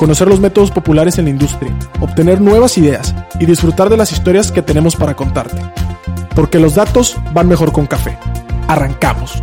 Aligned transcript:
conocer 0.00 0.28
los 0.28 0.40
métodos 0.40 0.70
populares 0.70 1.18
en 1.18 1.26
la 1.26 1.30
industria, 1.30 1.70
obtener 2.00 2.40
nuevas 2.40 2.78
ideas 2.78 3.14
y 3.38 3.44
disfrutar 3.44 3.90
de 3.90 3.98
las 3.98 4.12
historias 4.12 4.50
que 4.50 4.62
tenemos 4.62 4.96
para 4.96 5.12
contarte. 5.12 5.60
Porque 6.34 6.58
los 6.58 6.74
datos 6.74 7.18
van 7.34 7.50
mejor 7.50 7.70
con 7.70 7.84
café. 7.84 8.16
Arrancamos. 8.66 9.42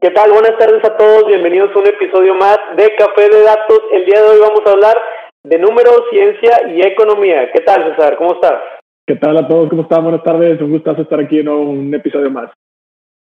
¿Qué 0.00 0.10
tal? 0.10 0.32
Buenas 0.32 0.58
tardes 0.58 0.84
a 0.84 0.96
todos. 0.96 1.28
Bienvenidos 1.28 1.70
a 1.72 1.78
un 1.78 1.86
episodio 1.86 2.34
más 2.34 2.58
de 2.76 2.90
Café 2.96 3.28
de 3.30 3.44
Datos. 3.44 3.78
El 3.92 4.06
día 4.06 4.22
de 4.22 4.28
hoy 4.28 4.40
vamos 4.40 4.62
a 4.66 4.70
hablar 4.72 4.96
de 5.44 5.58
números, 5.60 6.02
ciencia 6.10 6.68
y 6.74 6.80
economía. 6.82 7.52
¿Qué 7.52 7.60
tal, 7.60 7.94
César? 7.94 8.16
¿Cómo 8.16 8.34
estás? 8.34 8.60
¿Qué 9.06 9.14
tal 9.14 9.36
a 9.36 9.46
todos? 9.46 9.68
¿Cómo 9.68 9.82
están? 9.82 10.02
Buenas 10.02 10.24
tardes. 10.24 10.60
Un 10.60 10.72
gustazo 10.72 11.02
estar 11.02 11.20
aquí 11.20 11.38
en 11.38 11.48
un 11.48 11.94
episodio 11.94 12.28
más. 12.28 12.50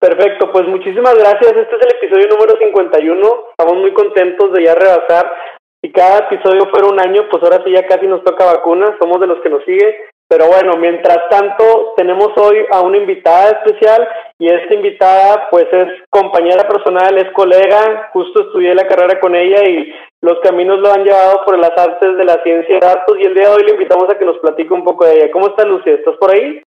Perfecto, 0.02 0.52
pues 0.52 0.66
muchísimas 0.66 1.14
gracias. 1.14 1.52
Este 1.56 1.76
es 1.76 1.82
el 1.86 1.96
episodio 1.96 2.28
número 2.30 2.58
51. 2.58 3.22
Estamos 3.52 3.78
muy 3.78 3.94
contentos 3.94 4.52
de 4.52 4.64
ya 4.64 4.74
rebasar. 4.74 5.32
Si 5.80 5.92
cada 5.92 6.26
episodio 6.26 6.66
fuera 6.72 6.88
un 6.88 7.00
año, 7.00 7.30
pues 7.30 7.44
ahora 7.44 7.62
sí 7.64 7.72
ya 7.72 7.86
casi 7.86 8.08
nos 8.08 8.24
toca 8.24 8.46
vacuna. 8.46 8.98
Somos 9.00 9.22
de 9.22 9.28
los 9.28 9.40
que 9.42 9.50
nos 9.50 9.64
sigue. 9.64 9.96
Pero 10.28 10.48
bueno, 10.48 10.74
mientras 10.78 11.30
tanto, 11.30 11.94
tenemos 11.98 12.30
hoy 12.36 12.66
a 12.72 12.82
una 12.82 12.98
invitada 12.98 13.52
especial 13.52 14.08
y 14.40 14.48
esta 14.48 14.74
invitada 14.74 15.50
pues 15.52 15.68
es 15.72 15.88
compañera 16.10 16.68
personal, 16.68 17.16
es 17.20 17.30
colega, 17.34 18.10
justo 18.12 18.42
estudié 18.42 18.74
la 18.74 18.88
carrera 18.88 19.20
con 19.20 19.36
ella 19.36 19.64
y 19.66 19.94
los 20.22 20.40
caminos 20.40 20.80
lo 20.80 20.92
han 20.92 21.04
llevado 21.04 21.46
por 21.46 21.60
las 21.60 21.78
artes 21.78 22.18
de 22.18 22.26
la 22.26 22.42
ciencia 22.42 22.76
de 22.76 22.88
datos 22.88 23.18
y 23.20 23.26
el 23.26 23.36
día 23.36 23.50
de 23.50 23.56
hoy 23.56 23.64
le 23.66 23.74
invitamos 23.74 24.10
a 24.10 24.18
que 24.18 24.26
nos 24.26 24.40
platique 24.40 24.74
un 24.74 24.84
poco 24.84 25.06
de 25.06 25.18
ella. 25.18 25.32
¿Cómo 25.32 25.48
está 25.48 25.64
Lucia? 25.66 25.94
¿Estás 25.94 26.16
por 26.16 26.34
ahí? 26.34 26.60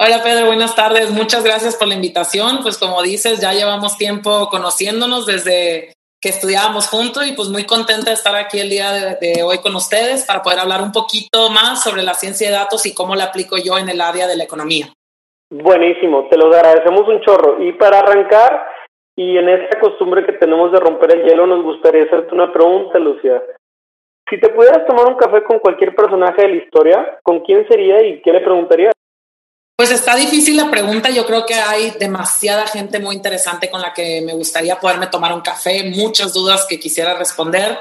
Hola 0.00 0.22
Pedro, 0.22 0.46
buenas 0.46 0.76
tardes. 0.76 1.10
Muchas 1.10 1.42
gracias 1.42 1.74
por 1.74 1.88
la 1.88 1.96
invitación. 1.96 2.60
Pues 2.62 2.78
como 2.78 3.02
dices, 3.02 3.40
ya 3.40 3.52
llevamos 3.52 3.98
tiempo 3.98 4.46
conociéndonos 4.48 5.26
desde 5.26 5.92
que 6.22 6.28
estudiábamos 6.28 6.86
juntos 6.88 7.26
y 7.26 7.34
pues 7.34 7.48
muy 7.48 7.66
contenta 7.66 8.10
de 8.10 8.14
estar 8.14 8.36
aquí 8.36 8.60
el 8.60 8.70
día 8.70 9.18
de, 9.18 9.42
hoy 9.42 9.58
con 9.58 9.74
ustedes 9.74 10.24
para 10.24 10.42
poder 10.42 10.60
hablar 10.60 10.82
un 10.82 10.92
poquito 10.92 11.50
más 11.50 11.82
sobre 11.82 12.04
la 12.04 12.14
ciencia 12.14 12.46
de 12.46 12.54
datos 12.54 12.86
y 12.86 12.94
cómo 12.94 13.16
la 13.16 13.24
aplico 13.24 13.56
yo 13.58 13.76
en 13.76 13.88
el 13.88 14.00
área 14.00 14.28
de 14.28 14.36
la 14.36 14.44
economía. 14.44 14.86
Buenísimo, 15.50 16.28
te 16.30 16.36
lo 16.36 16.46
agradecemos 16.46 17.08
un 17.08 17.20
chorro. 17.22 17.60
Y 17.60 17.72
para 17.72 17.98
arrancar, 17.98 18.68
y 19.16 19.36
en 19.36 19.48
esta 19.48 19.80
costumbre 19.80 20.24
que 20.24 20.34
tenemos 20.34 20.70
de 20.70 20.78
romper 20.78 21.16
el 21.16 21.24
hielo, 21.24 21.44
nos 21.48 21.64
gustaría 21.64 22.04
hacerte 22.04 22.32
una 22.32 22.52
pregunta, 22.52 23.00
Lucia. 23.00 23.42
Si 24.30 24.38
te 24.38 24.50
pudieras 24.50 24.86
tomar 24.86 25.06
un 25.06 25.16
café 25.16 25.42
con 25.42 25.58
cualquier 25.58 25.96
personaje 25.96 26.42
de 26.42 26.48
la 26.50 26.62
historia, 26.62 27.18
¿con 27.24 27.40
quién 27.40 27.66
sería 27.66 28.00
y 28.06 28.22
qué 28.22 28.30
le 28.30 28.42
preguntarías? 28.42 28.92
Pues 29.78 29.92
está 29.92 30.16
difícil 30.16 30.56
la 30.56 30.72
pregunta. 30.72 31.08
Yo 31.08 31.24
creo 31.24 31.46
que 31.46 31.54
hay 31.54 31.92
demasiada 31.92 32.66
gente 32.66 32.98
muy 32.98 33.14
interesante 33.14 33.70
con 33.70 33.80
la 33.80 33.94
que 33.94 34.20
me 34.22 34.34
gustaría 34.34 34.80
poderme 34.80 35.06
tomar 35.06 35.32
un 35.32 35.40
café, 35.40 35.84
muchas 35.84 36.32
dudas 36.32 36.66
que 36.68 36.80
quisiera 36.80 37.14
responder, 37.14 37.78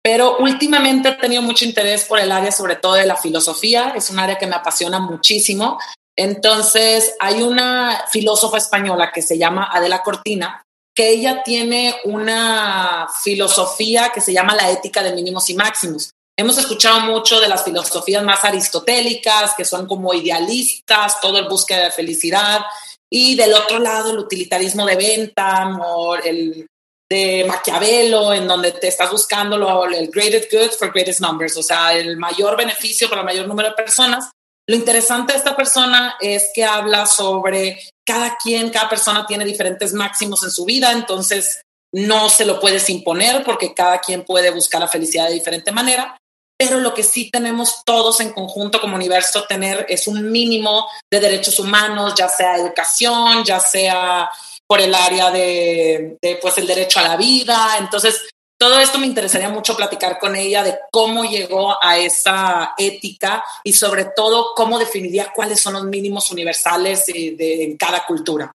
pero 0.00 0.36
últimamente 0.38 1.08
he 1.08 1.14
tenido 1.14 1.42
mucho 1.42 1.64
interés 1.64 2.04
por 2.04 2.20
el 2.20 2.30
área, 2.30 2.52
sobre 2.52 2.76
todo 2.76 2.94
de 2.94 3.06
la 3.06 3.16
filosofía. 3.16 3.92
Es 3.96 4.08
un 4.10 4.20
área 4.20 4.38
que 4.38 4.46
me 4.46 4.54
apasiona 4.54 5.00
muchísimo. 5.00 5.80
Entonces, 6.16 7.16
hay 7.18 7.42
una 7.42 8.04
filósofa 8.12 8.58
española 8.58 9.10
que 9.12 9.22
se 9.22 9.36
llama 9.36 9.68
Adela 9.72 10.04
Cortina, 10.04 10.62
que 10.94 11.10
ella 11.10 11.42
tiene 11.42 11.96
una 12.04 13.08
filosofía 13.20 14.12
que 14.14 14.20
se 14.20 14.32
llama 14.32 14.54
la 14.54 14.70
ética 14.70 15.02
de 15.02 15.12
mínimos 15.12 15.50
y 15.50 15.54
máximos. 15.54 16.12
Hemos 16.38 16.56
escuchado 16.56 17.00
mucho 17.00 17.40
de 17.40 17.48
las 17.48 17.62
filosofías 17.62 18.22
más 18.22 18.44
aristotélicas, 18.44 19.54
que 19.54 19.64
son 19.64 19.86
como 19.86 20.14
idealistas, 20.14 21.20
todo 21.20 21.38
el 21.38 21.48
búsqueda 21.48 21.84
de 21.84 21.90
felicidad, 21.90 22.62
y 23.10 23.36
del 23.36 23.52
otro 23.52 23.78
lado 23.78 24.10
el 24.10 24.18
utilitarismo 24.18 24.86
de 24.86 24.96
Bentham 24.96 25.80
o 25.84 26.14
el 26.16 26.66
de 27.10 27.44
Maquiavelo, 27.46 28.32
en 28.32 28.48
donde 28.48 28.72
te 28.72 28.88
estás 28.88 29.10
buscando 29.10 29.58
lo, 29.58 29.84
el 29.84 30.10
greatest 30.10 30.50
good 30.50 30.70
for 30.70 30.90
greatest 30.90 31.20
numbers, 31.20 31.54
o 31.58 31.62
sea, 31.62 31.92
el 31.92 32.16
mayor 32.16 32.56
beneficio 32.56 33.10
para 33.10 33.20
el 33.20 33.26
mayor 33.26 33.46
número 33.46 33.68
de 33.68 33.74
personas. 33.74 34.30
Lo 34.66 34.76
interesante 34.76 35.34
de 35.34 35.38
esta 35.38 35.54
persona 35.54 36.16
es 36.18 36.50
que 36.54 36.64
habla 36.64 37.04
sobre 37.04 37.78
cada 38.06 38.38
quien, 38.42 38.70
cada 38.70 38.88
persona 38.88 39.26
tiene 39.26 39.44
diferentes 39.44 39.92
máximos 39.92 40.42
en 40.44 40.50
su 40.50 40.64
vida, 40.64 40.92
entonces 40.92 41.60
no 41.92 42.30
se 42.30 42.46
lo 42.46 42.58
puedes 42.58 42.88
imponer 42.88 43.44
porque 43.44 43.74
cada 43.74 44.00
quien 44.00 44.24
puede 44.24 44.50
buscar 44.50 44.80
la 44.80 44.88
felicidad 44.88 45.28
de 45.28 45.34
diferente 45.34 45.70
manera 45.72 46.16
pero 46.64 46.78
lo 46.78 46.94
que 46.94 47.02
sí 47.02 47.28
tenemos 47.28 47.82
todos 47.84 48.20
en 48.20 48.32
conjunto 48.32 48.80
como 48.80 48.94
universo 48.94 49.42
tener 49.48 49.84
es 49.88 50.06
un 50.06 50.30
mínimo 50.30 50.86
de 51.10 51.18
derechos 51.18 51.58
humanos, 51.58 52.14
ya 52.16 52.28
sea 52.28 52.56
educación, 52.56 53.42
ya 53.44 53.58
sea 53.58 54.30
por 54.64 54.80
el 54.80 54.94
área 54.94 55.32
de, 55.32 56.18
pues 56.40 56.58
el 56.58 56.68
derecho 56.68 57.00
a 57.00 57.02
la 57.02 57.16
vida. 57.16 57.78
Entonces, 57.80 58.28
todo 58.56 58.78
esto 58.78 59.00
me 59.00 59.08
interesaría 59.08 59.48
mucho 59.48 59.76
platicar 59.76 60.20
con 60.20 60.36
ella 60.36 60.62
de 60.62 60.78
cómo 60.92 61.24
llegó 61.24 61.76
a 61.82 61.98
esa 61.98 62.74
ética 62.78 63.42
y 63.64 63.72
sobre 63.72 64.04
todo 64.14 64.54
cómo 64.54 64.78
definiría 64.78 65.32
cuáles 65.34 65.60
son 65.60 65.72
los 65.72 65.82
mínimos 65.82 66.30
universales 66.30 67.06
de, 67.06 67.64
en 67.64 67.76
cada 67.76 68.06
cultura. 68.06 68.52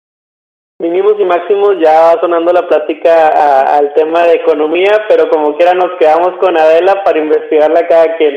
Mínimos 0.83 1.13
y 1.17 1.23
máximos 1.23 1.77
ya 1.81 2.13
va 2.13 2.19
sonando 2.19 2.51
la 2.51 2.67
plática 2.67 3.77
al 3.77 3.93
tema 3.93 4.23
de 4.23 4.33
economía, 4.33 5.05
pero 5.07 5.29
como 5.29 5.55
quiera 5.55 5.73
nos 5.73 5.97
quedamos 5.97 6.37
con 6.41 6.57
Adela 6.57 7.01
para 7.05 7.19
investigarla 7.19 7.87
cada 7.87 8.17
quien. 8.17 8.35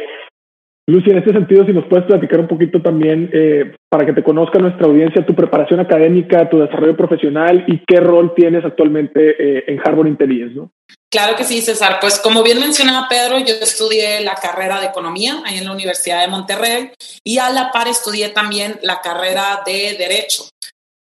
Lucy, 0.87 1.11
en 1.11 1.19
este 1.19 1.33
sentido, 1.33 1.67
si 1.67 1.73
nos 1.73 1.87
puedes 1.87 2.07
platicar 2.07 2.39
un 2.39 2.47
poquito 2.47 2.81
también 2.81 3.29
eh, 3.33 3.75
para 3.89 4.07
que 4.07 4.13
te 4.13 4.23
conozca 4.23 4.61
nuestra 4.61 4.87
audiencia, 4.87 5.27
tu 5.27 5.35
preparación 5.35 5.81
académica, 5.81 6.49
tu 6.49 6.61
desarrollo 6.61 6.97
profesional 6.97 7.65
y 7.67 7.83
qué 7.85 7.99
rol 7.99 8.33
tienes 8.37 8.65
actualmente 8.65 9.31
eh, 9.39 9.65
en 9.67 9.81
Harvard 9.85 10.07
Intelligence, 10.07 10.55
¿no? 10.55 10.71
Claro 11.11 11.35
que 11.35 11.43
sí, 11.43 11.61
César. 11.61 11.99
Pues 12.01 12.21
como 12.21 12.45
bien 12.45 12.61
mencionaba 12.61 13.09
Pedro, 13.09 13.39
yo 13.41 13.55
estudié 13.61 14.21
la 14.21 14.37
carrera 14.37 14.79
de 14.79 14.87
economía 14.87 15.43
ahí 15.45 15.59
en 15.59 15.65
la 15.65 15.73
Universidad 15.73 16.21
de 16.21 16.29
Monterrey 16.29 16.93
y 17.25 17.39
a 17.39 17.51
la 17.51 17.73
par 17.73 17.89
estudié 17.89 18.29
también 18.29 18.79
la 18.83 19.01
carrera 19.01 19.63
de 19.67 19.97
derecho. 19.99 20.45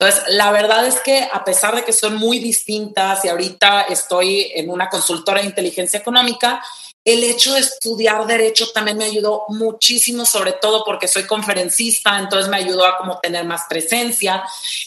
Entonces, 0.03 0.36
la 0.36 0.52
verdad 0.52 0.86
es 0.86 1.00
que 1.00 1.30
a 1.31 1.46
pesar 1.46 1.75
de 1.75 1.86
que 1.86 1.94
son 1.94 2.16
muy 2.16 2.40
distintas 2.40 3.24
y 3.24 3.30
ahorita 3.30 3.84
estoy 3.84 4.52
en 4.53 4.69
una 4.69 4.90
consultora 4.90 5.40
de 5.40 5.47
inteligencia 5.47 5.97
económica, 5.97 6.62
el 7.06 7.24
hecho 7.24 7.53
de 7.53 7.62
estudiar 7.62 8.25
derecho 8.28 8.69
también 8.74 8.97
me 8.97 9.06
ayudó 9.06 9.46
muchísimo, 9.47 10.25
sobre 10.25 10.53
todo 10.53 10.84
porque 10.86 11.08
soy 11.08 11.24
conferencista, 11.24 12.19
entonces 12.19 12.50
me 12.50 12.58
ayudó 12.58 12.86
a 12.86 12.97
como 12.97 13.19
tener 13.19 13.46
más 13.46 13.62
presencia. 13.69 14.44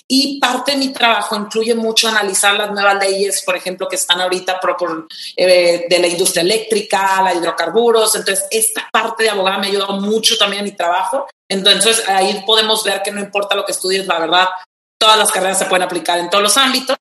Y 0.06 0.38
parte 0.38 0.72
de 0.72 0.78
mi 0.78 0.88
trabajo 0.92 1.34
incluye 1.34 1.74
mucho 1.74 2.08
analizar 2.08 2.54
las 2.54 2.70
nuevas 2.70 2.98
leyes, 3.02 3.42
por 3.42 3.56
ejemplo, 3.56 3.88
que 3.88 3.96
están 3.96 4.20
ahorita 4.20 4.60
eh, 5.36 5.86
de 5.88 5.98
la 5.98 6.06
industria 6.08 6.42
eléctrica, 6.42 7.22
la 7.22 7.34
hidrocarburos, 7.34 8.14
entonces 8.16 8.46
esta 8.50 8.86
parte 8.92 9.24
de 9.24 9.30
abogada 9.30 9.58
me 9.58 9.68
ayudó 9.68 9.88
mucho 9.92 10.36
también 10.36 10.60
en 10.60 10.70
mi 10.70 10.76
trabajo, 10.76 11.26
entonces 11.48 12.06
ahí 12.06 12.42
podemos 12.46 12.84
ver 12.84 13.02
que 13.02 13.12
no 13.12 13.20
importa 13.20 13.54
lo 13.54 13.64
que 13.64 13.72
estudies, 13.72 14.06
la 14.06 14.18
verdad, 14.18 14.48
todas 15.06 15.18
las 15.20 15.30
carreras 15.30 15.58
se 15.60 15.66
pueden 15.66 15.84
aplicar 15.84 16.18
en 16.18 16.28
todos 16.28 16.42
los 16.42 16.56
ámbitos. 16.56 16.96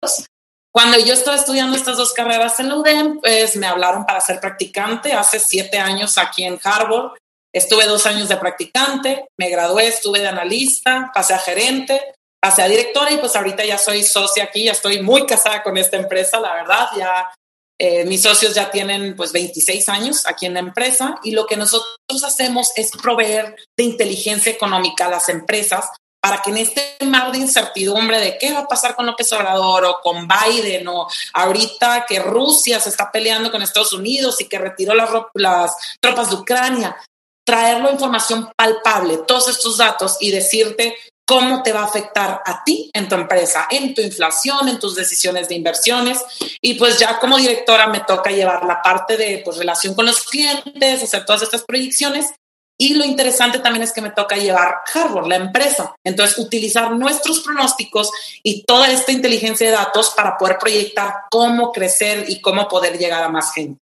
Cuando 0.71 0.99
yo 0.99 1.13
estaba 1.15 1.35
estudiando 1.35 1.75
estas 1.75 1.97
dos 1.97 2.13
carreras 2.13 2.59
en 2.59 2.69
la 2.69 2.75
UDEM, 2.75 3.19
pues 3.19 3.55
me 3.55 3.65
hablaron 3.65 4.05
para 4.05 4.21
ser 4.21 4.39
practicante 4.39 5.13
hace 5.13 5.39
siete 5.39 5.79
años 5.79 6.19
aquí 6.19 6.43
en 6.43 6.59
Harvard. 6.63 7.13
Estuve 7.51 7.85
dos 7.85 8.05
años 8.05 8.29
de 8.29 8.37
practicante, 8.37 9.25
me 9.39 9.49
gradué, 9.49 9.87
estuve 9.87 10.19
de 10.19 10.27
analista, 10.27 11.09
pasé 11.15 11.33
a 11.33 11.39
gerente, 11.39 11.99
pasé 12.39 12.61
a 12.61 12.67
directora 12.67 13.11
y 13.11 13.17
pues 13.17 13.35
ahorita 13.35 13.65
ya 13.65 13.79
soy 13.79 14.03
socia 14.03 14.43
aquí, 14.43 14.65
ya 14.65 14.73
estoy 14.73 15.01
muy 15.01 15.25
casada 15.25 15.63
con 15.63 15.75
esta 15.75 15.97
empresa, 15.97 16.39
la 16.39 16.53
verdad, 16.53 16.89
ya 16.95 17.33
eh, 17.79 18.05
mis 18.05 18.21
socios 18.21 18.53
ya 18.53 18.69
tienen 18.69 19.15
pues 19.15 19.31
26 19.31 19.89
años 19.89 20.27
aquí 20.27 20.45
en 20.45 20.53
la 20.53 20.59
empresa 20.59 21.19
y 21.23 21.31
lo 21.31 21.47
que 21.47 21.57
nosotros 21.57 22.23
hacemos 22.23 22.71
es 22.75 22.91
proveer 22.91 23.55
de 23.75 23.83
inteligencia 23.83 24.51
económica 24.51 25.07
a 25.07 25.09
las 25.09 25.27
empresas 25.29 25.89
para 26.25 26.41
que 26.41 26.49
en 26.49 26.57
este 26.57 26.97
mar 27.05 27.31
de 27.31 27.37
incertidumbre 27.37 28.19
de 28.19 28.39
qué 28.39 28.51
va 28.51 28.61
a 28.61 28.67
pasar 28.67 28.95
con 28.95 29.05
López 29.05 29.31
Obrador 29.31 29.85
o 29.85 29.99
con 30.01 30.27
Biden 30.27 30.87
o 30.87 31.07
ahorita 31.33 32.07
que 32.09 32.17
Rusia 32.17 32.79
se 32.79 32.89
está 32.89 33.11
peleando 33.11 33.51
con 33.51 33.61
Estados 33.61 33.93
Unidos 33.93 34.41
y 34.41 34.45
que 34.45 34.57
retiró 34.57 34.95
las, 34.95 35.77
tropas 35.99 36.31
de 36.31 36.37
Ucrania, 36.37 36.97
traerlo 37.45 37.91
información 37.91 38.49
palpable, 38.57 39.19
todos 39.27 39.49
estos 39.49 39.77
datos 39.77 40.17
y 40.19 40.31
decirte 40.31 40.95
cómo 41.27 41.61
te 41.61 41.73
va 41.73 41.81
a 41.81 41.85
afectar 41.85 42.41
a 42.43 42.63
ti 42.63 42.89
en 42.95 43.07
tu 43.07 43.13
empresa, 43.13 43.67
en 43.69 43.93
tu 43.93 44.01
inflación, 44.01 44.67
en 44.67 44.79
tus 44.79 44.95
decisiones 44.95 45.47
de 45.47 45.53
inversiones. 45.53 46.25
Y 46.59 46.73
pues 46.73 46.97
ya 46.97 47.19
como 47.19 47.37
directora 47.37 47.85
me 47.85 47.99
toca 47.99 48.31
llevar 48.31 48.65
la 48.65 48.81
parte 48.81 49.15
de 49.15 49.43
pues, 49.45 49.57
relación 49.57 49.93
con 49.93 50.07
los 50.07 50.23
clientes, 50.23 51.03
hacer 51.03 51.23
todas 51.23 51.43
estas 51.43 51.63
proyecciones. 51.65 52.33
Y 52.77 52.95
lo 52.95 53.05
interesante 53.05 53.59
también 53.59 53.83
es 53.83 53.93
que 53.93 54.01
me 54.01 54.11
toca 54.11 54.35
llevar 54.35 54.81
Harvard, 54.93 55.27
la 55.27 55.37
empresa. 55.37 55.95
Entonces, 56.03 56.37
utilizar 56.37 56.91
nuestros 56.91 57.41
pronósticos 57.41 58.11
y 58.43 58.63
toda 58.65 58.91
esta 58.91 59.13
inteligencia 59.13 59.67
de 59.67 59.73
datos 59.73 60.13
para 60.15 60.37
poder 60.37 60.57
proyectar 60.59 61.13
cómo 61.31 61.71
crecer 61.71 62.25
y 62.27 62.41
cómo 62.41 62.67
poder 62.67 62.97
llegar 62.97 63.23
a 63.23 63.29
más 63.29 63.53
gente. 63.53 63.79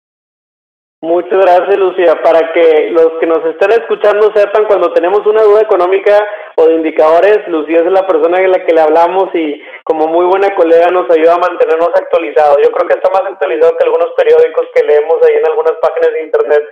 Muchas 1.01 1.39
gracias, 1.39 1.77
Lucía. 1.77 2.15
Para 2.23 2.51
que 2.53 2.89
los 2.89 3.19
que 3.19 3.27
nos 3.27 3.45
estén 3.45 3.71
escuchando 3.71 4.31
sepan, 4.33 4.65
cuando 4.65 4.91
tenemos 4.93 5.23
una 5.27 5.43
duda 5.43 5.61
económica 5.61 6.17
o 6.55 6.65
de 6.65 6.73
indicadores, 6.73 7.47
Lucía 7.49 7.81
es 7.81 7.91
la 7.91 8.07
persona 8.07 8.37
a 8.37 8.47
la 8.47 8.65
que 8.65 8.73
le 8.73 8.81
hablamos 8.81 9.29
y 9.35 9.61
como 9.83 10.07
muy 10.07 10.25
buena 10.25 10.55
colega 10.55 10.89
nos 10.89 11.07
ayuda 11.11 11.35
a 11.35 11.39
mantenernos 11.39 11.89
actualizados. 11.93 12.57
Yo 12.63 12.71
creo 12.71 12.87
que 12.87 12.95
está 12.95 13.11
más 13.11 13.31
actualizado 13.31 13.77
que 13.77 13.85
algunos 13.85 14.09
periódicos 14.17 14.65
que 14.73 14.85
leemos 14.85 15.17
ahí 15.21 15.35
en 15.35 15.45
algunas 15.45 15.73
páginas 15.79 16.13
de 16.13 16.23
Internet. 16.23 16.63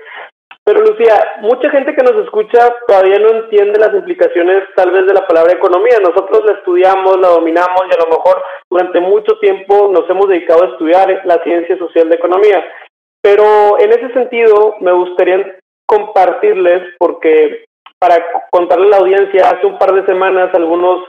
Pero 0.65 0.81
Lucía, 0.81 1.13
mucha 1.41 1.69
gente 1.69 1.95
que 1.95 2.01
nos 2.01 2.25
escucha 2.25 2.75
todavía 2.87 3.19
no 3.19 3.29
entiende 3.29 3.79
las 3.79 3.93
implicaciones 3.93 4.63
tal 4.75 4.89
vez 4.89 5.05
de 5.05 5.13
la 5.13 5.27
palabra 5.27 5.53
economía. 5.53 5.99
Nosotros 6.01 6.43
la 6.43 6.53
estudiamos, 6.53 7.19
la 7.19 7.27
dominamos 7.27 7.81
y 7.87 7.93
a 7.93 8.03
lo 8.03 8.09
mejor 8.09 8.43
durante 8.67 8.99
mucho 8.99 9.37
tiempo 9.37 9.89
nos 9.93 10.09
hemos 10.09 10.27
dedicado 10.27 10.63
a 10.63 10.69
estudiar 10.69 11.21
la 11.25 11.43
ciencia 11.43 11.77
social 11.77 12.09
de 12.09 12.15
economía. 12.15 12.65
Pero 13.21 13.79
en 13.79 13.91
ese 13.91 14.11
sentido 14.13 14.75
me 14.81 14.91
gustaría 14.91 15.59
compartirles, 15.87 16.95
porque 16.97 17.65
para 17.99 18.25
contarle 18.49 18.87
a 18.87 18.89
la 18.89 18.97
audiencia, 18.97 19.49
hace 19.49 19.67
un 19.67 19.77
par 19.77 19.93
de 19.93 20.05
semanas 20.05 20.49
algunos 20.53 21.05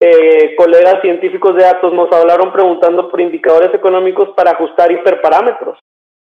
eh, 0.00 0.54
colegas 0.56 1.00
científicos 1.02 1.56
de 1.56 1.64
datos 1.64 1.92
nos 1.92 2.12
hablaron 2.12 2.52
preguntando 2.52 3.10
por 3.10 3.20
indicadores 3.20 3.74
económicos 3.74 4.28
para 4.36 4.52
ajustar 4.52 4.92
hiperparámetros, 4.92 5.78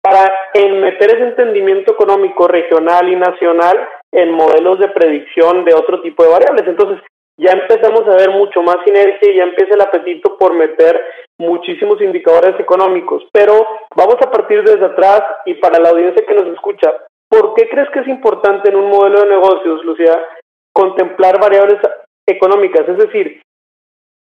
para 0.07 0.35
meter 0.55 1.17
ese 1.17 1.25
entendimiento 1.25 1.93
económico 1.93 2.47
regional 2.47 3.09
y 3.09 3.17
nacional 3.17 3.89
en 4.13 4.31
modelos 4.33 4.79
de 4.79 4.89
predicción 4.89 5.65
de 5.65 5.75
otro 5.75 6.01
tipo 6.01 6.23
de 6.23 6.31
variables. 6.31 6.67
Entonces, 6.67 7.03
ya 7.39 7.53
empezamos 7.53 8.03
a 8.09 8.17
ver 8.17 8.31
mucho 8.31 8.63
más 8.63 8.77
sinergia 8.85 9.31
y 9.31 9.37
ya 9.37 9.45
empieza 9.45 9.75
el 9.75 9.83
apetito 9.83 10.39
por 10.39 10.55
meter 10.55 10.99
muchísimos 11.39 12.01
indicadores 12.01 12.59
económicos. 12.59 13.25
Pero 13.33 13.67
vamos 13.95 14.17
a 14.23 14.31
partir 14.31 14.63
desde 14.63 14.87
atrás 14.87 15.23
y 15.45 15.55
para 15.55 15.79
la 15.79 15.91
audiencia 15.91 16.25
que 16.27 16.35
nos 16.35 16.47
escucha, 16.47 16.93
¿por 17.29 17.55
qué 17.55 17.69
crees 17.69 17.91
que 17.91 18.01
es 18.01 18.09
importante 18.09 18.71
en 18.71 18.77
un 18.77 18.89
modelo 18.89 19.21
de 19.21 19.29
negocios, 19.29 19.85
Lucía, 19.85 20.19
contemplar 20.73 21.39
variables 21.41 21.79
económicas? 22.27 22.89
Es 22.89 22.97
decir, 22.97 23.43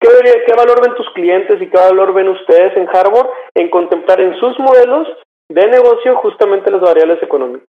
¿qué, 0.00 0.08
qué 0.46 0.54
valor 0.54 0.82
ven 0.82 0.94
tus 0.94 1.08
clientes 1.10 1.62
y 1.62 1.66
qué 1.68 1.78
valor 1.78 2.12
ven 2.12 2.28
ustedes 2.28 2.76
en 2.76 2.88
Harvard 2.88 3.30
en 3.54 3.70
contemplar 3.70 4.20
en 4.20 4.34
sus 4.38 4.58
modelos 4.58 5.08
de 5.48 5.66
negocio 5.66 6.16
justamente 6.16 6.70
las 6.70 6.80
variables 6.80 7.22
económicas? 7.22 7.66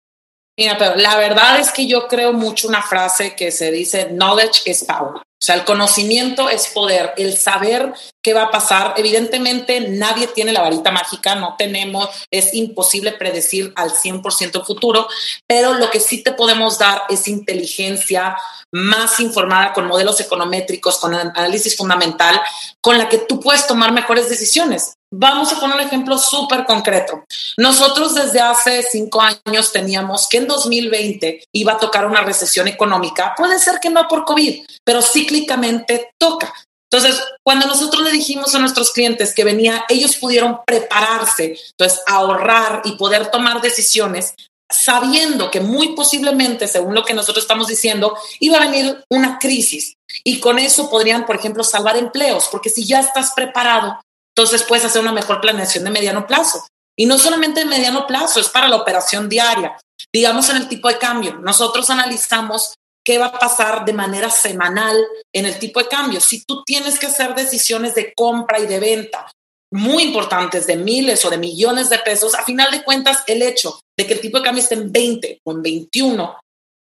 Mira, 0.58 0.78
pero 0.78 0.96
la 0.98 1.18
verdad 1.18 1.60
es 1.60 1.72
que 1.72 1.88
yo 1.88 2.08
creo 2.08 2.34
mucho 2.34 2.68
una 2.68 2.82
frase 2.82 3.34
que 3.34 3.50
se 3.50 3.72
dice, 3.72 4.10
knowledge 4.12 4.70
is 4.70 4.84
power. 4.84 5.22
O 5.42 5.46
sea, 5.46 5.56
el 5.56 5.64
conocimiento 5.64 6.50
es 6.50 6.68
poder, 6.68 7.14
el 7.16 7.38
saber 7.38 7.94
qué 8.22 8.34
va 8.34 8.44
a 8.44 8.52
pasar. 8.52 8.94
Evidentemente, 8.98 9.80
nadie 9.88 10.28
tiene 10.28 10.52
la 10.52 10.62
varita 10.62 10.92
mágica, 10.92 11.36
no 11.36 11.56
tenemos, 11.58 12.10
es 12.30 12.54
imposible 12.54 13.14
predecir 13.14 13.72
al 13.78 13.92
100% 13.92 14.60
el 14.60 14.66
futuro, 14.66 15.08
pero 15.48 15.76
lo 15.76 15.90
que 15.90 16.02
sí 16.02 16.24
te 16.24 16.34
podemos 16.34 16.78
dar 16.78 17.04
es 17.08 17.30
inteligencia 17.30 18.36
más 18.74 19.22
informada 19.22 19.72
con 19.72 19.88
modelos 19.88 20.20
econométricos, 20.20 20.98
con 20.98 21.16
análisis 21.16 21.78
fundamental, 21.78 22.42
con 22.82 22.98
la 22.98 23.08
que 23.08 23.20
tú 23.20 23.40
puedes 23.40 23.66
tomar 23.66 23.94
mejores 23.94 24.28
decisiones. 24.28 24.96
Vamos 25.12 25.52
a 25.52 25.60
poner 25.60 25.78
un 25.78 25.82
ejemplo 25.82 26.18
súper 26.20 26.66
concreto. 26.66 27.24
Nosotros 27.58 28.14
desde 28.14 28.40
hace 28.40 28.84
cinco 28.84 29.22
años 29.22 29.72
teníamos 29.72 30.28
que 30.30 30.38
en 30.38 30.48
2020 30.48 31.46
iba 31.52 31.74
a 31.74 31.78
tocar 31.80 32.06
una 32.06 32.22
recesión 32.22 32.68
económica. 32.68 33.34
Puede 33.36 33.58
ser 33.58 33.80
que 33.80 33.90
no 33.90 34.08
por 34.08 34.24
COVID, 34.24 34.66
pero 34.86 35.02
cíclicamente 35.02 36.12
toca. 36.20 36.54
Entonces, 36.92 37.22
cuando 37.44 37.68
nosotros 37.68 38.04
le 38.04 38.12
dijimos 38.12 38.54
a 38.54 38.60
nuestros 38.60 38.92
clientes 38.92 39.34
que 39.34 39.44
venía, 39.44 39.86
ellos 39.90 40.16
pudieron 40.16 40.60
prepararse, 40.66 41.56
entonces 41.72 42.02
ahorrar 42.08 42.82
y 42.84 42.94
poder 42.94 43.30
tomar 43.30 43.62
decisiones 43.62 44.34
sabiendo 44.72 45.50
que 45.50 45.62
muy 45.62 45.96
posiblemente, 45.96 46.68
según 46.68 46.94
lo 46.94 47.04
que 47.04 47.14
nosotros 47.14 47.44
estamos 47.44 47.68
diciendo, 47.68 48.16
iba 48.40 48.58
a 48.58 48.68
venir 48.68 49.04
una 49.10 49.40
crisis. 49.40 49.96
Y 50.24 50.40
con 50.40 50.60
eso 50.60 50.90
podrían, 50.90 51.26
por 51.26 51.36
ejemplo, 51.36 51.64
salvar 51.64 51.98
empleos, 51.98 52.48
porque 52.52 52.70
si 52.70 52.86
ya 52.86 53.00
estás 53.00 53.32
preparado, 53.36 54.00
entonces 54.36 54.64
puedes 54.64 54.86
hacer 54.86 55.02
una 55.02 55.12
mejor 55.12 55.42
planeación 55.42 55.84
de 55.84 55.92
mediano 55.92 56.28
plazo. 56.28 56.66
Y 56.98 57.06
no 57.06 57.18
solamente 57.18 57.62
de 57.62 57.66
mediano 57.66 58.06
plazo, 58.08 58.40
es 58.40 58.50
para 58.50 58.68
la 58.68 58.76
operación 58.76 59.30
diaria. 59.30 59.78
Digamos 60.14 60.50
en 60.50 60.58
el 60.58 60.68
tipo 60.68 60.88
de 60.88 60.98
cambio. 60.98 61.38
Nosotros 61.38 61.90
analizamos 61.90 62.74
qué 63.06 63.18
va 63.18 63.28
a 63.28 63.40
pasar 63.40 63.86
de 63.86 63.94
manera 63.94 64.30
semanal 64.30 64.98
en 65.34 65.46
el 65.46 65.58
tipo 65.60 65.80
de 65.80 65.88
cambio. 65.88 66.20
Si 66.20 66.44
tú 66.44 66.64
tienes 66.64 67.00
que 67.00 67.08
hacer 67.08 67.36
decisiones 67.36 67.96
de 67.96 68.14
compra 68.14 68.60
y 68.60 68.68
de 68.68 68.80
venta 68.80 69.32
muy 69.72 70.04
importantes 70.04 70.66
de 70.68 70.78
miles 70.78 71.24
o 71.26 71.30
de 71.30 71.38
millones 71.38 71.90
de 71.90 72.00
pesos, 72.00 72.34
a 72.36 72.44
final 72.44 72.72
de 72.72 72.84
cuentas 72.84 73.24
el 73.28 73.42
hecho 73.42 73.80
de 73.98 74.08
que 74.08 74.14
el 74.14 74.22
tipo 74.22 74.38
de 74.38 74.44
cambio 74.44 74.64
esté 74.64 74.76
en 74.76 74.92
20 74.92 75.40
o 75.46 75.52
en 75.52 75.62
21, 75.62 76.40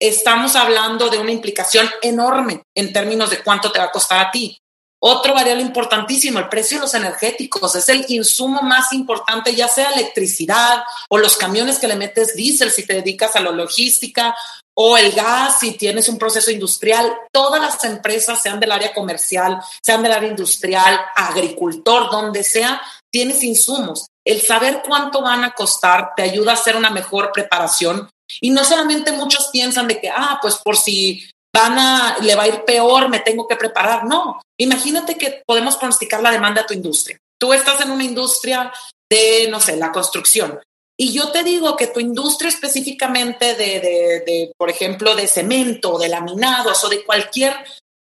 estamos 0.02 0.56
hablando 0.56 1.10
de 1.10 1.20
una 1.20 1.32
implicación 1.32 1.90
enorme 2.02 2.64
en 2.76 2.94
términos 2.94 3.30
de 3.30 3.44
cuánto 3.44 3.72
te 3.72 3.80
va 3.80 3.86
a 3.86 3.92
costar 3.92 4.26
a 4.26 4.32
ti. 4.32 4.58
Otro 5.02 5.34
variable 5.34 5.64
importantísimo, 5.64 6.40
el 6.40 6.50
precio 6.50 6.78
de 6.78 6.82
los 6.82 6.94
energéticos, 6.94 7.74
es 7.76 7.88
el 7.88 8.06
insumo 8.10 8.62
más 8.62 8.92
importante, 8.92 9.56
ya 9.56 9.70
sea 9.70 9.92
electricidad 9.92 10.84
o 11.10 11.18
los 11.18 11.38
camiones 11.38 11.80
que 11.80 11.88
le 11.88 11.96
metes 11.96 12.36
diésel 12.36 12.70
si 12.70 12.86
te 12.86 12.96
dedicas 12.96 13.36
a 13.36 13.40
la 13.40 13.52
logística 13.52 14.36
o 14.76 14.98
el 14.98 15.14
gas 15.14 15.60
si 15.60 15.74
tienes 15.74 16.10
un 16.10 16.18
proceso 16.18 16.52
industrial. 16.52 17.14
Todas 17.32 17.62
las 17.62 17.84
empresas, 17.86 18.42
sean 18.42 18.60
del 18.60 18.74
área 18.74 18.94
comercial, 18.94 19.62
sean 19.82 20.04
del 20.04 20.12
área 20.12 20.30
industrial, 20.30 21.00
agricultor, 21.16 22.12
donde 22.12 22.44
sea, 22.44 22.82
tienes 23.10 23.42
insumos. 23.44 24.08
El 24.26 24.42
saber 24.42 24.82
cuánto 24.86 25.22
van 25.22 25.46
a 25.46 25.52
costar 25.52 26.12
te 26.16 26.24
ayuda 26.24 26.52
a 26.52 26.56
hacer 26.56 26.76
una 26.76 26.90
mejor 26.90 27.32
preparación 27.32 28.10
y 28.42 28.52
no 28.52 28.64
solamente 28.64 29.12
muchos 29.12 29.48
piensan 29.48 29.88
de 29.88 30.00
que, 30.00 30.10
ah, 30.10 30.40
pues 30.42 30.56
por 30.58 30.78
si 30.78 31.26
van 31.54 31.78
a, 31.78 32.18
le 32.22 32.36
va 32.36 32.44
a 32.44 32.48
ir 32.48 32.64
peor, 32.64 33.10
me 33.10 33.20
tengo 33.20 33.48
que 33.48 33.56
preparar. 33.56 34.06
No, 34.06 34.42
imagínate 34.60 35.18
que 35.18 35.42
podemos 35.46 35.78
pronosticar 35.78 36.22
la 36.22 36.32
demanda 36.32 36.62
de 36.62 36.68
tu 36.68 36.74
industria. 36.74 37.18
Tú 37.40 37.54
estás 37.54 37.82
en 37.82 37.92
una 37.92 38.04
industria 38.04 38.72
de, 39.10 39.48
no 39.50 39.60
sé, 39.60 39.78
la 39.78 39.92
construcción. 39.92 40.60
Y 40.98 41.14
yo 41.14 41.32
te 41.32 41.44
digo 41.44 41.78
que 41.78 41.88
tu 41.88 42.02
industria 42.02 42.50
específicamente 42.50 43.56
de, 43.56 43.80
de, 43.80 44.24
de 44.26 44.52
por 44.58 44.70
ejemplo, 44.70 45.16
de 45.16 45.28
cemento, 45.28 45.98
de 45.98 46.10
laminados 46.10 46.84
o 46.84 46.90
de 46.90 47.06
cualquier 47.06 47.56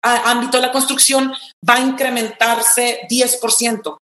ámbito 0.05 0.59
de 0.59 0.67
la 0.67 0.73
construcción 0.73 1.33
va 1.69 1.75
a 1.77 1.81
incrementarse 1.81 3.01
10% 3.11 3.97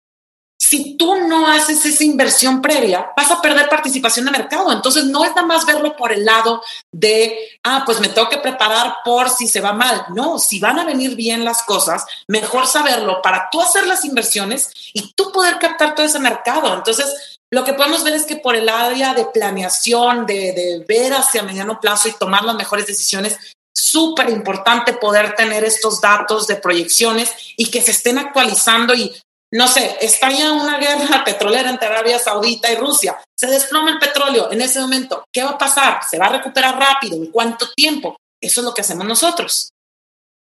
si 0.68 0.98
tú 0.98 1.14
no 1.14 1.46
haces 1.46 1.82
esa 1.86 2.04
inversión 2.04 2.60
previa, 2.60 3.10
vas 3.16 3.30
a 3.30 3.40
perder 3.40 3.70
participación 3.70 4.26
de 4.26 4.32
mercado. 4.32 4.70
Entonces, 4.70 5.06
no 5.06 5.24
es 5.24 5.30
nada 5.30 5.46
más 5.46 5.64
verlo 5.64 5.96
por 5.96 6.12
el 6.12 6.26
lado 6.26 6.62
de, 6.92 7.38
ah, 7.64 7.84
pues 7.86 8.00
me 8.00 8.10
tengo 8.10 8.28
que 8.28 8.36
preparar 8.36 8.96
por 9.02 9.30
si 9.30 9.48
se 9.48 9.62
va 9.62 9.72
mal. 9.72 10.04
No, 10.10 10.38
si 10.38 10.60
van 10.60 10.78
a 10.78 10.84
venir 10.84 11.16
bien 11.16 11.42
las 11.42 11.62
cosas, 11.62 12.04
mejor 12.26 12.66
saberlo 12.66 13.22
para 13.22 13.48
tú 13.50 13.62
hacer 13.62 13.86
las 13.86 14.04
inversiones 14.04 14.70
y 14.92 15.14
tú 15.14 15.32
poder 15.32 15.58
captar 15.58 15.94
todo 15.94 16.04
ese 16.04 16.18
mercado. 16.18 16.74
Entonces, 16.74 17.38
lo 17.50 17.64
que 17.64 17.72
podemos 17.72 18.04
ver 18.04 18.12
es 18.12 18.26
que 18.26 18.36
por 18.36 18.54
el 18.54 18.68
área 18.68 19.14
de 19.14 19.24
planeación, 19.24 20.26
de, 20.26 20.52
de 20.52 20.84
ver 20.86 21.14
hacia 21.14 21.42
mediano 21.42 21.80
plazo 21.80 22.08
y 22.08 22.12
tomar 22.12 22.44
las 22.44 22.56
mejores 22.56 22.86
decisiones, 22.86 23.38
súper 23.72 24.28
importante 24.28 24.92
poder 24.92 25.34
tener 25.34 25.64
estos 25.64 26.02
datos 26.02 26.46
de 26.46 26.56
proyecciones 26.56 27.32
y 27.56 27.70
que 27.70 27.80
se 27.80 27.92
estén 27.92 28.18
actualizando 28.18 28.92
y 28.94 29.16
no 29.52 29.66
sé, 29.66 29.96
estalla 30.00 30.52
una 30.52 30.78
guerra 30.78 31.22
petrolera 31.24 31.70
entre 31.70 31.88
Arabia 31.88 32.18
Saudita 32.18 32.70
y 32.70 32.76
Rusia, 32.76 33.16
se 33.36 33.46
desploma 33.46 33.90
el 33.90 33.98
petróleo 33.98 34.50
en 34.52 34.60
ese 34.60 34.80
momento, 34.80 35.24
¿qué 35.32 35.42
va 35.42 35.50
a 35.50 35.58
pasar? 35.58 35.98
¿Se 36.08 36.18
va 36.18 36.26
a 36.26 36.36
recuperar 36.36 36.78
rápido? 36.78 37.16
¿En 37.16 37.30
cuánto 37.30 37.66
tiempo? 37.74 38.16
Eso 38.40 38.60
es 38.60 38.66
lo 38.66 38.74
que 38.74 38.82
hacemos 38.82 39.06
nosotros. 39.06 39.70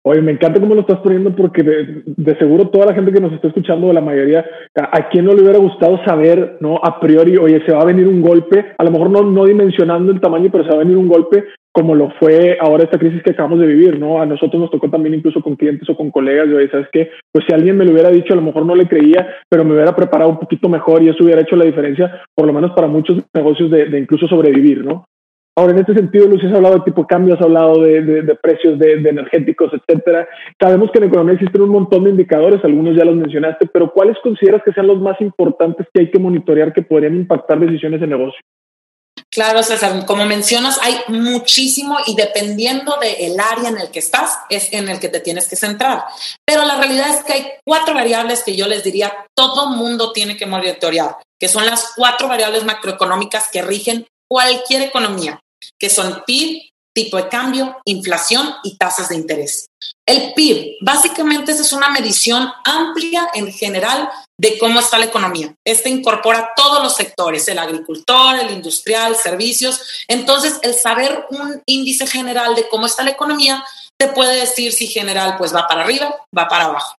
Oye, 0.06 0.22
me 0.22 0.34
encanta 0.34 0.60
cómo 0.60 0.76
lo 0.76 0.82
estás 0.82 1.00
poniendo 1.00 1.34
porque 1.34 1.64
de, 1.64 2.38
seguro 2.38 2.70
toda 2.70 2.88
la 2.88 2.94
gente 2.94 3.14
que 3.14 3.22
nos 3.22 3.32
está 3.32 3.48
escuchando, 3.48 3.94
la 3.94 4.02
mayoría, 4.02 4.46
a, 4.76 5.08
quien 5.10 5.24
no 5.24 5.34
le 5.34 5.44
hubiera 5.44 5.60
gustado 5.60 6.04
saber, 6.04 6.58
¿no? 6.60 6.78
A 6.84 7.00
priori, 7.00 7.38
oye, 7.38 7.66
se 7.66 7.72
va 7.72 7.84
a 7.84 7.86
venir 7.86 8.06
un 8.10 8.22
golpe, 8.22 8.74
a 8.78 8.84
lo 8.84 8.92
mejor 8.92 9.10
no, 9.10 9.22
no 9.22 9.46
dimensionando 9.46 10.12
el 10.12 10.20
tamaño, 10.20 10.50
pero 10.52 10.66
se 10.66 10.72
va 10.72 10.76
a 10.76 10.80
venir 10.80 10.98
un 10.98 11.08
golpe 11.08 11.46
como 11.74 11.96
lo 11.96 12.12
fue 12.20 12.58
ahora 12.62 12.84
esta 12.84 13.00
crisis 13.00 13.22
que 13.24 13.32
acabamos 13.32 13.60
de 13.60 13.68
vivir, 13.68 14.00
¿no? 14.00 14.22
A 14.22 14.26
nosotros 14.26 14.62
nos 14.62 14.72
tocó 14.72 14.90
también 14.90 15.16
incluso 15.16 15.42
con 15.42 15.56
clientes 15.56 15.90
o 15.90 15.96
con 15.98 16.12
colegas, 16.12 16.48
de, 16.48 16.70
¿sabes 16.70 16.88
qué? 16.92 17.10
Pues 17.32 17.46
si 17.48 17.54
alguien 17.54 17.78
me 17.78 17.84
lo 17.84 17.92
hubiera 17.92 18.10
dicho, 18.10 18.34
a 18.34 18.36
lo 18.36 18.44
mejor 18.44 18.66
no 18.66 18.76
le 18.76 18.88
creía, 18.88 19.28
pero 19.50 19.66
me 19.66 19.74
hubiera 19.74 19.96
preparado 19.96 20.30
un 20.30 20.40
poquito 20.40 20.70
mejor 20.70 21.04
y 21.04 21.10
eso 21.10 21.24
hubiera 21.24 21.42
hecho 21.42 21.56
la 21.56 21.66
diferencia, 21.66 22.22
por 22.36 22.46
lo 22.46 22.54
menos 22.54 22.72
para 22.72 22.88
muchos 22.88 23.24
negocios 23.34 23.72
de, 23.72 23.86
de 23.86 24.00
incluso 24.00 24.28
sobrevivir, 24.28 24.86
¿no? 24.86 25.06
Ahora, 25.56 25.74
en 25.74 25.80
este 25.80 25.94
sentido, 25.94 26.28
Luis, 26.28 26.44
has 26.44 26.54
hablado 26.54 26.76
de 26.76 26.82
tipo 26.82 27.02
de 27.02 27.08
cambio, 27.08 27.36
has 27.36 27.42
hablado 27.42 27.80
de, 27.80 28.38
precios 28.42 28.80
de, 28.80 28.94
energéticos, 28.94 29.72
etcétera. 29.72 30.28
Sabemos 30.60 30.90
que 30.92 30.98
en 30.98 31.04
economía 31.06 31.36
existen 31.36 31.62
un 31.62 31.70
montón 31.70 32.06
de 32.06 32.10
indicadores, 32.10 32.64
algunos 32.64 32.96
ya 32.96 33.06
los 33.06 33.16
mencionaste, 33.16 33.68
pero 33.72 33.92
¿cuáles 33.92 34.18
consideras 34.24 34.64
que 34.64 34.74
sean 34.74 34.88
los 34.88 35.00
más 35.00 35.22
importantes 35.22 35.86
que 35.94 36.02
hay 36.02 36.10
que 36.10 36.18
monitorear 36.18 36.74
que 36.74 36.82
podrían 36.82 37.16
impactar 37.16 37.60
decisiones 37.60 38.02
de 38.02 38.08
negocio? 38.08 38.40
Claro, 39.34 39.64
César, 39.64 40.06
como 40.06 40.26
mencionas, 40.26 40.78
hay 40.82 40.96
muchísimo 41.08 41.98
y 42.06 42.16
dependiendo 42.16 42.98
del 43.02 43.40
área 43.40 43.70
en 43.70 43.80
el 43.80 43.90
que 43.90 44.00
estás, 44.00 44.38
es 44.50 44.72
en 44.74 44.90
el 44.90 45.00
que 45.00 45.10
te 45.10 45.22
tienes 45.22 45.48
que 45.48 45.56
centrar. 45.56 46.06
Pero 46.46 46.66
la 46.66 46.78
realidad 46.78 47.10
es 47.10 47.24
que 47.24 47.34
hay 47.34 47.52
cuatro 47.66 47.96
variables 47.96 48.44
que 48.44 48.56
yo 48.56 48.68
les 48.68 48.84
diría 48.84 49.12
todo 49.36 49.70
mundo 49.70 50.12
tiene 50.12 50.38
que 50.38 50.46
monitorear, 50.46 51.18
que 51.40 51.48
son 51.48 51.66
las 51.66 51.94
cuatro 51.96 52.28
variables 52.28 52.64
macroeconómicas 52.64 53.50
que 53.52 53.64
rigen 53.64 54.06
cualquier 54.30 54.84
economía 54.84 55.40
que 55.80 55.90
son 55.90 56.24
PIB, 56.26 56.70
tipo 56.94 57.18
de 57.18 57.28
cambio, 57.28 57.78
inflación 57.86 58.54
y 58.64 58.78
tasas 58.78 59.10
de 59.10 59.16
interés. 59.16 59.68
El 60.08 60.34
PIB, 60.34 60.78
básicamente, 60.82 61.52
es 61.52 61.74
una 61.74 61.90
medición 61.90 62.52
amplia 62.64 63.30
en 63.34 63.52
general 63.52 64.10
de 64.40 64.58
cómo 64.58 64.80
está 64.80 64.98
la 64.98 65.06
economía. 65.06 65.54
Este 65.66 65.90
incorpora 65.90 66.52
todos 66.56 66.84
los 66.84 66.96
sectores, 66.96 67.48
el 67.48 67.60
agricultor, 67.60 68.40
el 68.40 68.52
industrial, 68.52 69.16
servicios. 69.16 69.82
Entonces, 70.08 70.60
el 70.62 70.74
saber 70.74 71.26
un 71.30 71.62
índice 71.66 72.06
general 72.06 72.56
de 72.56 72.68
cómo 72.70 72.86
está 72.86 73.04
la 73.04 73.12
economía 73.12 73.64
te 74.00 74.08
puede 74.10 74.36
decir 74.40 74.74
si 74.74 74.88
general 74.88 75.36
pues 75.38 75.56
va 75.56 75.68
para 75.68 75.84
arriba, 75.84 76.16
va 76.38 76.48
para 76.48 76.66
abajo. 76.66 76.96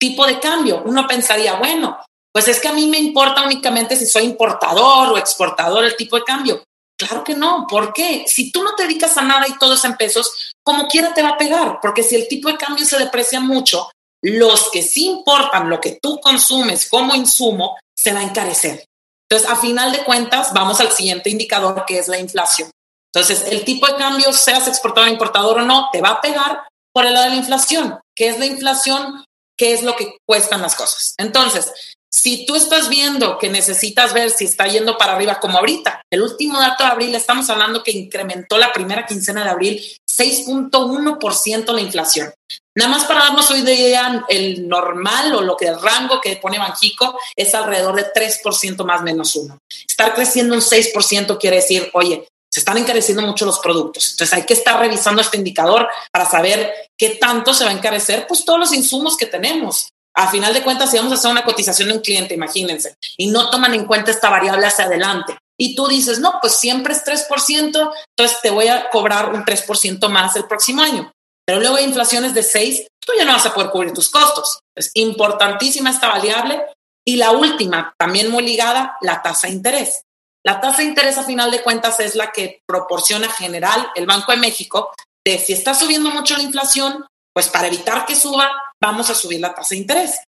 Tipo 0.00 0.26
de 0.26 0.38
cambio, 0.38 0.82
uno 0.86 1.06
pensaría, 1.06 1.54
bueno, 1.54 1.98
pues 2.32 2.48
es 2.48 2.60
que 2.60 2.68
a 2.68 2.72
mí 2.72 2.86
me 2.86 2.98
importa 2.98 3.42
únicamente 3.42 3.96
si 3.96 4.06
soy 4.06 4.24
importador 4.24 5.08
o 5.08 5.18
exportador 5.18 5.84
el 5.84 5.96
tipo 5.96 6.16
de 6.16 6.24
cambio. 6.24 6.62
Claro 6.98 7.22
que 7.22 7.34
no. 7.34 7.66
¿Por 7.68 7.92
qué? 7.92 8.24
Si 8.26 8.50
tú 8.50 8.62
no 8.62 8.74
te 8.74 8.82
dedicas 8.82 9.16
a 9.16 9.22
nada 9.22 9.46
y 9.48 9.56
todo 9.56 9.74
es 9.74 9.84
en 9.84 9.96
pesos, 9.96 10.52
como 10.64 10.88
quiera 10.88 11.14
te 11.14 11.22
va 11.22 11.30
a 11.30 11.38
pegar, 11.38 11.78
porque 11.80 12.02
si 12.02 12.16
el 12.16 12.26
tipo 12.26 12.48
de 12.48 12.56
cambio 12.56 12.84
se 12.84 12.98
deprecia 12.98 13.40
mucho, 13.40 13.88
los 14.20 14.70
que 14.70 14.82
sí 14.82 15.06
importan 15.06 15.70
lo 15.70 15.80
que 15.80 15.98
tú 16.02 16.18
consumes 16.20 16.88
como 16.88 17.14
insumo 17.14 17.78
se 17.96 18.12
va 18.12 18.20
a 18.20 18.24
encarecer. 18.24 18.84
Entonces, 19.30 19.48
a 19.48 19.56
final 19.56 19.92
de 19.92 20.04
cuentas, 20.04 20.52
vamos 20.52 20.80
al 20.80 20.90
siguiente 20.90 21.30
indicador 21.30 21.84
que 21.86 21.98
es 21.98 22.08
la 22.08 22.18
inflación. 22.18 22.70
Entonces, 23.14 23.46
el 23.50 23.64
tipo 23.64 23.86
de 23.86 23.96
cambio, 23.96 24.32
seas 24.32 24.66
exportador, 24.66 25.08
importador 25.08 25.58
o 25.58 25.62
no, 25.62 25.88
te 25.92 26.00
va 26.00 26.10
a 26.10 26.20
pegar 26.20 26.62
por 26.92 27.06
el 27.06 27.14
lado 27.14 27.26
de 27.26 27.30
la 27.30 27.36
inflación. 27.36 28.00
¿Qué 28.16 28.28
es 28.28 28.38
la 28.38 28.46
inflación? 28.46 29.24
¿Qué 29.56 29.72
es 29.72 29.82
lo 29.82 29.96
que 29.96 30.16
cuestan 30.26 30.62
las 30.62 30.74
cosas? 30.74 31.14
Entonces, 31.18 31.72
si 32.10 32.46
tú 32.46 32.54
estás 32.54 32.88
viendo 32.88 33.38
que 33.38 33.50
necesitas 33.50 34.12
ver 34.14 34.30
si 34.30 34.46
está 34.46 34.66
yendo 34.66 34.96
para 34.96 35.12
arriba, 35.14 35.40
como 35.40 35.58
ahorita, 35.58 36.02
el 36.10 36.22
último 36.22 36.58
dato 36.58 36.84
de 36.84 36.90
abril, 36.90 37.14
estamos 37.14 37.48
hablando 37.50 37.82
que 37.82 37.90
incrementó 37.90 38.56
la 38.56 38.72
primera 38.72 39.06
quincena 39.06 39.44
de 39.44 39.50
abril 39.50 39.82
6.1% 40.18 41.72
la 41.72 41.80
inflación. 41.80 42.32
Nada 42.74 42.90
más 42.90 43.04
para 43.04 43.20
darnos 43.20 43.50
una 43.50 43.58
idea, 43.58 44.24
el 44.28 44.68
normal 44.68 45.34
o 45.34 45.42
lo 45.42 45.56
que 45.56 45.66
el 45.66 45.80
rango 45.80 46.20
que 46.20 46.36
pone 46.36 46.58
Banjico 46.58 47.18
es 47.36 47.54
alrededor 47.54 47.96
de 47.96 48.12
3% 48.12 48.84
más 48.84 49.02
menos 49.02 49.36
uno. 49.36 49.58
Estar 49.86 50.14
creciendo 50.14 50.54
un 50.54 50.60
6% 50.60 51.38
quiere 51.38 51.56
decir, 51.56 51.90
oye, 51.92 52.26
se 52.50 52.60
están 52.60 52.78
encareciendo 52.78 53.22
mucho 53.22 53.44
los 53.44 53.58
productos. 53.58 54.12
Entonces 54.12 54.34
hay 54.34 54.44
que 54.44 54.54
estar 54.54 54.80
revisando 54.80 55.20
este 55.20 55.36
indicador 55.36 55.88
para 56.10 56.28
saber 56.28 56.72
qué 56.96 57.10
tanto 57.10 57.52
se 57.52 57.64
va 57.64 57.70
a 57.70 57.74
encarecer, 57.74 58.26
pues 58.26 58.44
todos 58.44 58.58
los 58.58 58.72
insumos 58.72 59.16
que 59.16 59.26
tenemos 59.26 59.90
a 60.14 60.30
final 60.30 60.52
de 60.52 60.62
cuentas, 60.62 60.90
si 60.90 60.96
vamos 60.96 61.12
a 61.12 61.16
hacer 61.16 61.30
una 61.30 61.44
cotización 61.44 61.88
de 61.88 61.94
un 61.94 62.00
cliente, 62.00 62.34
imagínense, 62.34 62.96
y 63.16 63.28
no 63.28 63.50
toman 63.50 63.74
en 63.74 63.84
cuenta 63.84 64.10
esta 64.10 64.30
variable 64.30 64.66
hacia 64.66 64.86
adelante, 64.86 65.38
y 65.60 65.74
tú 65.74 65.88
dices, 65.88 66.20
no, 66.20 66.38
pues 66.40 66.54
siempre 66.54 66.94
es 66.94 67.04
3%, 67.04 67.92
entonces 68.16 68.38
te 68.42 68.50
voy 68.50 68.68
a 68.68 68.88
cobrar 68.90 69.34
un 69.34 69.44
3% 69.44 70.08
más 70.08 70.36
el 70.36 70.44
próximo 70.44 70.82
año. 70.82 71.12
Pero 71.44 71.60
luego 71.60 71.76
hay 71.76 71.84
inflaciones 71.84 72.34
de 72.34 72.42
6, 72.42 72.86
tú 73.04 73.12
ya 73.18 73.24
no 73.24 73.32
vas 73.32 73.46
a 73.46 73.54
poder 73.54 73.70
cubrir 73.70 73.92
tus 73.92 74.10
costos. 74.10 74.60
Es 74.76 74.90
importantísima 74.94 75.90
esta 75.90 76.08
variable. 76.08 76.62
Y 77.06 77.16
la 77.16 77.30
última, 77.30 77.94
también 77.98 78.30
muy 78.30 78.44
ligada, 78.44 78.98
la 79.00 79.22
tasa 79.22 79.46
de 79.46 79.54
interés. 79.54 80.02
La 80.44 80.60
tasa 80.60 80.78
de 80.78 80.84
interés, 80.84 81.16
a 81.16 81.24
final 81.24 81.50
de 81.50 81.62
cuentas, 81.62 81.98
es 82.00 82.14
la 82.14 82.32
que 82.32 82.60
proporciona 82.66 83.30
general 83.30 83.90
el 83.94 84.04
Banco 84.04 84.32
de 84.32 84.38
México 84.38 84.92
de 85.26 85.38
si 85.38 85.54
está 85.54 85.74
subiendo 85.74 86.10
mucho 86.10 86.36
la 86.36 86.42
inflación, 86.42 87.06
pues 87.34 87.48
para 87.48 87.68
evitar 87.68 88.04
que 88.04 88.14
suba, 88.14 88.50
vamos 88.80 89.10
a 89.10 89.14
subir 89.14 89.40
la 89.40 89.54
tasa 89.54 89.74
de 89.74 89.80
interés. 89.80 90.20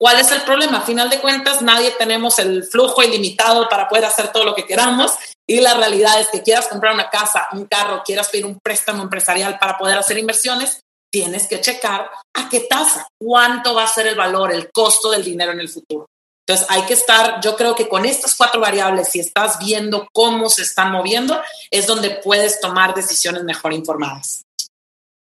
¿Cuál 0.00 0.20
es 0.20 0.30
el 0.30 0.42
problema? 0.42 0.78
A 0.78 0.82
final 0.82 1.10
de 1.10 1.20
cuentas, 1.20 1.60
nadie 1.60 1.90
tenemos 1.98 2.38
el 2.38 2.62
flujo 2.62 3.02
ilimitado 3.02 3.68
para 3.68 3.88
poder 3.88 4.04
hacer 4.04 4.30
todo 4.30 4.44
lo 4.44 4.54
que 4.54 4.64
queramos 4.64 5.12
y 5.44 5.60
la 5.60 5.74
realidad 5.74 6.20
es 6.20 6.28
que 6.28 6.42
quieras 6.42 6.68
comprar 6.68 6.94
una 6.94 7.10
casa, 7.10 7.48
un 7.52 7.66
carro, 7.66 8.02
quieras 8.04 8.28
pedir 8.28 8.46
un 8.46 8.60
préstamo 8.62 9.02
empresarial 9.02 9.58
para 9.58 9.76
poder 9.76 9.98
hacer 9.98 10.16
inversiones, 10.16 10.82
tienes 11.10 11.48
que 11.48 11.60
checar 11.60 12.10
a 12.36 12.48
qué 12.48 12.60
tasa, 12.60 13.08
cuánto 13.20 13.74
va 13.74 13.84
a 13.84 13.88
ser 13.88 14.06
el 14.06 14.14
valor, 14.14 14.52
el 14.52 14.70
costo 14.70 15.10
del 15.10 15.24
dinero 15.24 15.50
en 15.50 15.60
el 15.60 15.68
futuro. 15.68 16.06
Entonces 16.46 16.70
hay 16.70 16.82
que 16.82 16.94
estar, 16.94 17.40
yo 17.40 17.56
creo 17.56 17.74
que 17.74 17.88
con 17.88 18.06
estas 18.06 18.36
cuatro 18.36 18.60
variables, 18.60 19.08
si 19.08 19.18
estás 19.18 19.58
viendo 19.58 20.06
cómo 20.12 20.48
se 20.48 20.62
están 20.62 20.92
moviendo, 20.92 21.42
es 21.70 21.86
donde 21.86 22.10
puedes 22.10 22.60
tomar 22.60 22.94
decisiones 22.94 23.42
mejor 23.42 23.72
informadas. 23.72 24.42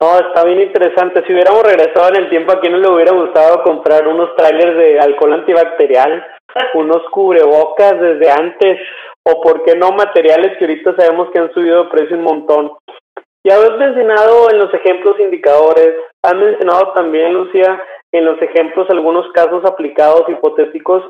No, 0.04 0.20
está 0.20 0.44
bien 0.44 0.60
interesante. 0.60 1.24
Si 1.26 1.32
hubiéramos 1.32 1.64
regresado 1.64 2.10
en 2.10 2.24
el 2.24 2.30
tiempo, 2.30 2.52
¿a 2.52 2.60
quién 2.60 2.74
no 2.74 2.80
le 2.80 2.90
hubiera 2.90 3.14
gustado 3.14 3.64
comprar 3.64 4.06
unos 4.06 4.36
trailers 4.36 4.76
de 4.76 5.00
alcohol 5.00 5.32
antibacterial, 5.32 6.28
unos 6.74 7.04
cubrebocas 7.10 8.02
desde 8.02 8.30
antes, 8.30 8.82
o 9.24 9.40
por 9.40 9.64
qué 9.64 9.78
no 9.78 9.92
materiales 9.94 10.58
que 10.58 10.66
ahorita 10.66 10.98
sabemos 10.98 11.32
que 11.32 11.40
han 11.40 11.54
subido 11.54 11.86
de 11.86 11.90
precio 11.90 12.18
un 12.18 12.24
montón? 12.24 12.74
Ya 13.46 13.56
has 13.56 13.78
mencionado 13.78 14.50
en 14.52 14.60
los 14.60 14.74
ejemplos 14.74 15.18
indicadores, 15.22 15.96
has 16.22 16.36
mencionado 16.36 16.92
también, 16.92 17.34
Lucía, 17.34 17.82
en 18.12 18.26
los 18.26 18.42
ejemplos 18.42 18.90
algunos 18.90 19.32
casos 19.32 19.64
aplicados 19.64 20.28
hipotéticos, 20.28 21.02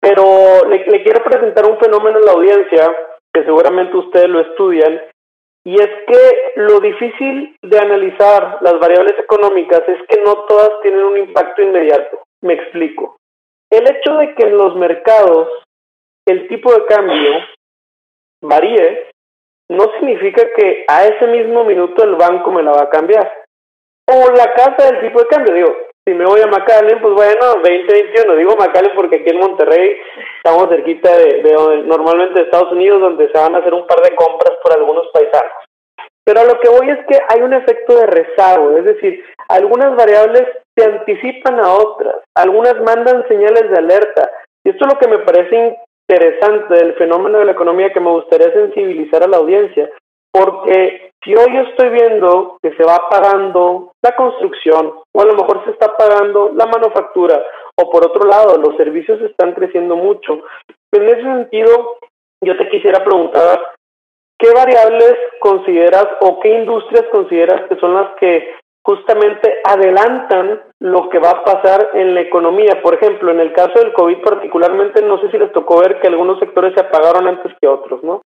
pero 0.00 0.68
le, 0.68 0.84
le 0.84 1.02
quiero 1.02 1.24
presentar 1.24 1.64
un 1.64 1.78
fenómeno 1.78 2.18
en 2.18 2.26
la 2.26 2.32
audiencia 2.32 2.94
que 3.32 3.42
seguramente 3.44 3.96
ustedes 3.96 4.28
lo 4.28 4.40
estudian 4.40 5.00
y 5.68 5.74
es 5.74 5.90
que 6.06 6.52
lo 6.56 6.80
difícil 6.80 7.54
de 7.60 7.78
analizar 7.78 8.56
las 8.62 8.78
variables 8.80 9.18
económicas 9.18 9.82
es 9.86 9.98
que 10.08 10.18
no 10.22 10.46
todas 10.46 10.80
tienen 10.80 11.04
un 11.04 11.18
impacto 11.18 11.60
inmediato. 11.60 12.22
Me 12.40 12.54
explico. 12.54 13.18
El 13.70 13.82
hecho 13.86 14.14
de 14.14 14.34
que 14.34 14.44
en 14.44 14.56
los 14.56 14.74
mercados 14.76 15.46
el 16.26 16.48
tipo 16.48 16.72
de 16.72 16.86
cambio 16.86 17.32
varíe 18.40 19.10
no 19.68 19.92
significa 19.98 20.42
que 20.56 20.86
a 20.88 21.04
ese 21.04 21.26
mismo 21.26 21.64
minuto 21.64 22.02
el 22.02 22.14
banco 22.14 22.50
me 22.50 22.62
la 22.62 22.72
va 22.72 22.82
a 22.84 22.90
cambiar. 22.90 23.30
O 24.06 24.30
la 24.30 24.50
casa 24.54 24.90
del 24.90 25.02
tipo 25.02 25.20
de 25.20 25.26
cambio. 25.26 25.52
Digo, 25.52 25.76
si 26.08 26.14
me 26.14 26.24
voy 26.24 26.40
a 26.40 26.46
McAllen, 26.46 27.00
pues 27.02 27.12
bueno, 27.12 27.60
2021. 27.62 28.34
Digo 28.36 28.56
McAllen 28.56 28.92
porque 28.96 29.16
aquí 29.16 29.28
en 29.28 29.40
Monterrey 29.40 29.96
estamos 30.38 30.70
cerquita 30.70 31.14
de, 31.18 31.42
de, 31.42 31.52
normalmente 31.84 32.40
de 32.40 32.46
Estados 32.46 32.72
Unidos, 32.72 33.00
donde 33.00 33.30
se 33.30 33.38
van 33.38 33.54
a 33.54 33.58
hacer 33.58 33.74
un 33.74 33.86
par 33.86 34.00
de 34.00 34.16
compras 34.16 34.56
por 34.62 34.72
algunos 34.72 35.08
paisanos. 35.12 35.52
Pero 36.24 36.40
a 36.40 36.44
lo 36.44 36.58
que 36.60 36.68
voy 36.70 36.88
es 36.88 36.98
que 37.06 37.18
hay 37.28 37.42
un 37.42 37.52
efecto 37.52 37.94
de 37.94 38.06
rezago, 38.06 38.76
es 38.78 38.84
decir, 38.84 39.22
algunas 39.48 39.96
variables 39.96 40.44
se 40.76 40.84
anticipan 40.84 41.60
a 41.60 41.74
otras, 41.74 42.16
algunas 42.34 42.80
mandan 42.82 43.26
señales 43.28 43.70
de 43.70 43.76
alerta. 43.76 44.30
Y 44.64 44.70
esto 44.70 44.86
es 44.86 44.94
lo 44.94 44.98
que 44.98 45.08
me 45.08 45.24
parece 45.24 45.78
interesante 46.08 46.74
del 46.74 46.94
fenómeno 46.94 47.38
de 47.38 47.44
la 47.46 47.52
economía 47.52 47.92
que 47.92 48.00
me 48.00 48.10
gustaría 48.10 48.50
sensibilizar 48.52 49.22
a 49.22 49.28
la 49.28 49.36
audiencia, 49.36 49.90
porque 50.32 51.07
si 51.22 51.34
hoy 51.34 51.46
yo 51.52 51.62
estoy 51.62 51.90
viendo 51.90 52.58
que 52.62 52.72
se 52.74 52.84
va 52.84 53.08
pagando 53.10 53.92
la 54.02 54.14
construcción, 54.14 54.94
o 55.12 55.20
a 55.20 55.24
lo 55.24 55.34
mejor 55.34 55.64
se 55.64 55.72
está 55.72 55.96
pagando 55.96 56.52
la 56.54 56.66
manufactura, 56.66 57.42
o 57.76 57.90
por 57.90 58.06
otro 58.06 58.28
lado, 58.28 58.56
los 58.58 58.76
servicios 58.76 59.20
están 59.22 59.52
creciendo 59.52 59.96
mucho, 59.96 60.42
en 60.92 61.08
ese 61.08 61.22
sentido, 61.22 61.96
yo 62.42 62.56
te 62.56 62.68
quisiera 62.68 63.04
preguntar, 63.04 63.60
¿qué 64.38 64.50
variables 64.52 65.16
consideras 65.40 66.06
o 66.20 66.40
qué 66.40 66.50
industrias 66.50 67.04
consideras 67.10 67.68
que 67.68 67.76
son 67.76 67.94
las 67.94 68.14
que 68.16 68.54
justamente 68.84 69.60
adelantan 69.64 70.62
lo 70.80 71.10
que 71.10 71.18
va 71.18 71.30
a 71.30 71.44
pasar 71.44 71.90
en 71.94 72.14
la 72.14 72.20
economía? 72.20 72.80
Por 72.80 72.94
ejemplo, 72.94 73.32
en 73.32 73.40
el 73.40 73.52
caso 73.52 73.78
del 73.80 73.92
COVID 73.92 74.22
particularmente, 74.22 75.02
no 75.02 75.20
sé 75.20 75.30
si 75.30 75.38
les 75.38 75.52
tocó 75.52 75.80
ver 75.80 76.00
que 76.00 76.06
algunos 76.06 76.38
sectores 76.38 76.72
se 76.74 76.80
apagaron 76.80 77.26
antes 77.26 77.52
que 77.60 77.68
otros, 77.68 78.02
¿no? 78.02 78.22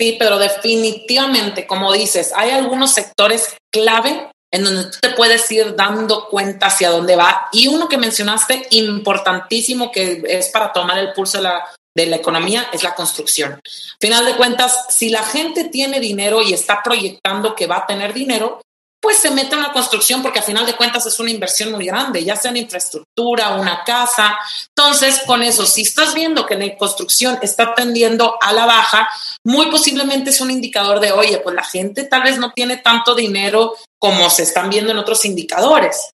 Sí, 0.00 0.16
pero 0.18 0.38
definitivamente, 0.38 1.66
como 1.66 1.92
dices, 1.92 2.32
hay 2.34 2.52
algunos 2.52 2.90
sectores 2.94 3.54
clave 3.70 4.30
en 4.50 4.64
donde 4.64 4.84
tú 4.84 4.96
te 4.98 5.10
puedes 5.10 5.52
ir 5.52 5.76
dando 5.76 6.26
cuenta 6.28 6.68
hacia 6.68 6.88
dónde 6.88 7.16
va. 7.16 7.48
Y 7.52 7.68
uno 7.68 7.86
que 7.86 7.98
mencionaste, 7.98 8.66
importantísimo, 8.70 9.92
que 9.92 10.22
es 10.26 10.48
para 10.48 10.72
tomar 10.72 10.96
el 10.96 11.12
pulso 11.12 11.36
de 11.36 11.44
la, 11.44 11.66
de 11.94 12.06
la 12.06 12.16
economía, 12.16 12.70
es 12.72 12.82
la 12.82 12.94
construcción. 12.94 13.60
Final 14.00 14.24
de 14.24 14.36
cuentas, 14.36 14.86
si 14.88 15.10
la 15.10 15.22
gente 15.22 15.64
tiene 15.64 16.00
dinero 16.00 16.40
y 16.40 16.54
está 16.54 16.82
proyectando 16.82 17.54
que 17.54 17.66
va 17.66 17.76
a 17.76 17.86
tener 17.86 18.14
dinero, 18.14 18.62
pues 19.00 19.16
se 19.16 19.30
mete 19.30 19.54
en 19.54 19.62
la 19.62 19.72
construcción 19.72 20.22
porque 20.22 20.40
a 20.40 20.42
final 20.42 20.66
de 20.66 20.76
cuentas 20.76 21.06
es 21.06 21.18
una 21.18 21.30
inversión 21.30 21.72
muy 21.72 21.86
grande, 21.86 22.22
ya 22.22 22.36
sea 22.36 22.50
en 22.50 22.58
infraestructura, 22.58 23.54
una 23.54 23.82
casa. 23.82 24.38
Entonces, 24.76 25.22
con 25.26 25.42
eso, 25.42 25.64
si 25.64 25.82
estás 25.82 26.14
viendo 26.14 26.44
que 26.44 26.56
la 26.56 26.76
construcción 26.76 27.38
está 27.40 27.74
tendiendo 27.74 28.36
a 28.40 28.52
la 28.52 28.66
baja, 28.66 29.08
muy 29.44 29.70
posiblemente 29.70 30.30
es 30.30 30.40
un 30.40 30.50
indicador 30.50 31.00
de, 31.00 31.12
oye, 31.12 31.38
pues 31.38 31.54
la 31.56 31.64
gente 31.64 32.04
tal 32.04 32.22
vez 32.22 32.38
no 32.38 32.52
tiene 32.52 32.76
tanto 32.76 33.14
dinero 33.14 33.74
como 33.98 34.28
se 34.28 34.42
están 34.42 34.68
viendo 34.68 34.92
en 34.92 34.98
otros 34.98 35.24
indicadores. 35.24 36.10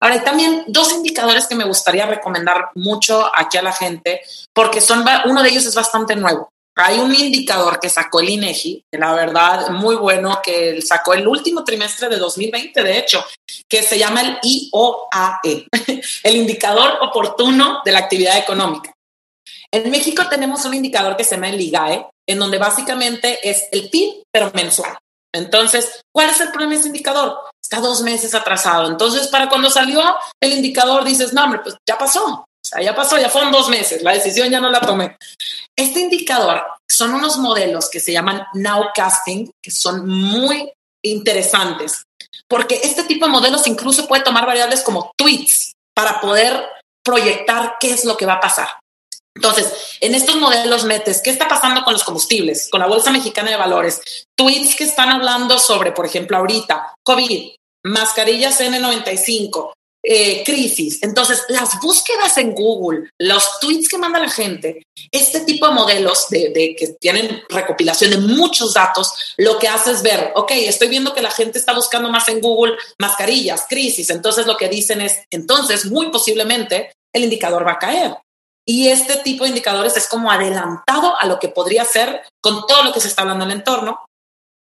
Ahora, 0.00 0.16
hay 0.16 0.24
también 0.24 0.64
dos 0.68 0.92
indicadores 0.92 1.46
que 1.46 1.54
me 1.54 1.64
gustaría 1.64 2.06
recomendar 2.06 2.70
mucho 2.74 3.30
aquí 3.34 3.58
a 3.58 3.62
la 3.62 3.72
gente, 3.72 4.22
porque 4.54 4.80
son, 4.80 5.04
uno 5.26 5.42
de 5.42 5.48
ellos 5.50 5.66
es 5.66 5.74
bastante 5.74 6.16
nuevo. 6.16 6.48
Hay 6.76 6.98
un 6.98 7.14
indicador 7.14 7.78
que 7.78 7.90
sacó 7.90 8.20
el 8.20 8.30
INEGI, 8.30 8.84
que 8.90 8.98
la 8.98 9.12
verdad 9.12 9.70
muy 9.70 9.94
bueno, 9.96 10.40
que 10.42 10.80
sacó 10.80 11.12
el 11.12 11.28
último 11.28 11.64
trimestre 11.64 12.08
de 12.08 12.16
2020, 12.16 12.82
de 12.82 12.98
hecho, 12.98 13.24
que 13.68 13.82
se 13.82 13.98
llama 13.98 14.22
el 14.22 14.38
IOAE, 14.42 15.66
el 16.22 16.36
indicador 16.36 16.98
oportuno 17.02 17.80
de 17.84 17.92
la 17.92 17.98
actividad 17.98 18.38
económica. 18.38 18.92
En 19.70 19.90
México 19.90 20.24
tenemos 20.28 20.64
un 20.64 20.74
indicador 20.74 21.16
que 21.16 21.24
se 21.24 21.34
llama 21.34 21.50
el 21.50 21.60
IGAE, 21.60 22.06
en 22.26 22.38
donde 22.38 22.58
básicamente 22.58 23.48
es 23.48 23.64
el 23.72 23.90
PIB, 23.90 24.24
pero 24.30 24.50
mensual. 24.54 24.96
Entonces, 25.34 26.02
¿cuál 26.12 26.30
es 26.30 26.40
el 26.40 26.48
problema 26.48 26.74
de 26.74 26.80
ese 26.80 26.88
indicador? 26.88 27.38
Está 27.62 27.80
dos 27.80 28.02
meses 28.02 28.34
atrasado. 28.34 28.88
Entonces, 28.88 29.28
para 29.28 29.48
cuando 29.48 29.70
salió 29.70 30.02
el 30.40 30.52
indicador, 30.52 31.04
dices, 31.04 31.32
no, 31.32 31.44
hombre, 31.44 31.60
pues 31.62 31.76
ya 31.88 31.96
pasó. 31.96 32.44
O 32.64 32.68
sea, 32.68 32.80
ya 32.80 32.94
pasó, 32.94 33.18
ya 33.18 33.28
fueron 33.28 33.50
dos 33.50 33.68
meses, 33.68 34.02
la 34.02 34.12
decisión 34.12 34.48
ya 34.48 34.60
no 34.60 34.70
la 34.70 34.80
tomé. 34.80 35.16
Este 35.76 36.00
indicador 36.00 36.62
son 36.88 37.14
unos 37.14 37.38
modelos 37.38 37.90
que 37.90 37.98
se 37.98 38.12
llaman 38.12 38.46
nowcasting, 38.54 39.50
que 39.60 39.70
son 39.70 40.06
muy 40.06 40.72
interesantes, 41.04 42.04
porque 42.48 42.80
este 42.84 43.02
tipo 43.04 43.26
de 43.26 43.32
modelos 43.32 43.66
incluso 43.66 44.06
puede 44.06 44.22
tomar 44.22 44.46
variables 44.46 44.82
como 44.82 45.10
tweets 45.16 45.72
para 45.94 46.20
poder 46.20 46.68
proyectar 47.04 47.76
qué 47.80 47.90
es 47.90 48.04
lo 48.04 48.16
que 48.16 48.26
va 48.26 48.34
a 48.34 48.40
pasar. 48.40 48.68
Entonces, 49.34 49.96
en 50.00 50.14
estos 50.14 50.36
modelos 50.36 50.84
metes 50.84 51.22
qué 51.22 51.30
está 51.30 51.48
pasando 51.48 51.82
con 51.82 51.94
los 51.94 52.04
combustibles, 52.04 52.68
con 52.70 52.80
la 52.80 52.86
Bolsa 52.86 53.10
Mexicana 53.10 53.50
de 53.50 53.56
Valores, 53.56 54.26
tweets 54.36 54.76
que 54.76 54.84
están 54.84 55.08
hablando 55.08 55.58
sobre, 55.58 55.92
por 55.92 56.06
ejemplo, 56.06 56.36
ahorita, 56.36 56.94
COVID, 57.02 57.54
mascarillas 57.84 58.60
N95, 58.60 59.72
eh, 60.04 60.42
crisis. 60.44 61.02
Entonces, 61.02 61.44
las 61.48 61.80
búsquedas 61.80 62.36
en 62.38 62.54
Google, 62.54 63.08
los 63.18 63.60
tweets 63.60 63.88
que 63.88 63.98
manda 63.98 64.18
la 64.18 64.30
gente, 64.30 64.82
este 65.10 65.40
tipo 65.40 65.66
de 65.68 65.74
modelos 65.74 66.28
de, 66.28 66.74
que 66.76 66.88
tienen 67.00 67.42
recopilación 67.48 68.10
de 68.10 68.18
muchos 68.18 68.74
datos, 68.74 69.12
lo 69.36 69.58
que 69.58 69.68
hace 69.68 69.92
es 69.92 70.02
ver, 70.02 70.32
ok, 70.34 70.50
estoy 70.52 70.88
viendo 70.88 71.14
que 71.14 71.22
la 71.22 71.30
gente 71.30 71.58
está 71.58 71.72
buscando 71.72 72.10
más 72.10 72.28
en 72.28 72.40
Google 72.40 72.76
mascarillas, 72.98 73.66
crisis. 73.68 74.10
Entonces, 74.10 74.46
lo 74.46 74.56
que 74.56 74.68
dicen 74.68 75.00
es, 75.00 75.20
entonces, 75.30 75.86
muy 75.86 76.10
posiblemente 76.10 76.92
el 77.14 77.24
indicador 77.24 77.66
va 77.66 77.72
a 77.72 77.78
caer. 77.78 78.16
Y 78.66 78.88
este 78.88 79.16
tipo 79.18 79.44
de 79.44 79.50
indicadores 79.50 79.96
es 79.96 80.06
como 80.06 80.30
adelantado 80.30 81.16
a 81.18 81.26
lo 81.26 81.38
que 81.38 81.48
podría 81.48 81.84
ser 81.84 82.22
con 82.40 82.66
todo 82.66 82.84
lo 82.84 82.92
que 82.92 83.00
se 83.00 83.08
está 83.08 83.22
hablando 83.22 83.44
en 83.44 83.50
el 83.50 83.58
entorno. 83.58 84.04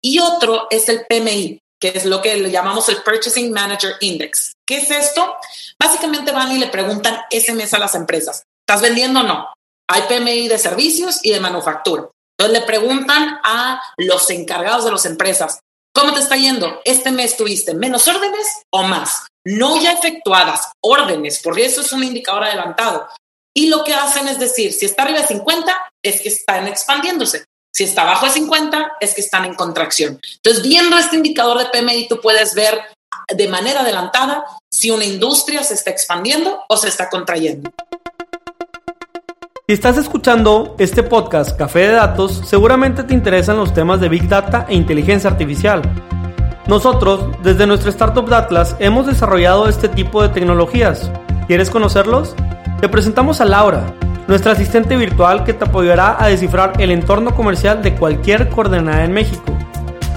Y 0.02 0.18
otro 0.18 0.66
es 0.70 0.88
el 0.88 1.04
PMI, 1.06 1.58
que 1.80 1.88
es 1.94 2.06
lo 2.06 2.22
que 2.22 2.36
le 2.36 2.50
llamamos 2.50 2.88
el 2.88 3.02
Purchasing 3.02 3.52
Manager 3.52 3.94
Index. 4.00 4.52
¿Qué 4.70 4.76
es 4.76 4.88
esto? 4.88 5.34
Básicamente 5.80 6.30
van 6.30 6.52
y 6.52 6.58
le 6.58 6.68
preguntan 6.68 7.18
ese 7.28 7.52
mes 7.54 7.74
a 7.74 7.80
las 7.80 7.96
empresas, 7.96 8.44
¿estás 8.64 8.80
vendiendo 8.80 9.18
o 9.18 9.22
no? 9.24 9.52
Hay 9.88 10.02
PMI 10.02 10.46
de 10.46 10.58
servicios 10.58 11.18
y 11.24 11.32
de 11.32 11.40
manufactura. 11.40 12.08
Entonces 12.38 12.60
le 12.60 12.64
preguntan 12.64 13.40
a 13.42 13.82
los 13.96 14.30
encargados 14.30 14.84
de 14.84 14.92
las 14.92 15.04
empresas, 15.06 15.58
¿cómo 15.92 16.14
te 16.14 16.20
está 16.20 16.36
yendo? 16.36 16.80
Este 16.84 17.10
mes 17.10 17.36
tuviste 17.36 17.74
menos 17.74 18.06
órdenes 18.06 18.46
o 18.72 18.84
más, 18.84 19.26
no 19.44 19.76
ya 19.82 19.90
efectuadas, 19.90 20.70
órdenes, 20.80 21.40
porque 21.42 21.64
eso 21.64 21.80
es 21.80 21.90
un 21.90 22.04
indicador 22.04 22.44
adelantado. 22.44 23.08
Y 23.52 23.70
lo 23.70 23.82
que 23.82 23.94
hacen 23.94 24.28
es 24.28 24.38
decir, 24.38 24.72
si 24.72 24.86
está 24.86 25.02
arriba 25.02 25.22
de 25.22 25.26
50, 25.26 25.76
es 26.00 26.20
que 26.20 26.28
están 26.28 26.68
expandiéndose. 26.68 27.44
Si 27.74 27.82
está 27.82 28.02
abajo 28.02 28.26
de 28.26 28.32
50, 28.32 28.92
es 29.00 29.14
que 29.14 29.20
están 29.20 29.46
en 29.46 29.54
contracción. 29.54 30.20
Entonces, 30.36 30.62
viendo 30.62 30.96
este 30.96 31.16
indicador 31.16 31.58
de 31.58 31.66
PMI, 31.76 32.06
tú 32.06 32.20
puedes 32.20 32.54
ver 32.54 32.80
de 33.36 33.48
manera 33.48 33.80
adelantada 33.80 34.44
si 34.70 34.90
una 34.90 35.04
industria 35.04 35.62
se 35.62 35.74
está 35.74 35.90
expandiendo 35.90 36.60
o 36.68 36.76
se 36.76 36.88
está 36.88 37.08
contrayendo. 37.08 37.70
Si 39.66 39.74
estás 39.74 39.96
escuchando 39.98 40.74
este 40.78 41.04
podcast 41.04 41.56
Café 41.56 41.80
de 41.80 41.92
Datos, 41.92 42.42
seguramente 42.44 43.04
te 43.04 43.14
interesan 43.14 43.56
los 43.56 43.72
temas 43.72 44.00
de 44.00 44.08
Big 44.08 44.28
Data 44.28 44.66
e 44.68 44.74
inteligencia 44.74 45.30
artificial. 45.30 45.82
Nosotros, 46.66 47.24
desde 47.42 47.66
nuestro 47.66 47.90
startup 47.90 48.28
Datlas, 48.28 48.74
hemos 48.80 49.06
desarrollado 49.06 49.68
este 49.68 49.88
tipo 49.88 50.22
de 50.22 50.28
tecnologías. 50.30 51.10
¿Quieres 51.46 51.70
conocerlos? 51.70 52.34
Te 52.80 52.88
presentamos 52.88 53.40
a 53.40 53.44
Laura, 53.44 53.94
nuestra 54.26 54.52
asistente 54.52 54.96
virtual 54.96 55.44
que 55.44 55.54
te 55.54 55.64
apoyará 55.64 56.16
a 56.18 56.28
descifrar 56.28 56.72
el 56.80 56.90
entorno 56.90 57.34
comercial 57.34 57.82
de 57.82 57.94
cualquier 57.94 58.48
coordenada 58.48 59.04
en 59.04 59.12
México. 59.12 59.56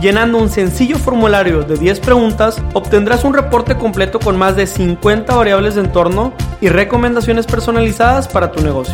Llenando 0.04 0.38
un 0.38 0.50
sencillo 0.50 1.00
formulario 1.00 1.64
de 1.64 1.78
10 1.78 2.02
preguntas, 2.02 2.62
obtendrás 2.74 3.24
un 3.24 3.34
reporte 3.34 3.78
completo 3.78 4.20
con 4.20 4.38
más 4.38 4.58
de 4.58 4.68
50 4.68 5.34
variables 5.34 5.76
de 5.76 5.82
entorno 5.82 6.34
y 6.60 6.68
recomendaciones 6.68 7.46
personalizadas 7.46 8.28
para 8.28 8.52
tu 8.52 8.62
negocio. 8.62 8.94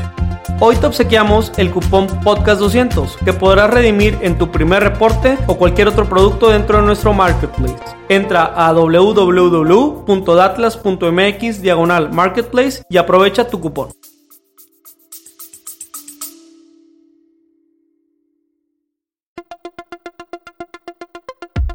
Hoy 0.60 0.76
te 0.76 0.86
obsequiamos 0.86 1.52
el 1.58 1.72
cupón 1.72 2.08
Podcast200 2.22 3.16
que 3.26 3.34
podrás 3.34 3.72
redimir 3.72 4.20
en 4.22 4.38
tu 4.38 4.52
primer 4.52 4.84
reporte 4.84 5.40
o 5.48 5.58
cualquier 5.58 5.88
otro 5.88 6.08
producto 6.08 6.52
dentro 6.52 6.78
de 6.78 6.86
nuestro 6.86 7.12
marketplace. 7.12 7.74
Entra 8.08 8.44
a 8.44 8.72
www.datlas.mx 8.72 11.62
diagonal 11.64 12.14
marketplace 12.14 12.84
y 12.88 12.98
aprovecha 12.98 13.48
tu 13.48 13.60
cupón. 13.60 13.90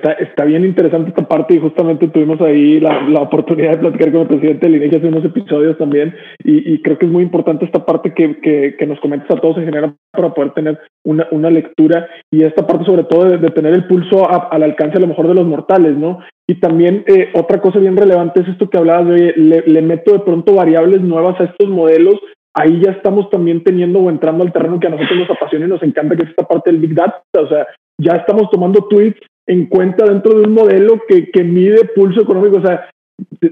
está, 0.00 0.12
está 0.12 0.44
bien 0.44 0.64
interesante 0.64 1.10
esta 1.10 1.28
parte 1.28 1.54
y 1.54 1.58
justamente 1.58 2.08
tuvimos 2.08 2.40
ahí 2.40 2.80
la, 2.80 3.02
la 3.08 3.20
oportunidad 3.20 3.72
de 3.72 3.78
platicar 3.78 4.12
con 4.12 4.20
el 4.22 4.28
presidente 4.28 4.66
del 4.66 4.76
INEGI 4.76 4.96
hace 4.96 5.08
unos 5.08 5.24
episodios 5.24 5.76
también 5.78 6.14
y, 6.42 6.74
y, 6.74 6.82
creo 6.82 6.98
que 6.98 7.06
es 7.06 7.12
muy 7.12 7.22
importante 7.22 7.64
esta 7.64 7.84
parte 7.84 8.14
que, 8.14 8.40
que, 8.40 8.76
que, 8.78 8.86
nos 8.86 8.98
comentas 9.00 9.30
a 9.30 9.40
todos 9.40 9.58
en 9.58 9.66
general 9.66 9.94
para 10.12 10.32
poder 10.32 10.52
tener 10.52 10.78
una, 11.04 11.26
una 11.30 11.50
lectura 11.50 12.08
y 12.30 12.42
esta 12.42 12.66
parte 12.66 12.84
sobre 12.84 13.04
todo 13.04 13.24
de, 13.24 13.38
de 13.38 13.50
tener 13.50 13.74
el 13.74 13.86
pulso 13.86 14.28
a, 14.28 14.48
al 14.50 14.62
alcance 14.62 14.96
a 14.96 15.00
lo 15.00 15.06
mejor 15.06 15.28
de 15.28 15.34
los 15.34 15.46
mortales, 15.46 15.96
¿no? 15.96 16.20
Y 16.48 16.54
también 16.54 17.04
eh, 17.06 17.28
otra 17.34 17.60
cosa 17.60 17.78
bien 17.78 17.96
relevante 17.96 18.40
es 18.40 18.48
esto 18.48 18.68
que 18.68 18.78
hablabas 18.78 19.08
de, 19.08 19.34
le, 19.36 19.62
le 19.66 19.82
meto 19.82 20.12
de 20.12 20.20
pronto 20.20 20.54
variables 20.54 21.00
nuevas 21.02 21.40
a 21.40 21.44
estos 21.44 21.68
modelos 21.68 22.16
ahí 22.52 22.82
ya 22.84 22.90
estamos 22.90 23.30
también 23.30 23.62
teniendo 23.62 24.00
o 24.00 24.10
entrando 24.10 24.42
al 24.42 24.52
terreno 24.52 24.80
que 24.80 24.88
a 24.88 24.90
nosotros 24.90 25.20
nos 25.20 25.30
apasiona 25.30 25.66
y 25.66 25.68
nos 25.68 25.82
encanta, 25.84 26.16
que 26.16 26.24
es 26.24 26.30
esta 26.30 26.48
parte 26.48 26.72
del 26.72 26.80
Big 26.80 26.94
Data. 26.94 27.22
O 27.38 27.46
sea, 27.46 27.64
ya 28.00 28.14
estamos 28.14 28.50
tomando 28.50 28.86
tweets 28.88 29.20
en 29.50 29.66
cuenta 29.66 30.06
dentro 30.06 30.38
de 30.38 30.46
un 30.46 30.54
modelo 30.54 31.00
que, 31.08 31.28
que 31.32 31.42
mide 31.42 31.84
pulso 31.92 32.22
económico, 32.22 32.58
o 32.58 32.62
sea, 32.62 32.88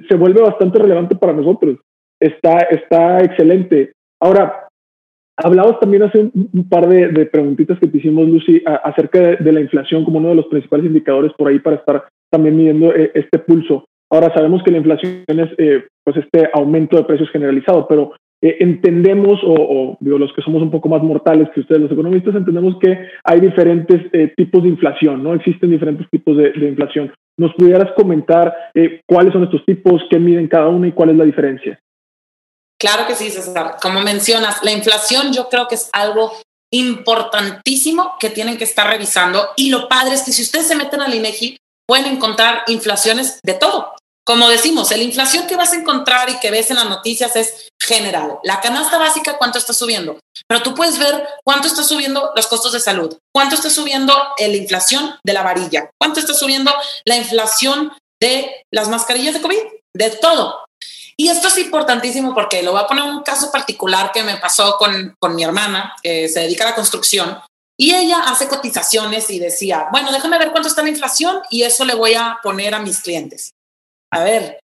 se, 0.09 0.15
vuelve 0.15 0.41
bastante 0.41 0.79
relevante 0.79 1.17
para 1.17 1.33
nosotros. 1.33 1.79
Está, 2.21 2.59
está 2.71 3.19
excelente. 3.25 3.93
Ahora, 4.21 4.69
hablabas 5.37 5.81
también 5.81 6.05
hace 6.05 6.31
un, 6.33 6.69
par 6.69 6.89
de, 6.89 7.27
preguntitas 7.27 7.81
que 7.81 7.89
te 7.89 7.99
hicimos, 7.99 8.29
Lucy, 8.29 8.63
acerca 8.85 9.19
de, 9.19 9.37
de, 9.39 9.53
la 9.53 9.61
inflación 9.61 10.05
como 10.05 10.19
uno 10.19 10.29
de 10.29 10.37
los 10.37 10.47
principales 10.47 10.87
indicadores 10.87 11.33
por 11.37 11.49
ahí 11.49 11.59
para 11.59 11.77
estar 11.77 12.05
también 12.31 12.57
midiendo 12.57 12.95
eh, 12.95 13.11
este 13.15 13.41
pulso. 13.41 13.85
Ahora 14.09 14.33
sabemos 14.33 14.63
que 14.63 14.71
la 14.71 14.79
inflación 14.79 15.25
es 15.27 15.51
eh, 15.59 15.85
pues 16.05 16.17
este 16.17 16.49
aumento 16.55 16.97
de 16.97 17.05
precios 17.05 17.29
generalizado, 17.31 17.89
pero 17.89 18.13
eh, 18.43 18.57
entendemos, 18.61 19.41
o, 19.45 19.97
digo, 20.01 20.19
los 20.19 20.33
que 20.33 20.43
somos 20.43 20.63
un 20.63 20.71
poco 20.71 20.89
más 20.89 21.03
mortales 21.03 21.49
que 21.55 21.61
ustedes, 21.61 21.83
los 21.83 21.93
economistas, 21.93 22.35
entendemos 22.35 22.77
que 22.81 22.99
hay 23.25 23.41
diferentes 23.41 24.11
tipos 24.37 24.63
de 24.63 24.69
inflación, 24.69 25.23
¿no? 25.23 25.35
Existen 25.35 25.71
diferentes 25.71 26.09
tipos 26.11 26.37
de, 26.37 26.53
de 26.53 26.69
inflación. 26.69 27.13
¿Nos 27.37 27.55
pudieras 27.55 27.93
comentar 27.97 28.53
cuáles 29.07 29.33
son 29.33 29.45
estos 29.45 29.65
tipos, 29.65 30.03
qué 30.11 30.19
miden 30.19 30.49
cada 30.49 30.69
uno 30.69 30.87
y 30.87 30.93
cuál 30.93 31.11
es 31.11 31.17
la 31.17 31.25
diferencia? 31.25 31.79
Claro 32.79 33.07
que 33.07 33.15
sí, 33.15 33.31
César. 33.31 33.77
Como 33.83 34.01
mencionas, 34.01 34.63
la 34.63 34.71
inflación 34.71 35.33
yo 35.33 35.49
creo 35.49 35.67
que 35.67 35.75
es 35.75 35.91
algo 35.93 36.33
importantísimo 36.73 38.15
que 38.21 38.31
tienen 38.31 38.57
que 38.57 38.65
estar 38.65 38.89
revisando 38.89 39.49
y 39.57 39.71
lo 39.71 39.89
padre 39.89 40.15
es 40.15 40.23
que 40.23 40.33
si 40.33 40.43
ustedes 40.43 40.69
se 40.69 40.77
meten 40.77 41.01
al 41.01 41.15
INEGI 41.15 41.57
pueden 41.87 42.07
encontrar 42.07 42.63
inflaciones 42.69 43.41
de 43.43 43.55
todo. 43.55 43.95
Como 44.29 44.47
decimos, 44.51 44.91
la 44.91 44.99
inflación 44.99 45.47
que 45.47 45.57
vas 45.57 45.73
a 45.73 45.77
encontrar 45.77 46.29
y 46.29 46.39
que 46.39 46.51
ves 46.51 46.71
en 46.71 46.77
las 46.77 46.85
noticias 46.85 47.35
es 47.35 47.71
general. 47.81 48.39
La 48.43 48.61
canasta 48.61 48.99
básica, 48.99 49.39
¿cuánto 49.39 49.57
está 49.57 49.73
subiendo? 49.73 50.19
Pero 50.47 50.63
tú 50.63 50.75
puedes 50.75 50.99
ver 50.99 51.27
cuánto 51.43 51.67
está 51.67 51.83
subiendo 51.83 52.33
los 52.37 52.47
costos 52.47 52.73
de 52.73 52.81
salud, 52.81 53.17
cuánto 53.35 53.55
está 53.55 53.71
subiendo 53.71 54.13
la 54.39 54.47
inflación 54.49 55.15
de 55.25 55.33
la 55.33 55.43
varilla, 55.43 55.89
cuánto 55.99 56.21
está 56.21 56.35
subiendo 56.35 56.71
la 57.07 57.17
inflación 57.17 57.91
de 58.21 58.67
las 58.71 58.91
mascarillas 58.91 59.33
de 59.33 59.41
COVID, 59.41 59.63
de 59.97 60.11
todo. 60.11 60.63
Y 61.17 61.31
esto 61.31 61.49
es 61.49 61.57
importantísimo 61.57 62.35
porque 62.35 62.63
lo 62.63 62.73
voy 62.73 62.83
a 62.83 62.87
poner 62.87 63.05
un 63.05 63.23
caso 63.23 63.51
particular 63.51 64.13
que 64.13 64.25
me 64.25 64.37
pasó 64.37 64.77
con, 64.77 65.15
con 65.19 65.35
mi 65.37 65.43
hermana, 65.43 65.97
que 66.03 66.29
se 66.29 66.41
dedica 66.41 66.65
a 66.65 66.71
la 66.71 66.75
construcción, 66.75 67.41
y 67.81 67.95
ella 67.95 68.25
hace 68.27 68.47
cotizaciones 68.47 69.31
y 69.31 69.39
decía, 69.39 69.89
bueno, 69.91 70.13
déjame 70.13 70.37
ver 70.37 70.51
cuánto 70.51 70.69
está 70.69 70.83
la 70.83 70.91
inflación 70.91 71.41
y 71.49 71.63
eso 71.63 71.87
le 71.87 71.95
voy 71.95 72.13
a 72.13 72.41
poner 72.43 72.75
a 72.75 72.81
mis 72.81 73.01
clientes. 73.01 73.53
A 74.13 74.25
ver, 74.25 74.61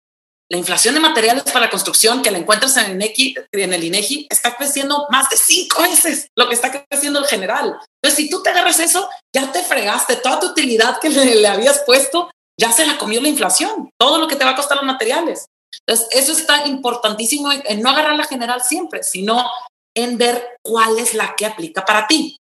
la 0.51 0.59
inflación 0.59 0.95
de 0.95 1.01
materiales 1.01 1.45
para 1.45 1.67
la 1.67 1.71
construcción 1.71 2.23
que 2.23 2.31
la 2.33 2.39
encuentras 2.39 2.77
en 2.77 2.87
el, 2.87 2.93
INEGI, 2.97 3.37
en 3.53 3.73
el 3.73 3.85
INEGI 3.85 4.27
está 4.29 4.57
creciendo 4.57 5.07
más 5.09 5.31
de 5.31 5.37
cinco 5.37 5.83
veces 5.83 6.27
lo 6.37 6.49
que 6.49 6.57
está 6.57 6.85
creciendo 6.89 7.21
el 7.21 7.27
general. 7.27 7.79
Entonces, 8.03 8.25
si 8.25 8.29
tú 8.29 8.43
te 8.43 8.51
agarras 8.51 8.81
eso, 8.81 9.09
ya 9.35 9.53
te 9.53 9.63
fregaste 9.63 10.17
toda 10.17 10.41
tu 10.41 10.49
utilidad 10.49 10.99
que 10.99 11.09
le, 11.09 11.47
habías 11.47 11.83
puesto, 11.87 12.33
ya 12.61 12.73
se 12.73 12.85
la 12.85 12.99
comió 12.99 13.21
la 13.21 13.29
inflación, 13.29 13.91
todo 13.97 14.19
lo 14.19 14.27
que 14.27 14.35
te 14.35 14.45
va 14.45 14.51
a 14.51 14.57
costar 14.57 14.77
los 14.77 14.87
materiales. 14.87 15.47
Entonces, 15.87 16.09
eso 16.11 16.33
está 16.33 16.67
importantísimo 16.67 17.53
en, 17.53 17.81
no 17.81 17.91
agarrar 17.91 18.17
la 18.17 18.25
general 18.25 18.61
siempre, 18.61 19.05
sino 19.05 19.49
en 19.97 20.19
ver 20.19 20.59
cuál 20.65 20.99
es 20.99 21.15
la 21.15 21.37
que 21.37 21.47
aplica 21.47 21.85
para 21.85 22.09
ti. 22.09 22.37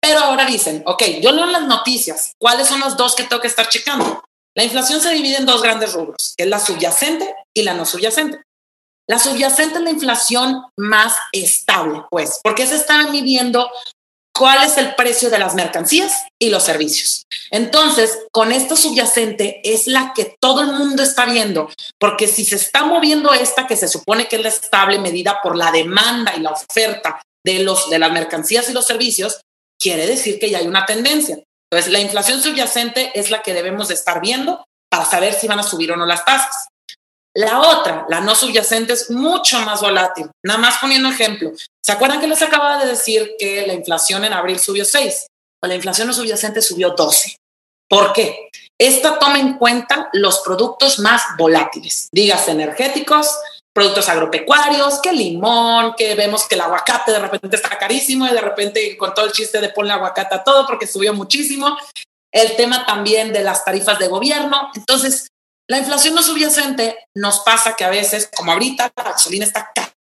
Pero 0.00 0.18
ahora 0.18 0.46
dicen, 0.46 0.82
ok, 0.84 1.02
yo 1.20 1.30
leo 1.30 1.46
las 1.46 1.62
noticias, 1.62 2.32
¿cuáles 2.40 2.66
son 2.66 2.80
los 2.80 2.96
dos 2.96 3.14
que 3.14 3.22
tengo 3.22 3.40
que 3.40 3.46
estar 3.46 3.68
checando? 3.68 4.24
La 4.54 4.64
inflación 4.64 5.00
se 5.00 5.12
divide 5.12 5.36
en 5.36 5.46
dos 5.46 5.62
grandes 5.62 5.94
rubros, 5.94 6.34
que 6.36 6.44
es 6.44 6.50
la 6.50 6.58
subyacente 6.58 7.34
y 7.54 7.62
la 7.62 7.74
no 7.74 7.86
subyacente. 7.86 8.42
La 9.08 9.18
subyacente 9.18 9.78
es 9.78 9.84
la 9.84 9.90
inflación 9.90 10.62
más 10.76 11.14
estable, 11.32 12.02
pues, 12.10 12.40
porque 12.42 12.66
se 12.66 12.76
está 12.76 13.08
midiendo 13.08 13.70
cuál 14.34 14.64
es 14.64 14.78
el 14.78 14.94
precio 14.94 15.30
de 15.30 15.38
las 15.38 15.54
mercancías 15.54 16.24
y 16.38 16.50
los 16.50 16.62
servicios. 16.62 17.26
Entonces, 17.50 18.18
con 18.30 18.52
esta 18.52 18.76
subyacente 18.76 19.60
es 19.64 19.86
la 19.86 20.12
que 20.14 20.36
todo 20.40 20.62
el 20.62 20.72
mundo 20.72 21.02
está 21.02 21.26
viendo, 21.26 21.70
porque 21.98 22.26
si 22.26 22.44
se 22.44 22.56
está 22.56 22.84
moviendo 22.84 23.32
esta 23.32 23.66
que 23.66 23.76
se 23.76 23.88
supone 23.88 24.28
que 24.28 24.36
es 24.36 24.42
la 24.42 24.48
estable 24.48 24.98
medida 24.98 25.40
por 25.42 25.56
la 25.56 25.70
demanda 25.70 26.34
y 26.36 26.40
la 26.40 26.50
oferta 26.50 27.22
de, 27.44 27.60
los, 27.60 27.90
de 27.90 27.98
las 27.98 28.12
mercancías 28.12 28.68
y 28.68 28.72
los 28.72 28.86
servicios, 28.86 29.40
quiere 29.78 30.06
decir 30.06 30.38
que 30.38 30.50
ya 30.50 30.58
hay 30.58 30.66
una 30.66 30.86
tendencia. 30.86 31.38
Entonces, 31.72 31.90
la 31.90 32.00
inflación 32.00 32.42
subyacente 32.42 33.18
es 33.18 33.30
la 33.30 33.40
que 33.40 33.54
debemos 33.54 33.88
de 33.88 33.94
estar 33.94 34.20
viendo 34.20 34.62
para 34.90 35.06
saber 35.06 35.32
si 35.32 35.48
van 35.48 35.58
a 35.58 35.62
subir 35.62 35.90
o 35.90 35.96
no 35.96 36.04
las 36.04 36.22
tasas. 36.22 36.68
La 37.34 37.60
otra, 37.60 38.04
la 38.10 38.20
no 38.20 38.34
subyacente, 38.34 38.92
es 38.92 39.10
mucho 39.10 39.58
más 39.60 39.80
volátil. 39.80 40.30
Nada 40.44 40.58
más 40.58 40.76
poniendo 40.82 41.08
ejemplo. 41.08 41.52
¿Se 41.82 41.92
acuerdan 41.92 42.20
que 42.20 42.26
les 42.26 42.42
acababa 42.42 42.76
de 42.84 42.90
decir 42.90 43.36
que 43.38 43.66
la 43.66 43.72
inflación 43.72 44.22
en 44.26 44.34
abril 44.34 44.58
subió 44.58 44.84
6? 44.84 45.28
O 45.62 45.66
la 45.66 45.74
inflación 45.74 46.08
no 46.08 46.12
subyacente 46.12 46.60
subió 46.60 46.90
12. 46.90 47.36
¿Por 47.88 48.12
qué? 48.12 48.50
Esta 48.78 49.18
toma 49.18 49.38
en 49.38 49.56
cuenta 49.56 50.10
los 50.12 50.40
productos 50.40 50.98
más 50.98 51.22
volátiles, 51.38 52.10
digas 52.12 52.48
energéticos, 52.48 53.34
productos 53.74 54.08
agropecuarios, 54.08 55.00
que 55.00 55.12
limón, 55.12 55.94
que 55.96 56.14
vemos 56.14 56.46
que 56.46 56.54
el 56.54 56.60
aguacate 56.60 57.12
de 57.12 57.18
repente 57.18 57.56
está 57.56 57.70
carísimo 57.78 58.26
y 58.26 58.30
de 58.30 58.40
repente 58.40 58.96
con 58.96 59.14
todo 59.14 59.26
el 59.26 59.32
chiste 59.32 59.60
de 59.60 59.70
ponle 59.70 59.92
aguacate 59.92 60.34
a 60.34 60.44
todo 60.44 60.66
porque 60.66 60.86
subió 60.86 61.14
muchísimo. 61.14 61.76
El 62.32 62.56
tema 62.56 62.86
también 62.86 63.32
de 63.32 63.42
las 63.42 63.64
tarifas 63.64 63.98
de 63.98 64.08
gobierno. 64.08 64.70
Entonces, 64.74 65.28
la 65.68 65.78
inflación 65.78 66.14
no 66.14 66.22
subyacente 66.22 66.98
nos 67.14 67.40
pasa 67.40 67.76
que 67.76 67.84
a 67.84 67.90
veces, 67.90 68.28
como 68.34 68.52
ahorita 68.52 68.92
la 68.96 69.04
gasolina 69.04 69.44
está 69.44 69.72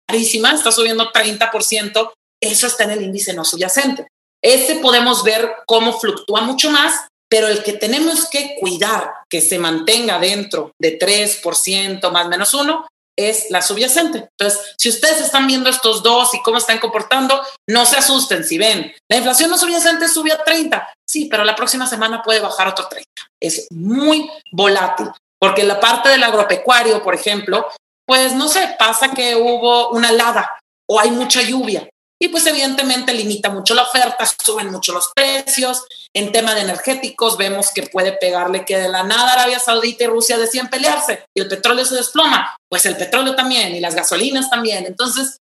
carísima, 0.07 0.51
está 0.51 0.71
subiendo 0.71 1.11
30%, 1.11 2.11
eso 2.41 2.67
está 2.67 2.83
en 2.83 2.91
el 2.91 3.01
índice 3.01 3.33
no 3.33 3.45
subyacente. 3.45 4.07
Ese 4.43 4.75
podemos 4.75 5.23
ver 5.23 5.53
cómo 5.65 5.99
fluctúa 5.99 6.41
mucho 6.41 6.69
más, 6.69 7.07
pero 7.29 7.47
el 7.47 7.63
que 7.63 7.73
tenemos 7.73 8.29
que 8.29 8.57
cuidar 8.59 9.13
que 9.29 9.41
se 9.41 9.57
mantenga 9.57 10.19
dentro 10.19 10.71
de 10.79 10.99
3%, 10.99 12.11
más 12.11 12.27
menos 12.27 12.53
uno, 12.53 12.85
es 13.17 13.49
la 13.49 13.61
subyacente. 13.61 14.29
Entonces, 14.37 14.73
si 14.77 14.89
ustedes 14.89 15.21
están 15.21 15.47
viendo 15.47 15.69
estos 15.69 16.03
dos 16.03 16.33
y 16.33 16.41
cómo 16.41 16.57
están 16.57 16.79
comportando, 16.79 17.41
no 17.69 17.85
se 17.85 17.97
asusten 17.97 18.43
si 18.43 18.57
ven. 18.57 18.93
La 19.09 19.17
inflación 19.17 19.49
no 19.49 19.57
subyacente 19.57 20.07
subió 20.07 20.33
a 20.35 20.43
30. 20.43 20.93
Sí, 21.07 21.27
pero 21.29 21.43
la 21.43 21.55
próxima 21.55 21.87
semana 21.87 22.21
puede 22.21 22.39
bajar 22.39 22.67
otro 22.67 22.87
30. 22.87 23.09
Es 23.41 23.67
muy 23.71 24.29
volátil. 24.51 25.09
Porque 25.39 25.63
la 25.63 25.79
parte 25.79 26.09
del 26.09 26.23
agropecuario, 26.23 27.03
por 27.03 27.13
ejemplo, 27.13 27.67
pues 28.05 28.33
no 28.33 28.47
sé, 28.47 28.75
pasa 28.79 29.11
que 29.11 29.35
hubo 29.35 29.89
una 29.89 30.09
helada 30.09 30.57
o 30.89 30.99
hay 30.99 31.11
mucha 31.11 31.41
lluvia 31.41 31.87
y 32.23 32.29
pues 32.29 32.47
evidentemente 32.47 33.13
limita 33.13 33.49
mucho 33.49 33.73
la 33.73 33.81
oferta, 33.81 34.25
suben 34.25 34.71
mucho 34.71 34.93
los 34.93 35.11
precios. 35.13 35.83
En 36.13 36.31
tema 36.31 36.55
de 36.55 36.61
energéticos 36.61 37.35
vemos 37.35 37.71
que 37.75 37.83
puede 37.83 38.13
pegarle 38.13 38.63
que 38.63 38.77
de 38.77 38.87
la 38.87 39.03
nada 39.03 39.33
Arabia 39.33 39.59
Saudita 39.59 40.05
y 40.05 40.07
Rusia 40.07 40.37
decían 40.37 40.69
pelearse 40.69 41.25
y 41.35 41.41
el 41.41 41.49
petróleo 41.49 41.83
se 41.83 41.95
desploma, 41.95 42.55
pues 42.69 42.85
el 42.85 42.95
petróleo 42.95 43.35
también 43.35 43.75
y 43.75 43.81
las 43.81 43.93
gasolinas 43.93 44.49
también. 44.49 44.85
Entonces 44.85 45.39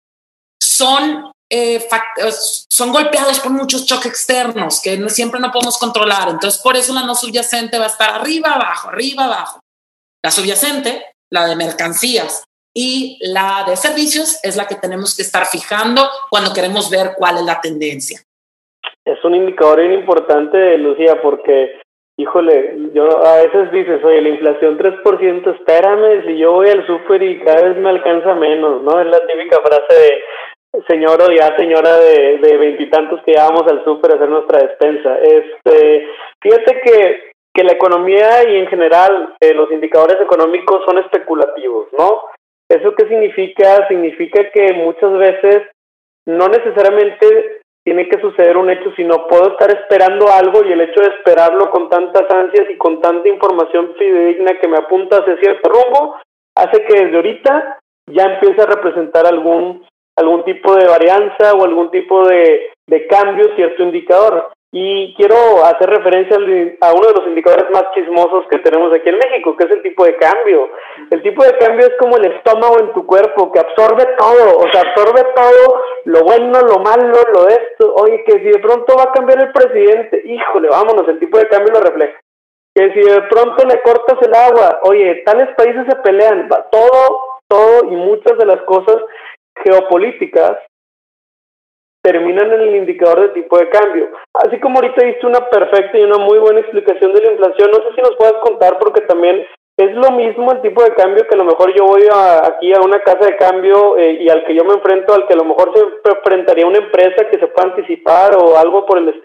son, 0.61 1.31
eh, 1.49 1.87
son 2.69 2.91
golpeados 2.91 3.39
por 3.39 3.53
muchos 3.53 3.87
choques 3.87 4.11
externos 4.11 4.81
que 4.81 5.09
siempre 5.09 5.39
no 5.39 5.53
podemos 5.53 5.79
controlar. 5.79 6.31
Entonces 6.31 6.61
por 6.61 6.77
eso 6.77 6.93
la 6.93 7.05
no 7.05 7.15
subyacente 7.15 7.79
va 7.79 7.85
a 7.85 7.91
estar 7.91 8.11
arriba, 8.11 8.55
abajo, 8.55 8.89
arriba, 8.89 9.27
abajo. 9.27 9.61
La 10.21 10.33
subyacente, 10.33 11.13
la 11.31 11.47
de 11.47 11.55
mercancías 11.55 12.43
y 12.75 13.19
la 13.21 13.65
de 13.67 13.77
servicios 13.77 14.41
es 14.43 14.57
la 14.57 14.67
que 14.67 14.77
tenemos 14.77 15.17
que 15.17 15.23
estar 15.23 15.45
fijando 15.47 16.03
cuando 16.31 16.53
queremos 16.55 16.91
ver 16.91 17.13
cuál 17.17 17.37
es 17.37 17.45
la 17.45 17.61
tendencia. 17.61 18.21
Es 19.05 19.23
un 19.25 19.35
indicador 19.35 19.81
bien 19.81 19.93
importante, 19.93 20.79
Lucía, 20.79 21.21
porque, 21.21 21.81
híjole, 22.17 22.77
yo 22.95 23.25
a 23.25 23.43
veces 23.43 23.73
dices, 23.73 24.03
oye, 24.05 24.23
la 24.23 24.29
inflación 24.29 24.79
3%, 24.79 25.57
espérame, 25.57 26.27
si 26.27 26.39
yo 26.39 26.53
voy 26.53 26.71
al 26.71 26.87
súper 26.87 27.23
y 27.23 27.41
cada 27.41 27.69
vez 27.69 27.77
me 27.77 27.91
alcanza 27.91 28.35
menos, 28.35 28.83
¿no? 28.83 29.01
Es 29.01 29.07
la 29.07 29.21
típica 29.27 29.59
frase 29.61 30.01
de 30.01 30.83
señor 30.89 31.21
o 31.21 31.31
ya 31.31 31.55
señora 31.57 31.99
de 31.99 32.57
veintitantos 32.59 33.21
que 33.25 33.33
llevamos 33.33 33.67
al 33.71 33.85
súper 33.85 34.13
a 34.13 34.15
hacer 34.15 34.29
nuestra 34.29 34.61
despensa. 34.61 35.19
Este, 35.19 36.07
fíjate 36.41 36.81
que 36.81 37.33
que 37.55 37.65
la 37.65 37.73
economía 37.73 38.49
y 38.49 38.57
en 38.57 38.67
general 38.67 39.35
eh, 39.41 39.53
los 39.55 39.71
indicadores 39.71 40.17
económicos 40.21 40.85
son 40.87 40.99
especulativos, 40.99 41.89
¿no? 41.99 42.23
¿Eso 42.73 42.95
qué 42.95 43.07
significa? 43.07 43.87
Significa 43.87 44.51
que 44.51 44.73
muchas 44.73 45.13
veces 45.19 45.63
no 46.27 46.49
necesariamente 46.49 47.61
tiene 47.85 48.09
que 48.09 48.19
suceder 48.19 48.57
un 48.57 48.71
hecho, 48.71 48.91
sino 48.97 49.27
puedo 49.27 49.51
estar 49.53 49.71
esperando 49.71 50.27
algo 50.33 50.65
y 50.65 50.73
el 50.73 50.81
hecho 50.81 51.03
de 51.03 51.15
esperarlo 51.17 51.71
con 51.71 51.91
tantas 51.91 52.23
ansias 52.31 52.71
y 52.71 52.79
con 52.79 53.03
tanta 53.03 53.29
información 53.29 53.95
fidedigna 53.99 54.59
que 54.59 54.69
me 54.69 54.79
apunta 54.79 55.19
hacia 55.19 55.37
cierto 55.37 55.69
rumbo, 55.69 56.17
hace 56.57 56.83
que 56.85 57.05
desde 57.05 57.17
ahorita 57.17 57.79
ya 58.11 58.25
empiece 58.25 58.63
a 58.63 58.67
representar 58.67 59.27
algún, 59.27 59.85
algún 60.17 60.43
tipo 60.45 60.75
de 60.75 60.87
varianza 60.87 61.53
o 61.53 61.65
algún 61.65 61.91
tipo 61.91 62.27
de, 62.27 62.71
de 62.89 63.07
cambio 63.07 63.55
cierto 63.55 63.83
indicador. 63.83 64.51
Y 64.75 65.15
quiero 65.17 65.37
hacer 65.67 65.91
referencia 65.91 66.35
a 66.81 66.93
uno 66.95 67.07
de 67.09 67.13
los 67.13 67.29
indicadores 67.29 67.67
más 67.71 67.85
chismosos 67.93 68.47
que 68.51 68.59
tenemos 68.61 68.91
aquí 68.95 69.07
en 69.11 69.19
México, 69.19 69.55
que 69.55 69.65
es 69.65 69.71
el 69.71 69.83
tipo 69.83 70.03
de 70.07 70.17
cambio. 70.17 70.71
El 71.11 71.23
tipo 71.23 71.45
de 71.45 71.59
cambio 71.59 71.87
es 71.89 71.93
como 71.99 72.17
el 72.17 72.33
estómago 72.33 72.81
en 72.81 72.91
tu 72.95 73.05
cuerpo, 73.05 73.53
que 73.53 73.61
absorbe 73.61 74.07
todo, 74.17 74.57
o 74.57 74.73
sea, 74.73 74.81
absorbe 74.81 75.27
todo, 75.37 75.83
lo 76.07 76.23
bueno, 76.23 76.59
lo 76.63 76.79
malo, 76.79 77.21
lo 77.35 77.49
esto. 77.49 77.95
Oye, 77.97 78.25
que 78.25 78.33
si 78.39 78.45
de 78.49 78.61
pronto 78.61 78.97
va 78.97 79.03
a 79.05 79.13
cambiar 79.13 79.43
el 79.45 79.53
presidente, 79.53 80.23
híjole, 80.25 80.71
vámonos, 80.71 81.07
el 81.07 81.19
tipo 81.19 81.37
de 81.37 81.49
cambio 81.49 81.75
lo 81.75 81.81
refleja. 81.81 82.19
Que 82.75 82.95
si 82.95 83.01
de 83.01 83.21
pronto 83.29 83.67
le 83.67 83.83
cortas 83.83 84.17
el 84.23 84.35
agua, 84.35 84.81
oye, 84.85 85.23
tales 85.27 85.55
países 85.55 85.85
se 85.87 85.97
pelean, 85.97 86.49
todo, 86.71 87.21
todo 87.47 87.85
y 87.93 87.97
muchas 87.97 88.39
de 88.39 88.47
las 88.47 88.63
cosas 88.63 88.97
geopolíticas 89.63 90.57
terminan 92.03 92.53
en 92.53 92.61
el 92.61 92.77
indicador 92.77 93.21
de 93.21 93.41
tipo 93.41 93.59
de 93.59 93.69
cambio. 93.71 94.09
Así 94.35 94.59
como 94.61 94.77
ahorita 94.77 95.05
diste 95.05 95.27
una 95.27 95.49
perfecta 95.49 95.99
y 95.99 96.03
una 96.03 96.19
muy 96.19 96.39
buena 96.39 96.61
explicación 96.61 97.13
de 97.13 97.23
la 97.23 97.33
inflación, 97.33 97.71
no 97.71 97.79
sé 97.79 97.95
si 97.95 98.03
nos 98.03 98.17
puedas 98.17 98.35
contar 98.43 98.79
porque 98.79 99.03
también 99.03 99.47
es 99.79 99.95
lo 99.95 100.11
mismo 100.11 100.53
el 100.53 100.61
tipo 100.61 100.83
de 100.83 100.95
cambio 100.95 101.27
que 101.27 101.35
a 101.35 101.39
lo 101.39 101.45
mejor 101.45 101.75
yo 101.75 101.87
voy 101.87 102.03
aquí 102.45 102.75
a 102.75 102.81
una 102.81 103.01
casa 103.03 103.25
de 103.25 103.37
cambio 103.37 103.97
eh, 103.97 104.19
y 104.21 104.29
al 104.29 104.45
que 104.45 104.55
yo 104.55 104.65
me 104.65 104.75
enfrento, 104.75 105.15
al 105.15 105.27
que 105.27 105.33
a 105.33 105.37
lo 105.37 105.45
mejor 105.45 105.73
se 105.75 106.11
enfrentaría 106.11 106.67
una 106.67 106.79
empresa 106.79 107.29
que 107.31 107.39
se 107.39 107.47
pueda 107.47 107.69
anticipar 107.69 108.37
o 108.37 108.59
algo 108.59 108.85
por 108.85 108.99
el 108.99 109.09
estilo. 109.09 109.25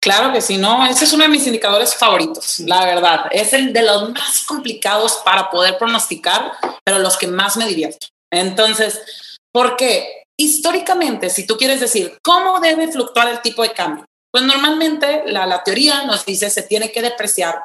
Claro 0.00 0.32
que 0.32 0.40
sí, 0.40 0.58
no, 0.58 0.84
ese 0.86 1.04
es 1.04 1.12
uno 1.12 1.22
de 1.22 1.30
mis 1.30 1.46
indicadores 1.46 1.94
favoritos, 1.94 2.58
la 2.66 2.84
verdad. 2.84 3.26
Es 3.30 3.52
el 3.52 3.72
de 3.72 3.82
los 3.82 4.10
más 4.10 4.44
complicados 4.48 5.22
para 5.24 5.48
poder 5.50 5.78
pronosticar, 5.78 6.52
pero 6.82 6.98
los 6.98 7.16
que 7.16 7.28
más 7.28 7.56
me 7.56 7.66
divierto. 7.66 8.08
Entonces, 8.32 9.38
¿por 9.52 9.76
qué? 9.76 10.21
Históricamente, 10.38 11.30
si 11.30 11.46
tú 11.46 11.56
quieres 11.56 11.80
decir 11.80 12.18
cómo 12.22 12.60
debe 12.60 12.90
fluctuar 12.90 13.28
el 13.28 13.42
tipo 13.42 13.62
de 13.62 13.72
cambio, 13.72 14.04
pues 14.32 14.44
normalmente 14.44 15.22
la, 15.26 15.46
la 15.46 15.62
teoría 15.62 16.04
nos 16.04 16.24
dice 16.24 16.48
se 16.50 16.62
tiene 16.62 16.90
que 16.90 17.02
depreciar 17.02 17.62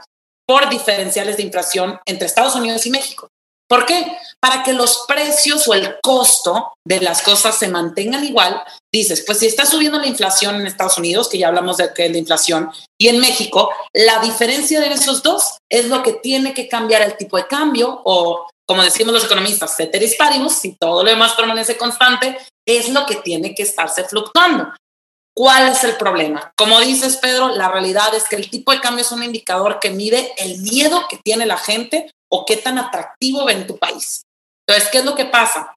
por 0.48 0.70
diferenciales 0.70 1.38
de 1.38 1.44
inflación 1.44 2.00
entre 2.06 2.28
Estados 2.28 2.56
Unidos 2.56 2.86
y 2.86 2.92
México. 2.92 3.30
¿Por 3.70 3.86
qué? 3.86 4.18
Para 4.40 4.64
que 4.64 4.72
los 4.72 5.04
precios 5.08 5.68
o 5.68 5.74
el 5.74 5.98
costo 6.02 6.74
de 6.86 7.02
las 7.02 7.22
cosas 7.22 7.58
se 7.58 7.68
mantengan 7.68 8.24
igual. 8.24 8.64
Dices, 8.94 9.24
pues 9.26 9.40
si 9.40 9.46
está 9.46 9.66
subiendo 9.66 10.00
la 10.00 10.08
inflación 10.08 10.56
en 10.56 10.68
Estados 10.68 10.98
Unidos, 10.98 11.28
que 11.28 11.38
ya 11.38 11.50
hablamos 11.50 11.76
de 11.78 11.94
que 11.94 12.08
la 12.08 12.18
inflación, 12.18 12.72
y 12.98 13.10
en 13.10 13.20
México, 13.20 13.70
la 13.94 14.20
diferencia 14.20 14.80
de 14.80 14.94
esos 14.94 15.22
dos 15.22 15.58
es 15.70 15.86
lo 15.90 16.02
que 16.02 16.14
tiene 16.14 16.54
que 16.54 16.70
cambiar 16.70 17.02
el 17.02 17.18
tipo 17.18 17.36
de 17.36 17.48
cambio 17.48 18.02
o, 18.06 18.48
como 18.68 18.84
decimos 18.84 19.14
los 19.14 19.26
economistas, 19.26 19.76
ceteris 19.76 20.16
paribus, 20.16 20.54
si 20.54 20.76
todo 20.76 21.04
lo 21.04 21.10
demás 21.10 21.34
permanece 21.34 21.78
constante, 21.78 22.38
es 22.66 22.90
lo 22.90 23.06
que 23.06 23.16
tiene 23.16 23.56
que 23.56 23.64
estarse 23.64 24.04
fluctuando. 24.04 24.74
¿Cuál 25.34 25.70
es 25.70 25.84
el 25.84 25.96
problema? 25.98 26.52
Como 26.58 26.80
dices, 26.80 27.18
Pedro, 27.18 27.50
la 27.50 27.70
realidad 27.70 28.14
es 28.14 28.28
que 28.28 28.36
el 28.36 28.50
tipo 28.50 28.72
de 28.72 28.82
cambio 28.82 29.04
es 29.04 29.12
un 29.12 29.24
indicador 29.24 29.80
que 29.80 29.92
mide 29.92 30.34
el 30.38 30.58
miedo 30.60 31.06
que 31.10 31.18
tiene 31.24 31.46
la 31.46 31.58
gente 31.58 32.12
o 32.30 32.44
qué 32.46 32.58
tan 32.58 32.78
atractivo 32.78 33.46
ven 33.46 33.68
tu 33.68 33.78
país. 33.78 34.24
Entonces, 34.68 34.90
¿qué 34.92 34.98
es 34.98 35.06
lo 35.06 35.16
que 35.16 35.26
pasa? 35.26 35.76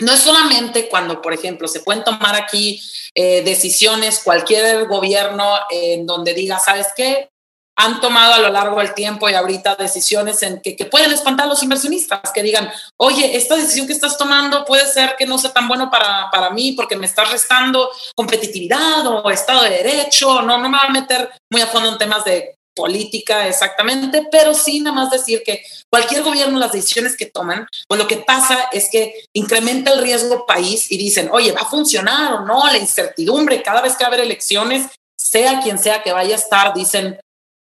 No 0.00 0.12
es 0.12 0.20
solamente 0.20 0.88
cuando, 0.88 1.22
por 1.22 1.32
ejemplo, 1.32 1.68
se 1.68 1.80
pueden 1.80 2.02
tomar 2.02 2.34
aquí 2.34 2.82
eh, 3.14 3.42
decisiones, 3.42 4.20
cualquier 4.24 4.88
gobierno 4.88 5.58
en 5.70 6.06
donde 6.06 6.34
diga, 6.34 6.58
¿sabes 6.58 6.88
qué? 6.96 7.28
Han 7.76 8.00
tomado 8.00 8.34
a 8.34 8.38
lo 8.38 8.50
largo 8.50 8.78
del 8.78 8.94
tiempo 8.94 9.28
y 9.28 9.34
ahorita 9.34 9.76
decisiones 9.76 10.42
en 10.42 10.60
que, 10.60 10.76
que, 10.76 10.84
pueden 10.84 11.12
espantar 11.12 11.46
a 11.46 11.48
los 11.48 11.62
inversionistas, 11.62 12.20
que 12.32 12.42
digan, 12.42 12.70
oye, 12.98 13.36
esta 13.36 13.56
decisión 13.56 13.86
que 13.86 13.92
estás 13.92 14.18
tomando 14.18 14.64
puede 14.64 14.86
ser 14.86 15.16
que 15.16 15.26
no 15.26 15.38
sea 15.38 15.52
tan 15.52 15.68
bueno 15.68 15.90
para, 15.90 16.30
para 16.30 16.50
mí 16.50 16.72
porque 16.72 16.96
me 16.96 17.06
estás 17.06 17.30
restando 17.30 17.90
competitividad 18.14 19.06
o 19.06 19.30
Estado 19.30 19.62
de 19.64 19.70
Derecho, 19.70 20.42
no, 20.42 20.58
no 20.58 20.68
me 20.68 20.76
va 20.76 20.84
a 20.84 20.90
meter 20.90 21.30
muy 21.50 21.62
a 21.62 21.66
fondo 21.66 21.90
en 21.90 21.98
temas 21.98 22.24
de 22.24 22.56
política 22.74 23.46
exactamente, 23.48 24.28
pero 24.30 24.54
sí 24.54 24.80
nada 24.80 24.96
más 24.96 25.10
decir 25.10 25.42
que 25.44 25.62
cualquier 25.90 26.22
gobierno, 26.22 26.58
las 26.58 26.72
decisiones 26.72 27.16
que 27.16 27.26
toman, 27.26 27.66
pues 27.86 28.00
lo 28.00 28.06
que 28.06 28.16
pasa 28.16 28.68
es 28.72 28.88
que 28.90 29.24
incrementa 29.34 29.92
el 29.92 30.02
riesgo 30.02 30.46
país 30.46 30.90
y 30.90 30.96
dicen, 30.96 31.28
oye, 31.32 31.52
¿va 31.52 31.62
a 31.62 31.70
funcionar 31.70 32.32
o 32.34 32.40
no? 32.40 32.64
La 32.66 32.78
incertidumbre, 32.78 33.62
cada 33.62 33.82
vez 33.82 33.94
que 33.94 34.04
va 34.04 34.08
a 34.08 34.12
haber 34.14 34.20
elecciones, 34.20 34.86
sea 35.18 35.60
quien 35.60 35.78
sea 35.78 36.02
que 36.02 36.12
vaya 36.12 36.34
a 36.34 36.38
estar, 36.38 36.74
dicen, 36.74 37.18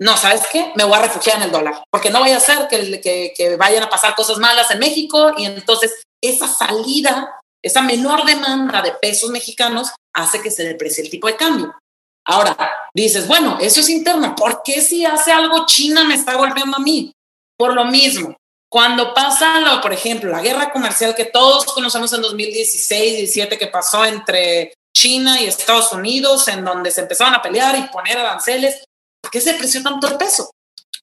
no, 0.01 0.17
¿sabes 0.17 0.43
qué? 0.51 0.73
Me 0.77 0.85
voy 0.85 0.95
a 0.95 1.03
refugiar 1.03 1.37
en 1.37 1.43
el 1.43 1.53
dólar, 1.53 1.85
porque 1.91 2.09
no 2.11 2.21
vaya 2.21 2.39
a 2.39 2.41
ser 2.41 2.69
que, 2.69 3.57
vayan 3.59 3.83
a 3.83 3.91
pasar 3.91 4.15
cosas 4.15 4.39
malas 4.39 4.71
en 4.71 4.79
México 4.79 5.35
y 5.37 5.45
entonces 5.45 6.03
esa 6.23 6.49
salida, 6.49 7.39
esa 7.63 7.83
menor 7.83 8.25
demanda 8.25 8.81
de 8.81 8.93
pesos 8.93 9.31
mexicanos 9.31 9.91
hace 10.15 10.41
que 10.41 10.51
se 10.51 10.65
deprecie 10.65 11.05
el 11.05 11.11
tipo 11.11 11.27
de 11.27 11.37
cambio. 11.37 11.75
Ahora, 12.27 12.57
dices, 12.95 13.27
bueno, 13.27 13.59
eso 13.61 13.81
es 13.81 13.91
interno, 13.91 14.35
¿por 14.35 14.63
qué 14.63 14.81
si 14.81 15.05
hace 15.05 15.33
algo 15.33 15.67
China 15.67 16.05
me 16.05 16.15
está 16.15 16.35
golpeando 16.35 16.79
a 16.79 16.81
mí? 16.81 17.13
Por 17.59 17.75
lo 17.75 17.85
mismo, 17.85 18.35
cuando 18.71 19.13
pasa, 19.13 19.61
lo, 19.61 19.83
por 19.83 19.93
ejemplo, 19.93 20.31
la 20.31 20.41
guerra 20.41 20.73
comercial 20.73 21.15
que 21.15 21.27
todos 21.27 21.67
conocemos 21.67 22.11
en 22.15 22.23
2016-17 22.23 23.59
que 23.59 23.67
pasó 23.67 24.07
entre 24.07 24.73
China 24.97 25.41
y 25.41 25.45
Estados 25.45 25.93
Unidos, 25.93 26.49
en 26.49 26.65
donde 26.65 26.91
se 26.91 27.03
empezaron 27.03 27.35
a 27.35 27.43
pelear 27.43 27.77
y 27.77 27.89
poner 27.89 28.17
aranceles, 28.17 28.83
¿por 29.22 29.30
qué 29.30 29.40
se 29.40 29.52
depreció 29.52 29.83
tanto 29.83 30.06
el 30.09 30.16
peso? 30.16 30.50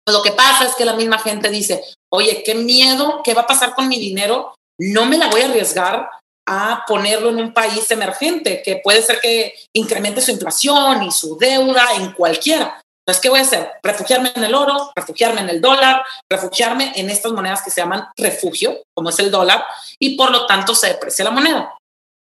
Pues 0.06 0.16
lo 0.16 0.24
que 0.24 0.32
pasa 0.32 0.66
es 0.66 0.76
que 0.76 0.86
la 0.86 0.94
misma 0.94 1.20
gente 1.20 1.50
dice, 1.50 1.84
oye, 2.12 2.42
qué 2.44 2.56
miedo, 2.56 3.22
¿qué 3.24 3.34
va 3.34 3.42
a 3.42 3.48
pasar 3.48 3.76
con 3.76 3.90
mi 3.90 4.00
dinero? 4.00 4.56
No 4.80 5.06
me 5.06 5.18
la 5.18 5.28
voy 5.28 5.42
a 5.42 5.46
arriesgar 5.46 6.10
a 6.48 6.86
ponerlo 6.88 7.30
en 7.30 7.40
un 7.40 7.54
país 7.54 7.92
emergente, 7.92 8.62
que 8.64 8.80
puede 8.82 9.02
ser 9.02 9.20
que 9.20 9.54
incremente 9.76 10.22
su 10.22 10.32
inflación 10.32 11.04
y 11.04 11.12
su 11.12 11.38
deuda 11.38 11.86
en 11.96 12.14
cualquiera. 12.14 12.82
Entonces, 13.06 13.22
¿qué 13.22 13.30
voy 13.30 13.40
a 13.40 13.44
hacer? 13.44 13.72
Refugiarme 13.84 14.32
en 14.36 14.44
el 14.44 14.56
oro, 14.56 14.92
refugiarme 14.96 15.42
en 15.42 15.50
el 15.50 15.62
dólar, 15.62 16.04
refugiarme 16.30 16.94
en 16.96 17.10
estas 17.10 17.32
monedas 17.34 17.62
que 17.62 17.70
se 17.70 17.82
llaman 17.82 18.08
refugio, 18.18 18.82
como 18.94 19.10
es 19.10 19.20
el 19.20 19.32
dólar, 19.32 19.66
y 20.00 20.16
por 20.16 20.32
lo 20.32 20.46
tanto 20.46 20.74
se 20.74 20.88
deprecia 20.88 21.26
la 21.26 21.32
moneda. 21.32 21.78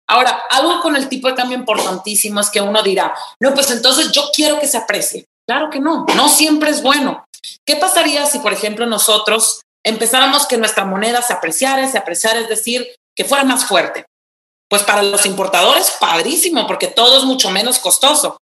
Ahora, 0.08 0.42
algo 0.50 0.80
con 0.80 0.96
el 0.96 1.08
tipo 1.08 1.28
de 1.28 1.34
cambio 1.34 1.56
importantísimo 1.56 2.40
es 2.40 2.50
que 2.50 2.60
uno 2.60 2.82
dirá, 2.82 3.14
no, 3.40 3.54
pues 3.54 3.70
entonces 3.70 4.12
yo 4.12 4.30
quiero 4.34 4.58
que 4.58 4.68
se 4.68 4.76
aprecie. 4.76 5.24
Claro 5.46 5.70
que 5.70 5.80
no, 5.80 6.06
no 6.16 6.28
siempre 6.28 6.70
es 6.70 6.82
bueno. 6.82 7.24
¿Qué 7.66 7.76
pasaría 7.76 8.26
si, 8.26 8.38
por 8.38 8.52
ejemplo, 8.52 8.86
nosotros 8.86 9.60
empezáramos 9.84 10.46
que 10.46 10.56
nuestra 10.56 10.84
moneda 10.84 11.22
se 11.22 11.32
apreciara, 11.32 11.86
se 11.88 11.98
apreciara, 11.98 12.40
es 12.40 12.48
decir, 12.48 12.94
que 13.14 13.24
fuera 13.24 13.44
más 13.44 13.66
fuerte? 13.66 14.06
Pues 14.70 14.82
para 14.82 15.02
los 15.02 15.26
importadores, 15.26 15.96
padrísimo, 16.00 16.66
porque 16.66 16.88
todo 16.88 17.18
es 17.18 17.24
mucho 17.24 17.50
menos 17.50 17.78
costoso. 17.78 18.38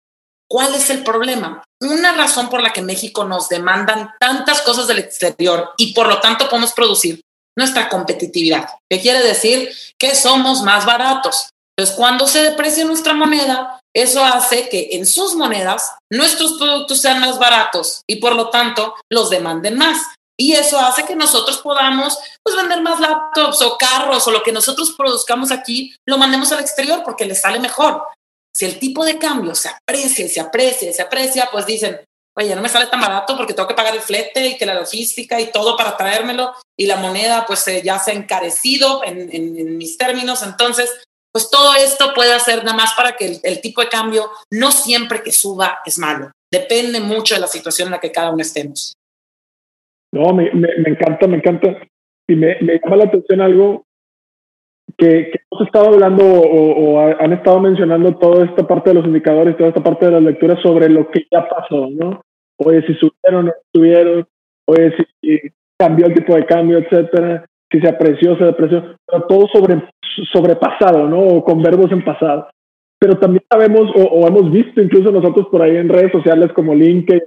¿Cuál 0.49 0.75
es 0.75 0.91
el 0.91 1.05
problema? 1.05 1.63
Una 1.81 2.13
razón 2.13 2.51
por 2.51 2.63
la 2.63 2.73
que 2.73 2.83
México 2.83 3.25
nos 3.25 3.49
demandan 3.49 4.13
tantas 4.19 4.61
cosas 4.63 4.87
del 4.87 4.99
exterior 4.99 5.73
y 5.77 5.95
por 5.95 6.09
lo 6.09 6.21
tanto 6.21 6.49
podemos 6.49 6.73
producir 6.73 7.21
nuestra 7.57 7.89
competitividad. 7.89 8.69
¿Qué 8.91 9.01
quiere 9.01 9.23
decir? 9.23 9.73
Que 9.97 10.15
somos 10.15 10.63
más 10.63 10.85
baratos. 10.85 11.51
Entonces, 11.81 11.97
cuando 11.97 12.27
se 12.27 12.43
deprecia 12.43 12.85
nuestra 12.85 13.15
moneda, 13.15 13.81
eso 13.97 14.23
hace 14.23 14.69
que 14.69 14.91
en 14.93 15.07
sus 15.07 15.35
monedas 15.35 15.95
nuestros 16.13 16.59
productos 16.59 17.01
sean 17.01 17.21
más 17.21 17.39
baratos 17.39 18.03
y 18.07 18.17
por 18.17 18.35
lo 18.35 18.51
tanto 18.51 18.95
los 19.11 19.31
demanden 19.31 19.79
más. 19.79 20.03
Y 20.39 20.53
eso 20.53 20.79
hace 20.79 21.07
que 21.07 21.17
nosotros 21.17 21.57
podamos 21.59 22.19
pues, 22.45 22.55
vender 22.55 22.83
más 22.83 23.01
laptops 23.01 23.63
o 23.63 23.79
carros 23.79 24.29
o 24.29 24.31
lo 24.31 24.43
que 24.43 24.53
nosotros 24.53 24.95
produzcamos 24.95 25.51
aquí, 25.51 25.97
lo 26.07 26.19
mandemos 26.19 26.53
al 26.53 26.61
exterior 26.61 27.01
porque 27.03 27.25
les 27.25 27.41
sale 27.41 27.59
mejor. 27.59 28.03
Si 28.55 28.67
el 28.67 28.79
tipo 28.79 29.03
de 29.07 29.19
cambio 29.19 29.55
se 29.55 29.71
aprecia 29.71 30.29
se 30.29 30.39
aprecia 30.39 30.93
se 30.93 31.01
aprecia, 31.01 31.49
pues 31.51 31.65
dicen, 31.65 31.99
oye, 32.37 32.55
no 32.55 32.61
me 32.61 32.69
sale 32.69 32.89
tan 32.89 33.01
barato 33.01 33.39
porque 33.39 33.55
tengo 33.55 33.69
que 33.69 33.75
pagar 33.75 33.95
el 33.95 34.03
flete 34.03 34.49
y 34.49 34.59
que 34.59 34.67
la 34.67 34.75
logística 34.75 35.41
y 35.41 35.51
todo 35.51 35.79
para 35.79 35.97
traérmelo 35.97 36.53
y 36.79 36.85
la 36.85 36.97
moneda 36.97 37.47
pues 37.47 37.65
ya 37.83 37.99
se 37.99 38.11
ha 38.11 38.15
encarecido 38.15 39.03
en, 39.03 39.35
en 39.35 39.79
mis 39.79 39.97
términos. 39.97 40.43
Entonces, 40.43 40.91
pues 41.33 41.51
todo 41.51 41.75
esto 41.75 42.13
puede 42.15 42.33
hacer 42.33 42.65
nada 42.65 42.77
más 42.77 42.95
para 42.97 43.13
que 43.13 43.39
el, 43.43 43.61
tipo 43.61 43.81
de 43.81 43.89
cambio 43.89 44.25
no 44.51 44.71
siempre 44.71 45.23
que 45.23 45.33
suba 45.33 45.79
es 45.85 45.99
malo. 45.99 46.31
Depende 46.51 47.01
mucho 47.01 47.35
de 47.35 47.41
la 47.41 47.47
situación 47.47 47.89
en 47.89 47.93
la 47.93 48.01
que 48.01 48.11
cada 48.11 48.33
uno 48.33 48.43
estemos. 48.43 48.95
No, 50.13 50.35
me, 50.35 50.51
me, 50.53 50.69
encanta, 50.87 51.29
me 51.29 51.37
encanta. 51.37 51.77
Y 52.29 52.35
me, 52.35 52.57
llama 52.61 52.97
la 52.97 53.05
atención 53.05 53.41
algo 53.41 53.85
que, 54.99 55.31
que 55.31 55.41
hemos 55.51 55.67
estado 55.67 55.87
hablando 55.95 56.25
o, 56.25 56.99
han 56.99 57.33
estado 57.33 57.61
mencionando 57.61 58.17
toda 58.19 58.45
esta 58.45 58.67
parte 58.67 58.91
de 58.91 58.95
los 58.95 59.07
indicadores, 59.07 59.57
toda 59.57 59.69
esta 59.69 59.83
parte 59.83 60.07
de 60.07 60.13
las 60.13 60.23
lecturas 60.23 60.61
sobre 60.63 60.89
lo 60.89 61.09
que 61.11 61.27
ya 61.31 61.49
pasó, 61.49 61.89
¿no? 61.91 62.23
Oye, 62.59 62.85
si 62.87 62.95
subieron 62.95 63.35
o 63.35 63.43
no 63.45 63.53
subieron, 63.73 64.27
oye, 64.67 64.95
si 65.23 65.39
cambió 65.79 66.07
el 66.07 66.15
tipo 66.15 66.35
de 66.35 66.45
cambio, 66.45 66.79
etcétera 66.79 67.47
si 67.71 67.81
se 67.81 67.89
apreció, 67.89 68.37
se 68.37 68.45
depreció, 68.45 68.97
pero 69.07 69.27
todo 69.27 69.47
sobre, 69.53 69.83
sobrepasado, 70.33 71.09
¿no? 71.09 71.21
O 71.21 71.45
con 71.45 71.63
verbos 71.63 71.93
en 71.93 72.05
pasado. 72.05 72.49
Pero 72.99 73.19
también 73.19 73.43
sabemos 73.51 73.91
o, 73.95 74.27
hemos 74.27 74.51
visto 74.51 74.83
incluso 74.83 75.11
nosotros 75.11 75.47
por 75.51 75.63
ahí 75.63 75.77
en 75.77 75.89
redes 75.89 76.13
sociales 76.13 76.53
como 76.53 76.75
LinkedIn, 76.75 77.23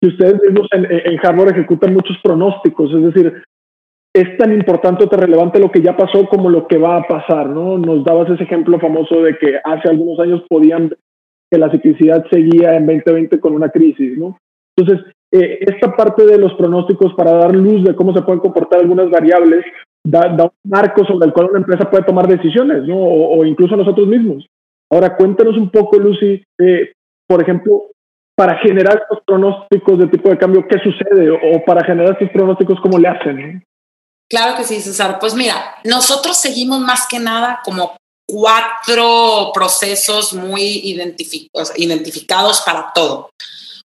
que 0.00 0.08
ustedes 0.08 0.40
mismos 0.42 0.68
en, 0.72 0.86
en 0.90 1.18
Harvard 1.22 1.50
ejecutan 1.50 1.94
muchos 1.94 2.16
pronósticos, 2.22 2.92
es 2.92 3.14
decir, 3.14 3.42
es 4.16 4.38
tan 4.38 4.52
importante 4.52 5.04
o 5.04 5.08
tan 5.08 5.20
relevante 5.20 5.60
lo 5.60 5.70
que 5.70 5.82
ya 5.82 5.94
pasó 5.94 6.26
como 6.26 6.48
lo 6.48 6.66
que 6.66 6.78
va 6.78 6.96
a 6.96 7.06
pasar, 7.06 7.50
¿no? 7.50 7.76
Nos 7.76 8.02
dabas 8.02 8.30
ese 8.30 8.44
ejemplo 8.44 8.80
famoso 8.80 9.22
de 9.22 9.36
que 9.36 9.60
hace 9.62 9.90
algunos 9.90 10.18
años 10.20 10.42
podían 10.48 10.90
que 11.50 11.58
la 11.58 11.70
ciclicidad 11.70 12.24
seguía 12.30 12.76
en 12.76 12.86
2020 12.86 13.38
con 13.40 13.52
una 13.54 13.68
crisis, 13.68 14.16
¿no? 14.16 14.38
Entonces, 14.76 15.04
eh, 15.32 15.58
esta 15.60 15.94
parte 15.96 16.24
de 16.24 16.38
los 16.38 16.54
pronósticos 16.54 17.14
para 17.14 17.32
dar 17.32 17.54
luz 17.54 17.84
de 17.84 17.94
cómo 17.94 18.14
se 18.14 18.22
pueden 18.22 18.40
comportar 18.40 18.80
algunas 18.80 19.10
variables 19.10 19.64
da, 20.04 20.44
un 20.44 20.70
marco 20.70 21.04
sobre 21.04 21.26
el 21.26 21.32
cual 21.32 21.50
una 21.50 21.58
empresa 21.58 21.90
puede 21.90 22.04
tomar 22.04 22.28
decisiones, 22.28 22.84
¿no? 22.84 22.96
O, 22.96 23.44
incluso 23.44 23.76
nosotros 23.76 24.06
mismos. 24.06 24.46
Ahora, 24.90 25.16
cuéntanos 25.16 25.56
un 25.56 25.70
poco, 25.70 25.98
Lucy, 25.98 26.44
eh, 26.58 26.92
por 27.26 27.42
ejemplo, 27.42 27.90
para 28.36 28.58
generar 28.58 29.02
estos 29.02 29.24
pronósticos 29.26 29.98
de 29.98 30.06
tipo 30.06 30.28
de 30.28 30.38
cambio, 30.38 30.66
¿qué 30.68 30.78
sucede? 30.78 31.30
O, 31.30 31.64
para 31.64 31.84
generar 31.84 32.12
estos 32.12 32.30
pronósticos, 32.30 32.78
¿cómo 32.80 32.98
le 32.98 33.08
hacen? 33.08 33.64
Claro 34.28 34.56
que 34.56 34.64
sí, 34.64 34.80
César. 34.80 35.18
Pues 35.18 35.34
mira, 35.34 35.76
nosotros 35.84 36.36
seguimos 36.36 36.80
más 36.80 37.06
que 37.08 37.18
nada 37.18 37.60
como 37.64 37.96
cuatro 38.28 39.50
procesos 39.54 40.32
muy 40.34 40.82
identificados 41.76 42.60
para 42.62 42.92
todo. 42.94 43.30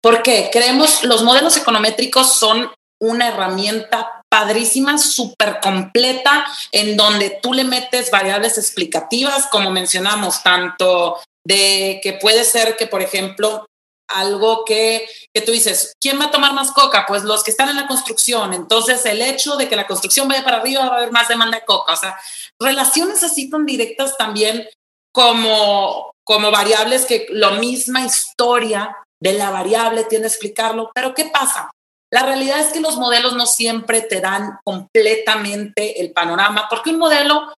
¿Por 0.03 0.23
qué? 0.23 0.51
Creemos 0.53 1.05
los 1.05 1.23
modelos 1.23 1.57
econométricos 1.57 2.35
son 2.35 2.71
una 3.01 3.29
herramienta 3.29 4.23
padrísima, 4.31 4.99
súper 4.99 5.61
completa, 5.61 6.47
en 6.73 6.97
donde 6.97 7.39
tú 7.43 7.53
le 7.55 7.65
metes 7.65 8.11
variables 8.11 8.59
explicativas, 8.59 9.47
como 9.47 9.71
mencionamos, 9.71 10.43
tanto 10.43 11.19
de 11.47 12.01
que 12.03 12.13
puede 12.15 12.45
ser 12.45 12.77
que, 12.77 12.87
por 12.87 13.03
ejemplo, 13.03 13.67
algo 14.11 14.65
que, 14.65 15.09
que, 15.35 15.43
tú 15.43 15.53
dices, 15.53 15.95
¿quién 16.01 16.19
va 16.21 16.27
a 16.27 16.31
tomar 16.31 16.53
más 16.55 16.73
coca? 16.73 17.05
Pues 17.07 17.25
los 17.25 17.45
que 17.45 17.51
están 17.51 17.69
en 17.69 17.77
la 17.77 17.87
construcción. 17.87 18.55
Entonces, 18.55 19.05
el 19.07 19.21
hecho 19.21 19.57
de 19.57 19.69
que 19.69 19.77
la 19.77 19.87
construcción 19.87 20.29
vaya 20.29 20.45
para 20.45 20.59
arriba 20.59 20.87
va 20.87 20.95
a 20.95 20.99
haber 20.99 21.13
más 21.13 21.29
demanda 21.29 21.59
de 21.59 21.65
coca. 21.65 21.93
O 21.93 21.97
sea, 21.97 22.19
relaciones 22.59 23.23
así 23.23 23.51
tan 23.51 23.67
directas 23.67 24.17
también 24.17 24.69
como, 25.13 26.11
como 26.25 26.51
variables 26.51 27.05
que 27.05 27.27
la 27.31 27.53
misma 27.53 28.05
historia 28.05 28.97
de 29.21 29.33
la 29.33 29.51
variable 29.51 30.05
tiene 30.05 30.23
que 30.23 30.29
explicarlo. 30.29 30.91
Pero 30.95 31.15
¿qué 31.15 31.27
pasa? 31.27 31.71
La 32.11 32.23
realidad 32.23 32.61
es 32.61 32.73
que 32.73 32.81
los 32.81 32.97
modelos 32.97 33.35
no 33.35 33.47
siempre 33.47 34.01
te 34.01 34.21
dan 34.21 34.59
completamente 34.65 36.01
el 36.01 36.13
panorama, 36.13 36.67
porque 36.71 36.91
un 36.91 36.99
modelo 36.99 37.53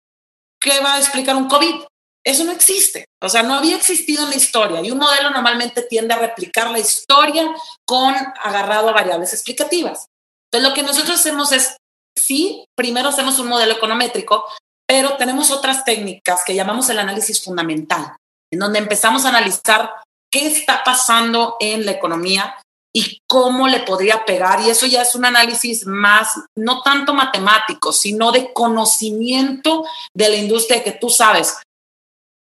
que 0.59 0.79
va 0.79 0.95
a 0.95 0.99
explicar 0.99 1.35
un 1.35 1.47
COVID, 1.47 1.83
eso 2.25 2.43
no 2.43 2.51
existe. 2.51 3.05
O 3.21 3.29
sea, 3.29 3.43
no 3.43 3.55
había 3.55 3.75
existido 3.75 4.23
en 4.23 4.31
la 4.31 4.35
historia 4.35 4.81
y 4.81 4.91
un 4.91 4.97
modelo 4.97 5.29
normalmente 5.29 5.83
tiende 5.83 6.13
a 6.13 6.19
replicar 6.19 6.71
la 6.71 6.79
historia 6.79 7.47
con 7.85 8.15
agarrado 8.41 8.89
a 8.89 8.93
variables 8.93 9.33
explicativas. 9.33 10.07
Entonces, 10.51 10.69
lo 10.69 10.75
que 10.75 10.83
nosotros 10.83 11.19
hacemos 11.19 11.51
es, 11.51 11.77
sí, 12.17 12.65
primero 12.75 13.09
hacemos 13.09 13.37
un 13.39 13.47
modelo 13.47 13.73
econométrico, 13.73 14.45
pero 14.87 15.15
tenemos 15.17 15.51
otras 15.51 15.85
técnicas 15.85 16.43
que 16.43 16.55
llamamos 16.55 16.89
el 16.89 16.97
análisis 16.97 17.43
fundamental, 17.43 18.15
en 18.51 18.59
donde 18.59 18.79
empezamos 18.79 19.25
a 19.25 19.29
analizar 19.29 19.91
qué 20.31 20.47
está 20.47 20.83
pasando 20.83 21.57
en 21.59 21.85
la 21.85 21.91
economía 21.91 22.55
y 22.95 23.19
cómo 23.27 23.67
le 23.67 23.81
podría 23.81 24.25
pegar. 24.25 24.61
Y 24.61 24.69
eso 24.69 24.85
ya 24.85 25.01
es 25.01 25.15
un 25.15 25.25
análisis 25.25 25.85
más, 25.85 26.29
no 26.57 26.81
tanto 26.81 27.13
matemático, 27.13 27.93
sino 27.93 28.31
de 28.31 28.51
conocimiento 28.53 29.85
de 30.15 30.29
la 30.29 30.35
industria 30.35 30.83
que 30.83 30.91
tú 30.91 31.09
sabes. 31.09 31.57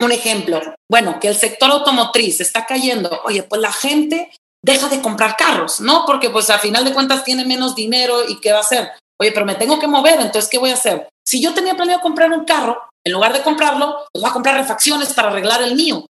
Un 0.01 0.11
ejemplo, 0.11 0.61
bueno, 0.89 1.19
que 1.19 1.27
el 1.27 1.35
sector 1.35 1.69
automotriz 1.71 2.39
está 2.39 2.65
cayendo. 2.65 3.21
Oye, 3.25 3.43
pues 3.43 3.61
la 3.61 3.73
gente 3.73 4.31
deja 4.63 4.87
de 4.87 5.01
comprar 5.01 5.35
carros, 5.35 5.81
¿no? 5.81 6.05
Porque 6.05 6.29
pues 6.29 6.49
a 6.49 6.59
final 6.59 6.85
de 6.85 6.93
cuentas 6.93 7.23
tiene 7.23 7.45
menos 7.45 7.75
dinero 7.75 8.27
y 8.27 8.39
¿qué 8.39 8.51
va 8.51 8.59
a 8.59 8.61
hacer? 8.61 8.91
Oye, 9.21 9.31
pero 9.33 9.45
me 9.45 9.55
tengo 9.55 9.79
que 9.79 9.87
mover, 9.87 10.21
entonces 10.21 10.49
¿qué 10.49 10.57
voy 10.57 10.71
a 10.71 10.75
hacer? 10.75 11.09
Si 11.27 11.41
yo 11.41 11.53
tenía 11.53 11.75
planeado 11.75 12.01
comprar 12.01 12.31
un 12.31 12.45
carro, 12.45 12.81
en 13.05 13.13
lugar 13.13 13.33
de 13.33 13.41
comprarlo, 13.41 13.97
pues 14.11 14.21
voy 14.21 14.29
a 14.29 14.33
comprar 14.33 14.55
refacciones 14.55 15.13
para 15.13 15.29
arreglar 15.29 15.61
el 15.61 15.75
mío. 15.75 16.05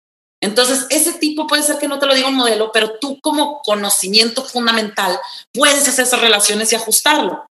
Entonces, 0.42 0.86
ese 0.90 1.14
tipo 1.14 1.48
puede 1.48 1.64
ser 1.64 1.78
que 1.78 1.88
no 1.88 2.00
te 2.00 2.06
lo 2.06 2.14
diga 2.14 2.28
un 2.28 2.36
modelo, 2.36 2.72
pero 2.72 3.00
tú 3.00 3.20
como 3.22 3.62
conocimiento 3.62 4.44
fundamental 4.44 5.20
puedes 5.54 5.88
hacer 5.88 6.06
esas 6.06 6.22
relaciones 6.22 6.72
y 6.72 6.76
ajustarlo. 6.76 7.46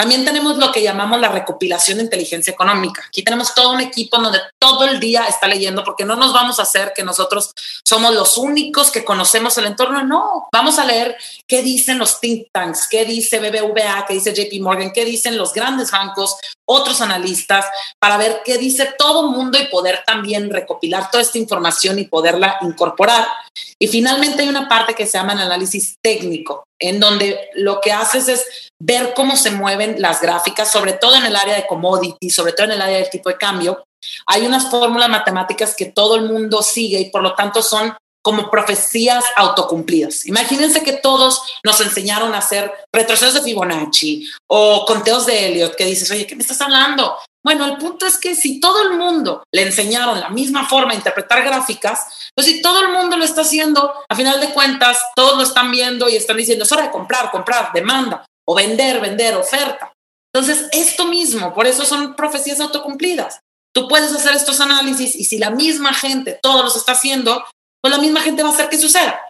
También 0.00 0.24
tenemos 0.24 0.56
lo 0.56 0.72
que 0.72 0.82
llamamos 0.82 1.20
la 1.20 1.28
recopilación 1.28 1.98
de 1.98 2.04
inteligencia 2.04 2.50
económica. 2.54 3.02
Aquí 3.06 3.22
tenemos 3.22 3.54
todo 3.54 3.72
un 3.72 3.82
equipo 3.82 4.16
donde 4.16 4.38
todo 4.58 4.86
el 4.86 4.98
día 4.98 5.26
está 5.26 5.46
leyendo, 5.46 5.84
porque 5.84 6.06
no 6.06 6.16
nos 6.16 6.32
vamos 6.32 6.58
a 6.58 6.62
hacer 6.62 6.94
que 6.96 7.04
nosotros 7.04 7.52
somos 7.84 8.14
los 8.14 8.38
únicos 8.38 8.90
que 8.90 9.04
conocemos 9.04 9.58
el 9.58 9.66
entorno. 9.66 10.02
No, 10.02 10.48
vamos 10.50 10.78
a 10.78 10.86
leer 10.86 11.18
qué 11.46 11.60
dicen 11.60 11.98
los 11.98 12.18
think 12.18 12.46
tanks, 12.50 12.88
qué 12.88 13.04
dice 13.04 13.40
BBVA, 13.40 14.06
qué 14.08 14.14
dice 14.14 14.32
JP 14.32 14.62
Morgan, 14.62 14.90
qué 14.90 15.04
dicen 15.04 15.36
los 15.36 15.52
grandes 15.52 15.90
bancos, 15.90 16.34
otros 16.64 17.02
analistas, 17.02 17.66
para 17.98 18.16
ver 18.16 18.40
qué 18.42 18.56
dice 18.56 18.94
todo 18.96 19.26
el 19.26 19.36
mundo 19.36 19.58
y 19.60 19.66
poder 19.66 20.02
también 20.06 20.48
recopilar 20.48 21.10
toda 21.10 21.22
esta 21.22 21.36
información 21.36 21.98
y 21.98 22.04
poderla 22.04 22.56
incorporar. 22.62 23.28
Y 23.78 23.88
finalmente 23.88 24.42
hay 24.42 24.48
una 24.48 24.68
parte 24.68 24.94
que 24.94 25.06
se 25.06 25.18
llama 25.18 25.32
el 25.32 25.40
análisis 25.40 25.96
técnico, 26.02 26.64
en 26.78 27.00
donde 27.00 27.50
lo 27.54 27.80
que 27.80 27.92
haces 27.92 28.28
es 28.28 28.70
ver 28.80 29.14
cómo 29.14 29.36
se 29.36 29.50
mueven 29.50 30.00
las 30.00 30.20
gráficas, 30.20 30.70
sobre 30.70 30.94
todo 30.94 31.16
en 31.16 31.26
el 31.26 31.36
área 31.36 31.56
de 31.56 31.66
commodity, 31.66 32.30
sobre 32.30 32.52
todo 32.52 32.66
en 32.66 32.72
el 32.72 32.82
área 32.82 32.98
del 32.98 33.10
tipo 33.10 33.28
de 33.28 33.36
cambio. 33.36 33.82
Hay 34.26 34.46
unas 34.46 34.70
fórmulas 34.70 35.08
matemáticas 35.08 35.74
que 35.74 35.86
todo 35.86 36.16
el 36.16 36.22
mundo 36.22 36.62
sigue 36.62 37.00
y 37.00 37.10
por 37.10 37.22
lo 37.22 37.34
tanto 37.34 37.62
son 37.62 37.94
como 38.22 38.50
profecías 38.50 39.24
autocumplidas. 39.36 40.26
Imagínense 40.26 40.82
que 40.82 40.92
todos 40.94 41.40
nos 41.64 41.80
enseñaron 41.80 42.34
a 42.34 42.38
hacer 42.38 42.70
retrocesos 42.94 43.34
de 43.34 43.42
Fibonacci 43.42 44.28
o 44.46 44.84
conteos 44.86 45.26
de 45.26 45.46
Elliot, 45.46 45.74
que 45.74 45.86
dices, 45.86 46.10
oye, 46.10 46.26
¿qué 46.26 46.36
me 46.36 46.42
estás 46.42 46.60
hablando? 46.60 47.16
Bueno, 47.44 47.64
el 47.64 47.78
punto 47.78 48.06
es 48.06 48.18
que 48.18 48.34
si 48.34 48.60
todo 48.60 48.82
el 48.82 48.98
mundo 48.98 49.44
le 49.52 49.62
enseñaron 49.62 50.20
la 50.20 50.28
misma 50.28 50.68
forma 50.68 50.90
de 50.90 50.98
interpretar 50.98 51.42
gráficas, 51.42 52.30
pues 52.34 52.46
si 52.46 52.60
todo 52.60 52.80
el 52.82 52.92
mundo 52.92 53.16
lo 53.16 53.24
está 53.24 53.40
haciendo, 53.40 53.94
a 54.08 54.14
final 54.14 54.40
de 54.40 54.50
cuentas, 54.50 54.98
todos 55.16 55.36
lo 55.36 55.42
están 55.42 55.70
viendo 55.70 56.08
y 56.08 56.16
están 56.16 56.36
diciendo, 56.36 56.64
es 56.64 56.72
hora 56.72 56.84
de 56.84 56.90
comprar, 56.90 57.30
comprar, 57.30 57.72
demanda 57.72 58.26
o 58.46 58.54
vender, 58.54 59.00
vender, 59.00 59.36
oferta. 59.36 59.92
Entonces, 60.32 60.68
esto 60.72 61.06
mismo, 61.06 61.54
por 61.54 61.66
eso 61.66 61.84
son 61.84 62.14
profecías 62.14 62.60
autocumplidas. 62.60 63.40
Tú 63.74 63.88
puedes 63.88 64.12
hacer 64.12 64.34
estos 64.34 64.60
análisis 64.60 65.16
y 65.16 65.24
si 65.24 65.38
la 65.38 65.50
misma 65.50 65.94
gente, 65.94 66.38
todos 66.42 66.64
los 66.64 66.76
está 66.76 66.92
haciendo, 66.92 67.44
pues 67.80 67.94
la 67.94 68.00
misma 68.00 68.20
gente 68.20 68.42
va 68.42 68.50
a 68.50 68.52
hacer 68.52 68.68
que 68.68 68.78
suceda. 68.78 69.20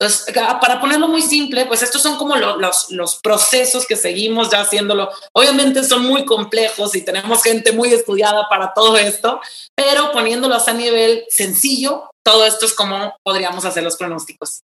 Entonces, 0.00 0.34
para 0.62 0.80
ponerlo 0.80 1.08
muy 1.08 1.20
simple, 1.20 1.66
pues 1.66 1.82
estos 1.82 2.02
son 2.02 2.16
como 2.16 2.34
los, 2.34 2.90
los 2.90 3.20
procesos 3.20 3.86
que 3.86 3.96
seguimos 3.96 4.50
ya 4.50 4.62
haciéndolo. 4.62 5.10
Obviamente 5.34 5.82
son 5.82 6.06
muy 6.06 6.24
complejos 6.24 6.96
y 6.96 7.04
tenemos 7.04 7.42
gente 7.44 7.72
muy 7.72 7.92
estudiada 7.92 8.48
para 8.48 8.72
todo 8.72 8.96
esto, 8.96 9.40
pero 9.76 10.10
poniéndolos 10.12 10.66
a 10.68 10.72
nivel 10.72 11.24
sencillo, 11.28 12.08
todo 12.24 12.46
esto 12.46 12.64
es 12.64 12.74
como 12.74 13.14
podríamos 13.22 13.66
hacer 13.66 13.82
los 13.82 13.98
pronósticos. 13.98 14.62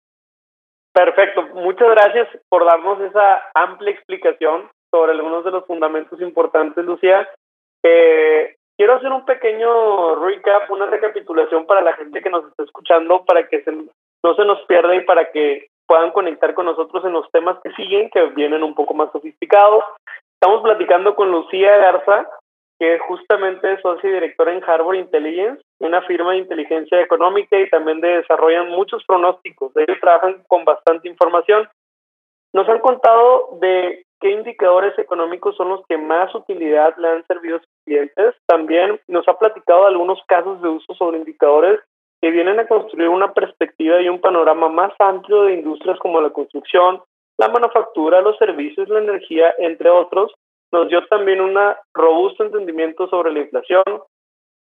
Perfecto, 0.94 1.42
muchas 1.52 1.90
gracias 1.90 2.28
por 2.48 2.64
darnos 2.64 2.98
esa 3.02 3.50
amplia 3.54 3.92
explicación 3.92 4.70
sobre 4.90 5.12
algunos 5.12 5.44
de 5.44 5.50
los 5.50 5.66
fundamentos 5.66 6.18
importantes, 6.22 6.82
Lucía. 6.86 7.28
Eh, 7.84 8.56
quiero 8.78 8.94
hacer 8.94 9.12
un 9.12 9.26
pequeño 9.26 10.14
recap, 10.24 10.70
una 10.70 10.86
recapitulación 10.86 11.66
para 11.66 11.82
la 11.82 11.92
gente 11.92 12.22
que 12.22 12.30
nos 12.30 12.46
está 12.46 12.62
escuchando, 12.62 13.26
para 13.26 13.46
que 13.46 13.62
no 14.24 14.34
se 14.34 14.44
nos 14.44 14.60
pierda 14.66 14.94
y 14.94 15.00
para 15.04 15.30
que 15.30 15.68
puedan 15.86 16.10
conectar 16.12 16.54
con 16.54 16.66
nosotros 16.66 17.04
en 17.04 17.12
los 17.12 17.30
temas 17.30 17.58
que 17.64 17.72
siguen, 17.72 18.10
que 18.10 18.22
vienen 18.26 18.62
un 18.62 18.74
poco 18.74 18.94
más 18.94 19.10
sofisticados. 19.10 19.82
Estamos 20.40 20.62
platicando 20.62 21.16
con 21.16 21.32
Lucía 21.32 21.76
Garza, 21.78 22.28
que 22.78 22.98
justamente 23.00 23.72
es 23.72 23.80
socia 23.80 24.08
y 24.08 24.12
directora 24.12 24.52
en 24.52 24.62
Harbor 24.62 24.94
Intelligence, 24.94 25.62
una 25.80 26.02
firma 26.02 26.32
de 26.32 26.38
inteligencia 26.38 27.00
económica 27.00 27.58
y 27.58 27.68
también 27.70 28.00
de 28.00 28.18
desarrollan 28.18 28.68
muchos 28.68 29.02
pronósticos. 29.04 29.72
Ellos 29.76 29.98
trabajan 30.00 30.44
con 30.46 30.64
bastante 30.64 31.08
información. 31.08 31.68
Nos 32.52 32.68
han 32.68 32.78
contado 32.78 33.58
de 33.60 34.04
qué 34.20 34.30
indicadores 34.30 34.96
económicos 34.98 35.56
son 35.56 35.70
los 35.70 35.84
que 35.86 35.96
más 35.96 36.32
utilidad 36.34 36.96
le 36.98 37.08
han 37.08 37.26
servido 37.26 37.56
a 37.56 37.60
sus 37.60 37.68
clientes. 37.84 38.34
También 38.46 39.00
nos 39.08 39.26
ha 39.26 39.38
platicado 39.38 39.86
algunos 39.86 40.20
casos 40.26 40.60
de 40.62 40.68
uso 40.68 40.94
sobre 40.94 41.18
indicadores 41.18 41.80
que 42.20 42.30
vienen 42.30 42.58
a 42.58 42.66
construir 42.66 43.08
una 43.08 43.32
perspectiva 43.32 44.00
y 44.00 44.08
un 44.08 44.20
panorama 44.20 44.68
más 44.68 44.92
amplio 44.98 45.44
de 45.44 45.54
industrias 45.54 45.98
como 45.98 46.20
la 46.20 46.30
construcción, 46.30 47.00
la 47.38 47.48
manufactura, 47.48 48.20
los 48.20 48.36
servicios, 48.38 48.88
la 48.88 48.98
energía, 48.98 49.54
entre 49.58 49.90
otros, 49.90 50.32
nos 50.72 50.88
dio 50.88 51.06
también 51.06 51.40
un 51.40 51.56
robusto 51.94 52.44
entendimiento 52.44 53.08
sobre 53.08 53.32
la 53.32 53.40
inflación, 53.40 53.84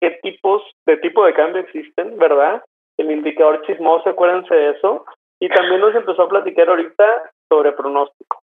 qué 0.02 0.12
tipos 0.22 0.62
de 0.86 0.98
tipo 0.98 1.26
de 1.26 1.34
cambio 1.34 1.62
existen, 1.62 2.18
¿verdad? 2.18 2.64
El 2.98 3.12
indicador 3.12 3.66
chismoso, 3.66 4.10
acuérdense 4.10 4.54
de 4.54 4.72
eso. 4.72 5.06
Y 5.40 5.50
también 5.50 5.82
nos 5.82 5.96
empezó 5.96 6.24
a 6.24 6.30
platicar 6.30 6.70
ahorita 6.70 7.32
sobre 7.50 7.74
pronóstico. 7.74 8.40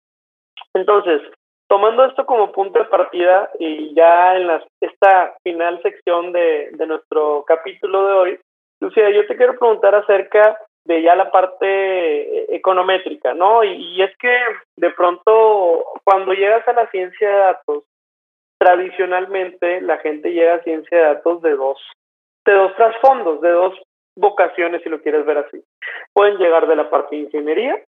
Entonces, 0.74 1.22
tomando 1.68 2.04
esto 2.04 2.26
como 2.26 2.50
punto 2.50 2.78
de 2.78 2.84
partida 2.86 3.50
y 3.58 3.94
ya 3.94 4.36
en 4.36 4.46
la, 4.48 4.64
esta 4.80 5.36
final 5.44 5.80
sección 5.82 6.32
de, 6.32 6.70
de 6.72 6.86
nuestro 6.86 7.44
capítulo 7.46 8.06
de 8.06 8.12
hoy, 8.12 8.40
Lucía, 8.80 9.10
yo 9.10 9.26
te 9.26 9.36
quiero 9.36 9.58
preguntar 9.58 9.94
acerca 9.94 10.58
de 10.84 11.02
ya 11.02 11.14
la 11.14 11.30
parte 11.30 11.66
eh, 11.66 12.46
econométrica, 12.50 13.34
¿no? 13.34 13.62
Y, 13.62 14.02
es 14.02 14.16
que 14.16 14.34
de 14.76 14.90
pronto 14.90 15.84
cuando 16.04 16.32
llegas 16.32 16.66
a 16.66 16.72
la 16.72 16.90
ciencia 16.90 17.28
de 17.28 17.36
datos, 17.36 17.84
tradicionalmente 18.58 19.80
la 19.82 19.98
gente 19.98 20.32
llega 20.32 20.54
a 20.54 20.62
ciencia 20.62 20.98
de 20.98 21.04
datos 21.04 21.42
de 21.42 21.54
dos, 21.54 21.78
de 22.46 22.52
dos 22.52 22.74
trasfondos, 22.76 23.40
de 23.40 23.50
dos 23.50 23.74
vocaciones, 24.16 24.82
si 24.82 24.88
lo 24.88 25.00
quieres 25.02 25.24
ver 25.24 25.38
así. 25.38 25.62
Pueden 26.12 26.38
llegar 26.38 26.66
de 26.66 26.76
la 26.76 26.90
parte 26.90 27.16
de 27.16 27.22
ingeniería, 27.22 27.78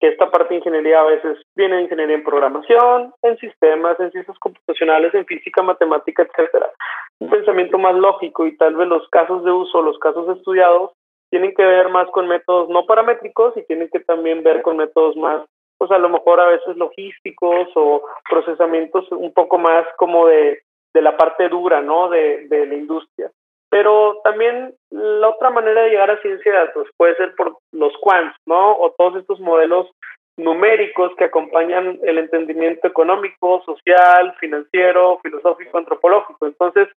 que 0.00 0.08
esta 0.08 0.30
parte 0.30 0.54
de 0.54 0.58
ingeniería 0.58 1.00
a 1.00 1.04
veces 1.04 1.38
viene 1.54 1.76
de 1.76 1.82
ingeniería 1.82 2.16
en 2.16 2.24
programación, 2.24 3.14
en 3.22 3.36
sistemas, 3.38 3.98
en 3.98 4.10
ciencias 4.12 4.38
computacionales, 4.38 5.14
en 5.14 5.24
física, 5.24 5.62
matemática, 5.62 6.22
etcétera. 6.22 6.70
Un 7.18 7.30
pensamiento 7.30 7.78
más 7.78 7.94
lógico 7.94 8.46
y 8.46 8.56
tal 8.56 8.76
vez 8.76 8.88
los 8.88 9.08
casos 9.08 9.44
de 9.44 9.52
uso, 9.52 9.80
los 9.80 9.98
casos 9.98 10.36
estudiados 10.36 10.92
tienen 11.30 11.54
que 11.54 11.64
ver 11.64 11.88
más 11.88 12.08
con 12.10 12.28
métodos 12.28 12.68
no 12.68 12.86
paramétricos 12.86 13.56
y 13.56 13.64
tienen 13.64 13.88
que 13.90 14.00
también 14.00 14.42
ver 14.42 14.62
con 14.62 14.76
métodos 14.76 15.16
más, 15.16 15.42
pues 15.78 15.90
a 15.90 15.98
lo 15.98 16.08
mejor 16.08 16.40
a 16.40 16.46
veces 16.46 16.76
logísticos 16.76 17.68
o 17.74 18.02
procesamientos 18.28 19.10
un 19.12 19.32
poco 19.32 19.58
más 19.58 19.86
como 19.96 20.26
de, 20.26 20.60
de 20.94 21.02
la 21.02 21.16
parte 21.16 21.48
dura, 21.48 21.80
¿no? 21.80 22.08
De, 22.08 22.46
de 22.48 22.66
la 22.66 22.74
industria. 22.74 23.30
Pero 23.70 24.20
también 24.22 24.74
la 24.90 25.28
otra 25.28 25.50
manera 25.50 25.82
de 25.82 25.90
llegar 25.90 26.10
a 26.10 26.20
ciencia 26.22 26.52
de 26.52 26.58
datos 26.58 26.88
puede 26.96 27.16
ser 27.16 27.34
por 27.34 27.58
los 27.72 27.92
quants, 28.00 28.36
¿no? 28.46 28.78
O 28.78 28.92
todos 28.96 29.16
estos 29.16 29.40
modelos 29.40 29.90
numéricos 30.38 31.12
que 31.16 31.24
acompañan 31.24 31.98
el 32.02 32.18
entendimiento 32.18 32.86
económico, 32.86 33.62
social, 33.64 34.34
financiero, 34.38 35.18
filosófico, 35.22 35.78
antropológico. 35.78 36.46
Entonces, 36.46 36.88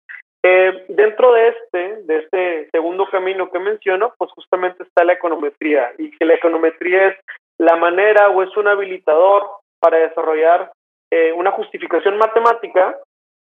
eh, 0.44 0.86
dentro 0.90 1.34
de 1.34 1.48
este, 1.50 1.96
de 2.04 2.18
este 2.18 2.70
segundo 2.72 3.06
camino 3.10 3.50
que 3.52 3.60
menciono, 3.60 4.14
pues 4.18 4.32
justamente 4.32 4.84
está 4.84 5.04
la 5.04 5.14
econometría 5.14 5.92
y 5.98 6.12
que 6.12 6.26
la 6.26 6.36
econometría 6.36 7.08
es 7.08 7.18
la 7.58 7.76
manera 7.76 8.30
o 8.30 8.44
es 8.44 8.56
un 8.56 8.68
habilitador 8.68 9.48
para 9.80 9.98
desarrollar 9.98 10.72
eh, 11.12 11.34
una 11.34 11.52
justificación 11.52 12.18
matemática 12.18 12.98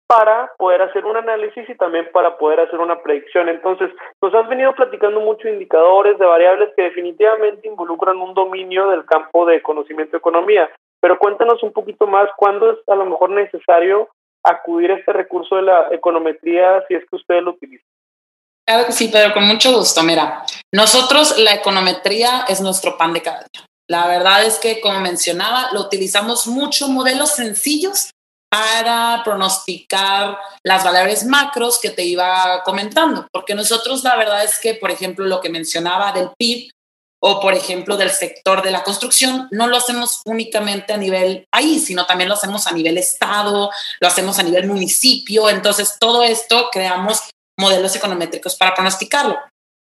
para 0.07 0.53
poder 0.59 0.83
hacer 0.83 1.05
un 1.07 1.17
análisis 1.17 1.69
y 1.69 1.75
también 1.77 2.09
para 2.13 2.37
poder 2.37 2.61
hacer 2.61 2.79
una 2.79 3.01
predicción. 3.03 3.49
Entonces, 3.49 3.91
nos 4.23 4.35
has 4.35 4.49
venido 4.49 4.75
platicando 4.75 5.21
mucho 5.21 5.49
indicadores 5.49 6.19
de 6.19 6.27
variables 6.27 6.71
que 6.77 6.83
definitivamente 6.83 7.67
involucran 7.67 8.19
un 8.19 8.35
dominio 8.35 8.89
del 8.91 9.05
campo 9.07 9.47
de 9.47 9.63
conocimiento 9.63 10.13
de 10.13 10.19
economía, 10.19 10.71
pero 11.01 11.19
cuéntanos 11.19 11.63
un 11.63 11.73
poquito 11.73 12.07
más 12.07 12.29
cuándo 12.37 12.71
es 12.73 12.79
a 12.87 12.95
lo 12.95 13.07
mejor 13.07 13.31
necesario 13.31 14.09
acudir 14.45 14.91
a 14.93 14.97
este 14.97 15.13
recurso 15.13 15.57
de 15.57 15.63
la 15.63 15.89
econometría 15.91 16.85
si 16.87 16.95
es 16.95 17.05
que 17.09 17.17
ustedes 17.17 17.43
lo 17.43 17.53
utilizan. 17.53 17.87
Sí, 18.91 19.11
pero 19.13 19.35
con 19.35 19.47
mucho 19.47 19.73
gusto. 19.73 20.03
Mira, 20.03 20.43
nosotros 20.73 21.39
la 21.39 21.55
econometría 21.55 22.45
es 22.49 22.61
nuestro 22.61 22.97
pan 22.97 23.13
de 23.13 23.23
cada 23.23 23.39
día. 23.39 23.67
La 23.89 24.07
verdad 24.07 24.45
es 24.45 24.59
que, 24.59 24.81
como 24.81 25.01
mencionaba, 25.01 25.69
lo 25.73 25.81
utilizamos 25.81 26.47
mucho, 26.47 26.89
modelos 26.89 27.33
sencillos 27.33 28.14
para 28.55 29.25
pronosticar 29.25 30.39
las 30.63 30.85
variables 30.85 31.25
macros 31.27 31.81
que 31.81 31.91
te 31.91 32.05
iba 32.05 32.63
comentando, 32.65 33.27
porque 33.33 33.53
nosotros 33.53 34.05
la 34.05 34.15
verdad 34.15 34.45
es 34.45 34.61
que, 34.61 34.75
por 34.77 34.93
ejemplo, 34.93 35.27
lo 35.27 35.41
que 35.41 35.49
mencionaba 35.49 36.13
del 36.13 36.31
PIB 36.39 36.71
o, 37.21 37.41
por 37.41 37.55
ejemplo, 37.55 37.97
del 37.97 38.11
sector 38.11 38.63
de 38.63 38.71
la 38.71 38.85
construcción, 38.85 39.49
no 39.51 39.67
lo 39.67 39.77
hacemos 39.77 40.23
únicamente 40.25 40.93
a 40.93 40.97
nivel 40.97 41.45
país, 41.51 41.87
sino 41.87 42.07
también 42.07 42.29
lo 42.29 42.37
hacemos 42.37 42.69
a 42.69 42.73
nivel 42.73 42.97
estado, 42.97 43.73
lo 43.99 44.07
hacemos 44.07 44.39
a 44.39 44.45
nivel 44.45 44.69
municipio, 44.69 45.51
entonces 45.51 45.97
todo 45.99 46.23
esto 46.23 46.69
creamos 46.71 47.23
modelos 47.59 47.97
econométricos 47.97 48.55
para 48.55 48.73
pronosticarlo. 48.75 49.37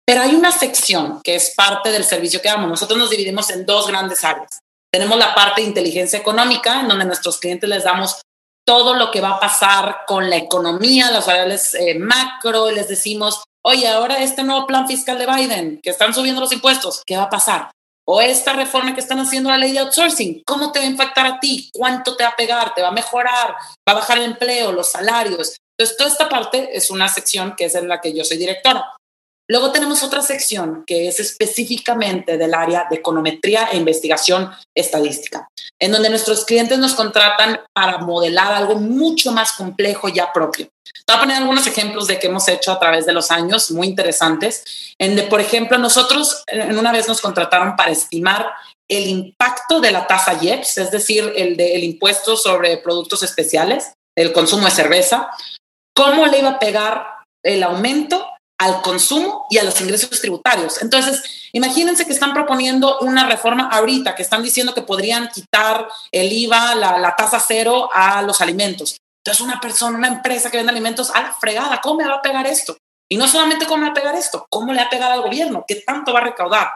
Pero 0.03 0.21
hay 0.21 0.33
una 0.33 0.51
sección 0.51 1.21
que 1.21 1.35
es 1.35 1.53
parte 1.55 1.91
del 1.91 2.05
servicio 2.05 2.41
que 2.41 2.47
damos. 2.47 2.69
Nosotros 2.69 2.97
nos 2.97 3.11
dividimos 3.11 3.51
en 3.51 3.67
dos 3.67 3.87
grandes 3.87 4.23
áreas. 4.23 4.61
Tenemos 4.91 5.19
la 5.19 5.35
parte 5.35 5.61
de 5.61 5.67
inteligencia 5.67 6.17
económica, 6.17 6.79
en 6.79 6.87
donde 6.87 7.03
a 7.03 7.07
nuestros 7.07 7.39
clientes 7.39 7.69
les 7.69 7.83
damos 7.83 8.21
todo 8.67 8.95
lo 8.95 9.11
que 9.11 9.21
va 9.21 9.29
a 9.29 9.39
pasar 9.39 10.01
con 10.05 10.29
la 10.29 10.35
economía, 10.35 11.09
las 11.09 11.25
variables 11.25 11.73
eh, 11.73 11.97
macro, 11.97 12.69
les 12.69 12.89
decimos, 12.89 13.41
oye, 13.63 13.87
ahora 13.87 14.21
este 14.21 14.43
nuevo 14.43 14.67
plan 14.67 14.85
fiscal 14.85 15.17
de 15.17 15.25
Biden, 15.25 15.79
que 15.81 15.89
están 15.89 16.13
subiendo 16.13 16.41
los 16.41 16.51
impuestos, 16.51 17.01
¿qué 17.05 17.15
va 17.15 17.23
a 17.23 17.29
pasar? 17.29 17.71
O 18.05 18.19
esta 18.19 18.51
reforma 18.51 18.93
que 18.93 18.99
están 18.99 19.19
haciendo 19.19 19.49
la 19.49 19.57
ley 19.57 19.71
de 19.71 19.79
outsourcing, 19.79 20.43
¿cómo 20.45 20.73
te 20.73 20.79
va 20.79 20.85
a 20.85 20.89
impactar 20.89 21.25
a 21.25 21.39
ti? 21.39 21.69
¿Cuánto 21.73 22.17
te 22.17 22.25
va 22.25 22.31
a 22.31 22.35
pegar? 22.35 22.73
¿Te 22.73 22.81
va 22.81 22.89
a 22.89 22.91
mejorar? 22.91 23.55
¿Va 23.87 23.93
a 23.93 23.95
bajar 23.95 24.17
el 24.17 24.25
empleo, 24.25 24.73
los 24.73 24.91
salarios? 24.91 25.55
Entonces, 25.77 25.95
toda 25.95 26.09
esta 26.09 26.27
parte 26.27 26.69
es 26.75 26.89
una 26.89 27.07
sección 27.07 27.55
que 27.55 27.65
es 27.65 27.75
en 27.75 27.87
la 27.87 28.01
que 28.01 28.13
yo 28.13 28.25
soy 28.25 28.37
directora. 28.37 28.85
Luego 29.49 29.71
tenemos 29.71 30.03
otra 30.03 30.21
sección 30.21 30.83
que 30.85 31.07
es 31.07 31.19
específicamente 31.19 32.37
del 32.37 32.53
área 32.53 32.85
de 32.89 32.97
econometría 32.97 33.69
e 33.71 33.77
investigación 33.77 34.51
estadística, 34.75 35.47
en 35.79 35.91
donde 35.91 36.09
nuestros 36.09 36.43
clientes 36.43 36.77
nos 36.79 36.95
contratan 36.95 37.61
para 37.73 37.99
modelar 37.99 38.51
algo 38.53 38.75
mucho 38.75 39.31
más 39.31 39.53
complejo 39.53 40.09
ya 40.09 40.33
propio. 40.33 40.67
Voy 41.07 41.15
a 41.15 41.19
poner 41.19 41.37
algunos 41.37 41.65
ejemplos 41.65 42.07
de 42.07 42.19
que 42.19 42.27
hemos 42.27 42.47
hecho 42.49 42.73
a 42.73 42.79
través 42.79 43.05
de 43.05 43.13
los 43.13 43.31
años, 43.31 43.71
muy 43.71 43.87
interesantes, 43.87 44.93
en 44.99 45.15
de, 45.15 45.23
por 45.23 45.39
ejemplo, 45.39 45.77
nosotros 45.77 46.43
en 46.47 46.77
una 46.77 46.91
vez 46.91 47.07
nos 47.07 47.21
contrataron 47.21 47.77
para 47.77 47.91
estimar 47.91 48.47
el 48.89 49.07
impacto 49.07 49.79
de 49.79 49.91
la 49.91 50.07
tasa 50.07 50.37
IEPS, 50.41 50.77
es 50.77 50.91
decir, 50.91 51.33
el 51.35 51.55
del 51.55 51.83
impuesto 51.83 52.35
sobre 52.35 52.77
productos 52.77 53.23
especiales, 53.23 53.93
el 54.17 54.33
consumo 54.33 54.65
de 54.65 54.71
cerveza, 54.71 55.29
cómo 55.95 56.25
le 56.25 56.39
iba 56.39 56.49
a 56.49 56.59
pegar 56.59 57.07
el 57.43 57.63
aumento 57.63 58.16
al 58.59 58.81
consumo 58.81 59.45
y 59.49 59.57
a 59.57 59.63
los 59.63 59.79
ingresos 59.81 60.09
tributarios. 60.19 60.81
Entonces, 60.81 61.49
imagínense 61.53 62.05
que 62.05 62.13
están 62.13 62.33
proponiendo 62.33 62.99
una 62.99 63.27
reforma 63.27 63.69
ahorita, 63.69 64.15
que 64.15 64.23
están 64.23 64.43
diciendo 64.43 64.73
que 64.73 64.81
podrían 64.81 65.29
quitar 65.29 65.87
el 66.11 66.31
IVA, 66.31 66.75
la, 66.75 67.15
tasa 67.15 67.39
cero 67.39 67.89
a 67.93 68.21
los 68.23 68.41
alimentos. 68.41 68.97
Entonces, 69.23 69.45
una 69.45 69.59
persona, 69.59 69.97
una 69.97 70.07
empresa 70.07 70.49
que 70.49 70.57
vende 70.57 70.71
alimentos, 70.71 71.11
a 71.11 71.21
la 71.21 71.33
fregada, 71.33 71.81
¿cómo 71.81 71.97
me 71.97 72.07
va 72.07 72.15
a 72.15 72.21
pegar 72.21 72.47
esto? 72.47 72.77
Y 73.09 73.17
no 73.17 73.27
solamente 73.27 73.65
cómo 73.65 73.77
me 73.77 73.87
va 73.87 73.91
a 73.91 73.95
pegar 73.95 74.15
esto, 74.15 74.45
cómo 74.49 74.73
le 74.73 74.79
va 74.79 74.87
a 74.87 74.89
pegar 74.89 75.11
al 75.11 75.21
gobierno, 75.21 75.63
qué 75.67 75.75
tanto 75.75 76.13
va 76.13 76.19
a 76.19 76.23
recaudar. 76.23 76.69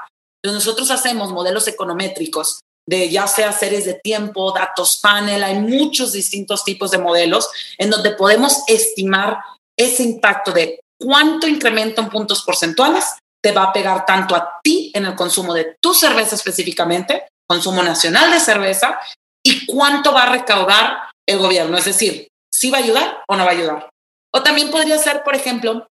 Entonces, 0.43 0.65
nosotros 0.65 0.91
hacemos 0.91 1.31
modelos 1.31 1.67
econométricos 1.67 2.61
de 2.87 3.09
ya 3.09 3.27
sea 3.27 3.51
series 3.51 3.85
de 3.85 3.93
tiempo, 3.93 4.51
datos 4.51 4.99
panel, 5.01 5.43
hay 5.43 5.59
muchos 5.59 6.13
distintos 6.13 6.63
tipos 6.63 6.91
de 6.91 6.97
modelos 6.97 7.49
en 7.77 7.89
donde 7.89 8.11
podemos 8.11 8.63
estimar 8.67 9.37
ese 9.77 10.03
impacto 10.03 10.51
de 10.51 10.79
cuánto 11.01 11.47
incremento 11.47 12.01
en 12.01 12.09
puntos 12.09 12.43
porcentuales 12.43 13.05
te 13.43 13.51
va 13.51 13.63
a 13.63 13.73
pegar 13.73 14.05
tanto 14.05 14.35
a 14.35 14.59
ti 14.63 14.91
en 14.93 15.05
el 15.05 15.15
consumo 15.15 15.53
de 15.53 15.75
tu 15.81 15.93
cerveza 15.93 16.35
específicamente, 16.35 17.27
consumo 17.47 17.81
nacional 17.81 18.31
de 18.31 18.39
cerveza, 18.39 18.99
y 19.43 19.65
cuánto 19.65 20.13
va 20.13 20.23
a 20.23 20.31
recaudar 20.31 21.09
el 21.27 21.39
gobierno. 21.39 21.77
Es 21.77 21.85
decir, 21.85 22.27
si 22.53 22.69
va 22.69 22.77
a 22.77 22.81
ayudar 22.81 23.23
o 23.27 23.35
no 23.35 23.43
va 23.43 23.51
a 23.51 23.53
ayudar. 23.53 23.89
O 24.33 24.43
también 24.43 24.69
podría 24.69 24.97
ser, 24.99 25.23
por 25.23 25.35
ejemplo, 25.35 25.87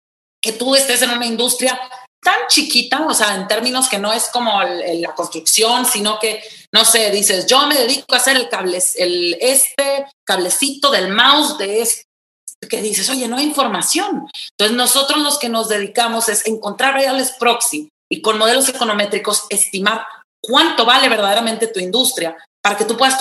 que 0.42 0.52
tú 0.52 0.74
estés 0.74 1.02
en 1.02 1.10
una 1.10 1.26
industria 1.26 1.78
tan 2.22 2.46
chiquita, 2.48 3.06
o 3.06 3.12
sea, 3.12 3.34
en 3.34 3.46
términos 3.46 3.88
que 3.88 3.98
no 3.98 4.12
es 4.12 4.28
como 4.30 4.62
la 4.62 5.14
construcción, 5.14 5.84
sino 5.84 6.18
que, 6.18 6.42
no 6.72 6.84
sé, 6.84 7.10
dices, 7.10 7.46
yo 7.46 7.66
me 7.66 7.76
dedico 7.76 8.14
a 8.14 8.16
hacer 8.16 8.36
el 8.36 8.48
cable, 8.48 8.82
el, 8.96 9.36
este 9.40 10.06
cablecito 10.26 10.90
del 10.90 11.12
mouse 11.12 11.58
de 11.58 11.82
este 11.82 12.04
que 12.68 12.82
dices, 12.82 13.08
oye, 13.10 13.28
no 13.28 13.36
hay 13.36 13.44
información. 13.44 14.28
Entonces 14.58 14.76
nosotros 14.76 15.20
los 15.20 15.38
que 15.38 15.48
nos 15.48 15.68
dedicamos 15.68 16.28
es 16.28 16.46
encontrar 16.46 16.94
variables 16.94 17.32
proxy 17.32 17.88
y 18.10 18.22
con 18.22 18.38
modelos 18.38 18.68
econométricos 18.68 19.46
estimar 19.48 20.06
cuánto 20.42 20.84
vale 20.84 21.08
verdaderamente 21.08 21.68
tu 21.68 21.80
industria 21.80 22.36
para 22.62 22.76
que 22.76 22.84
tú 22.84 22.96
puedas 22.96 23.18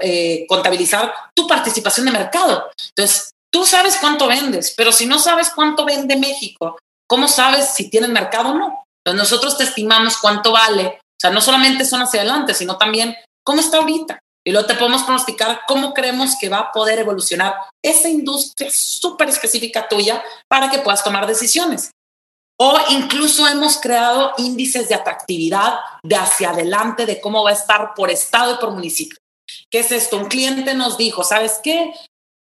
eh, 0.00 0.46
contabilizar 0.48 1.12
tu 1.34 1.46
participación 1.46 2.06
de 2.06 2.12
mercado. 2.12 2.70
Entonces, 2.96 3.30
tú 3.52 3.64
sabes 3.64 3.96
cuánto 4.00 4.26
vendes, 4.26 4.74
pero 4.76 4.92
si 4.92 5.06
no 5.06 5.18
sabes 5.18 5.50
cuánto 5.50 5.84
vende 5.84 6.16
México, 6.16 6.78
¿cómo 7.08 7.28
sabes 7.28 7.70
si 7.74 7.90
tienes 7.90 8.10
mercado 8.10 8.50
o 8.50 8.54
no? 8.54 8.84
Entonces, 9.04 9.30
nosotros 9.30 9.58
te 9.58 9.64
estimamos 9.64 10.18
cuánto 10.18 10.52
vale. 10.52 10.86
O 10.86 11.20
sea, 11.20 11.30
no 11.30 11.40
solamente 11.40 11.84
son 11.84 12.02
hacia 12.02 12.20
adelante, 12.20 12.54
sino 12.54 12.76
también 12.76 13.16
cómo 13.44 13.60
está 13.60 13.78
ahorita. 13.78 14.18
Y 14.46 14.52
luego 14.52 14.66
te 14.66 14.74
podemos 14.74 15.04
pronosticar 15.04 15.62
cómo 15.66 15.94
creemos 15.94 16.36
que 16.38 16.50
va 16.50 16.58
a 16.58 16.72
poder 16.72 16.98
evolucionar 16.98 17.54
esa 17.82 18.08
industria 18.08 18.70
súper 18.70 19.30
específica 19.30 19.88
tuya 19.88 20.22
para 20.48 20.70
que 20.70 20.80
puedas 20.80 21.02
tomar 21.02 21.26
decisiones. 21.26 21.90
O 22.60 22.78
incluso 22.90 23.48
hemos 23.48 23.78
creado 23.78 24.32
índices 24.38 24.88
de 24.88 24.94
atractividad 24.94 25.78
de 26.04 26.16
hacia 26.16 26.50
adelante 26.50 27.06
de 27.06 27.20
cómo 27.20 27.42
va 27.42 27.50
a 27.50 27.54
estar 27.54 27.94
por 27.94 28.10
estado 28.10 28.54
y 28.54 28.58
por 28.58 28.70
municipio. 28.70 29.18
¿Qué 29.70 29.80
es 29.80 29.90
esto? 29.90 30.18
Un 30.18 30.26
cliente 30.26 30.74
nos 30.74 30.96
dijo, 30.96 31.24
¿sabes 31.24 31.60
qué? 31.62 31.92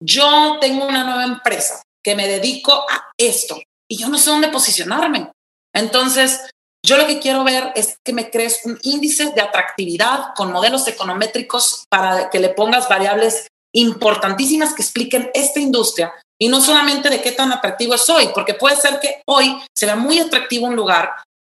Yo 0.03 0.59
tengo 0.61 0.85
una 0.85 1.05
nueva 1.05 1.25
empresa 1.25 1.83
que 2.05 2.15
me 2.15 2.27
dedico 2.27 2.73
a 2.91 3.11
esto 3.17 3.61
y 3.89 3.97
yo 3.97 4.09
no 4.09 4.19
sé 4.19 4.31
dónde 4.31 4.49
posicionarme. 4.49 5.31
Entonces, 5.75 6.51
yo 6.85 6.97
lo 6.97 7.07
que 7.07 7.21
quiero 7.21 7.45
ver 7.45 7.73
es 7.77 7.99
que 8.05 8.13
me 8.13 8.31
crees 8.31 8.61
un 8.65 8.79
índice 8.83 9.31
de 9.31 9.41
atractividad 9.41 10.35
con 10.35 10.53
modelos 10.53 10.87
econométricos 10.89 11.85
para 11.89 12.29
que 12.31 12.41
le 12.41 12.49
pongas 12.49 12.89
variables 12.89 13.47
importantísimas 13.75 14.75
que 14.75 14.83
expliquen 14.83 15.31
esta 15.33 15.61
industria 15.61 16.13
y 16.41 16.49
no 16.49 16.61
solamente 16.61 17.09
de 17.09 17.23
qué 17.23 17.33
tan 17.33 17.53
atractivo 17.53 17.95
es 17.95 18.09
hoy, 18.11 18.31
porque 18.35 18.55
puede 18.55 18.77
ser 18.77 18.99
que 18.99 19.23
hoy 19.27 19.57
se 19.77 19.87
vea 19.87 19.97
muy 19.97 20.19
atractivo 20.19 20.67
un 20.67 20.77
lugar, 20.77 21.13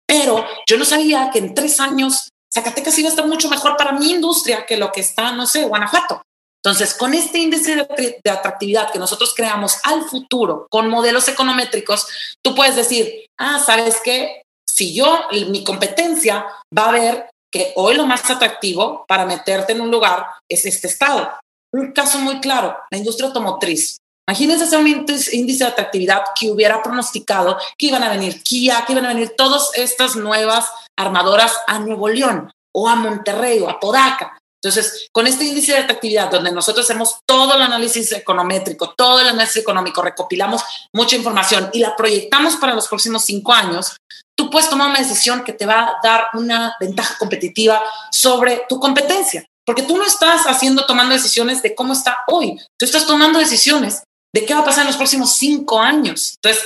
pero 0.07 0.45
yo 0.67 0.77
no 0.77 0.85
sabía 0.85 1.31
que 1.33 1.39
en 1.39 1.55
tres 1.55 1.79
años 1.79 2.29
Zacatecas 2.53 2.97
iba 2.99 3.09
a 3.09 3.09
estar 3.09 3.27
mucho 3.27 3.49
mejor 3.49 3.75
para 3.77 3.93
mi 3.93 4.11
industria 4.11 4.65
que 4.65 4.77
lo 4.77 4.91
que 4.91 5.01
está, 5.01 5.31
no 5.31 5.45
sé, 5.45 5.65
Guanajuato. 5.65 6.21
Entonces, 6.63 6.95
con 6.95 7.13
este 7.13 7.39
índice 7.39 7.75
de 7.75 8.31
atractividad 8.31 8.91
que 8.91 8.97
nosotros 8.97 9.33
creamos 9.35 9.77
al 9.83 10.03
futuro 10.03 10.65
con 10.69 10.89
modelos 10.89 11.27
econométricos, 11.27 12.07
tú 12.43 12.55
puedes 12.55 12.75
decir, 12.75 13.25
ah, 13.37 13.59
¿sabes 13.59 13.97
qué? 14.03 14.41
Si 14.75 14.93
yo, 14.93 15.21
mi 15.49 15.63
competencia 15.63 16.45
va 16.77 16.89
a 16.89 16.91
ver 16.91 17.29
que 17.49 17.71
hoy 17.77 17.95
lo 17.95 18.05
más 18.05 18.29
atractivo 18.29 19.05
para 19.07 19.25
meterte 19.25 19.71
en 19.71 19.79
un 19.79 19.89
lugar 19.89 20.25
es 20.49 20.65
este 20.65 20.87
estado. 20.87 21.31
Un 21.71 21.93
caso 21.93 22.19
muy 22.19 22.41
claro, 22.41 22.75
la 22.91 22.97
industria 22.97 23.27
automotriz. 23.27 23.97
Imagínense 24.27 24.65
hacer 24.65 24.79
un 24.79 24.87
índice 24.87 25.63
de 25.63 25.69
atractividad 25.69 26.23
que 26.37 26.51
hubiera 26.51 26.83
pronosticado 26.83 27.57
que 27.77 27.87
iban 27.87 28.03
a 28.03 28.09
venir 28.09 28.43
Kia, 28.43 28.83
que 28.85 28.91
iban 28.91 29.05
a 29.05 29.13
venir 29.13 29.33
todas 29.37 29.71
estas 29.75 30.17
nuevas 30.17 30.67
armadoras 30.97 31.53
a 31.67 31.79
Nuevo 31.79 32.09
León 32.09 32.51
o 32.73 32.89
a 32.89 32.95
Monterrey 32.95 33.59
o 33.59 33.69
a 33.69 33.79
Podaca. 33.79 34.37
Entonces, 34.65 35.09
con 35.11 35.27
este 35.27 35.45
índice 35.45 35.73
de 35.73 35.77
atractividad, 35.79 36.31
donde 36.31 36.51
nosotros 36.51 36.85
hacemos 36.85 37.19
todo 37.27 37.53
el 37.53 37.61
análisis 37.61 38.11
econométrico, 38.13 38.95
todo 38.97 39.19
el 39.19 39.27
análisis 39.27 39.57
económico, 39.57 40.01
recopilamos 40.01 40.63
mucha 40.91 41.15
información 41.15 41.69
y 41.71 41.79
la 41.79 41.95
proyectamos 41.95 42.55
para 42.55 42.73
los 42.73 42.87
próximos 42.87 43.23
cinco 43.25 43.53
años, 43.53 43.95
tú 44.35 44.49
puedes 44.49 44.67
tomar 44.67 44.89
una 44.89 44.97
decisión 44.97 45.43
que 45.43 45.53
te 45.53 45.67
va 45.67 45.81
a 45.81 45.95
dar 46.01 46.29
una 46.33 46.75
ventaja 46.79 47.15
competitiva 47.19 47.79
sobre 48.11 48.63
tu 48.67 48.79
competencia. 48.79 49.45
Porque 49.67 49.83
tú 49.83 49.97
no 49.97 50.03
estás 50.03 50.45
haciendo, 50.45 50.85
tomando 50.87 51.13
decisiones 51.13 51.61
de 51.61 51.75
cómo 51.75 51.93
está 51.93 52.19
hoy. 52.27 52.59
Tú 52.79 52.85
estás 52.85 53.05
tomando 53.05 53.37
decisiones 53.37 54.03
de 54.33 54.45
qué 54.45 54.53
va 54.55 54.61
a 54.61 54.65
pasar 54.65 54.81
en 54.81 54.87
los 54.87 54.97
próximos 54.97 55.33
cinco 55.33 55.79
años. 55.79 56.35
Entonces, 56.41 56.63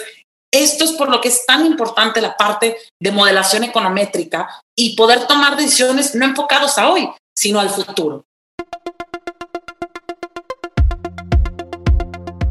esto 0.51 0.83
es 0.83 0.93
por 0.93 1.09
lo 1.09 1.21
que 1.21 1.27
es 1.27 1.45
tan 1.45 1.65
importante 1.65 2.21
la 2.21 2.35
parte 2.35 2.77
de 3.01 3.11
modelación 3.11 3.63
econométrica 3.63 4.63
y 4.77 4.95
poder 4.95 5.27
tomar 5.27 5.57
decisiones 5.57 6.15
no 6.15 6.25
enfocados 6.25 6.77
a 6.77 6.89
hoy, 6.89 7.09
sino 7.39 7.59
al 7.61 7.69
futuro. 7.69 8.25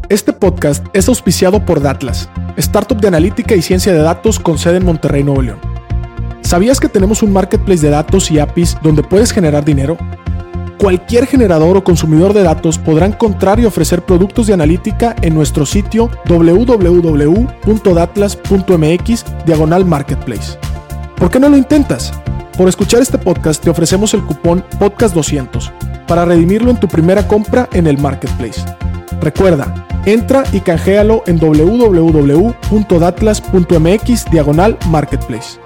Este 0.09 0.33
podcast 0.33 0.87
es 0.95 1.09
auspiciado 1.09 1.67
por 1.67 1.83
Datlas, 1.83 2.31
startup 2.57 2.99
de 2.99 3.09
analítica 3.09 3.55
y 3.55 3.61
ciencia 3.61 3.93
de 3.93 3.99
datos 3.99 4.41
con 4.41 4.57
sede 4.57 4.79
en 4.79 4.87
Monterrey, 4.87 5.23
Nuevo 5.23 5.43
León. 5.43 5.61
¿Sabías 6.41 6.81
que 6.81 6.89
tenemos 6.89 7.23
un 7.23 7.35
marketplace 7.35 7.83
de 7.83 7.91
datos 7.91 8.31
y 8.31 8.39
APIs 8.39 8.79
donde 8.83 9.03
puedes 9.03 9.31
generar 9.31 9.63
dinero? 9.63 9.99
Cualquier 10.79 11.27
generador 11.27 11.77
o 11.77 11.85
consumidor 11.85 12.33
de 12.33 12.45
datos 12.45 12.79
podrá 12.79 13.05
encontrar 13.05 13.61
y 13.61 13.67
ofrecer 13.67 14.07
productos 14.07 14.47
de 14.47 14.55
analítica 14.55 15.15
en 15.21 15.35
nuestro 15.35 15.67
sitio 15.67 16.09
www.datlas.mx 16.27 19.25
diagonal 19.45 19.85
marketplace. 19.85 20.59
¿Por 21.17 21.31
qué 21.31 21.39
no 21.39 21.51
lo 21.51 21.59
intentas? 21.59 22.11
Por 22.59 22.69
escuchar 22.69 23.01
este 23.01 23.17
podcast 23.19 23.63
te 23.63 23.71
ofrecemos 23.71 24.13
el 24.15 24.25
cupón 24.25 24.65
podcast200 24.81 25.71
para 26.09 26.25
redimirlo 26.25 26.73
en 26.73 26.81
tu 26.81 26.89
primera 26.89 27.29
compra 27.29 27.69
en 27.73 27.87
el 27.87 27.99
marketplace. 27.99 28.61
Recuerda, 29.21 29.87
entra 30.07 30.43
y 30.53 30.59
canjealo 30.59 31.23
en 31.29 31.39
www.datlas.mx 31.39 34.25
diagonal 34.33 34.77
marketplace. 34.89 35.61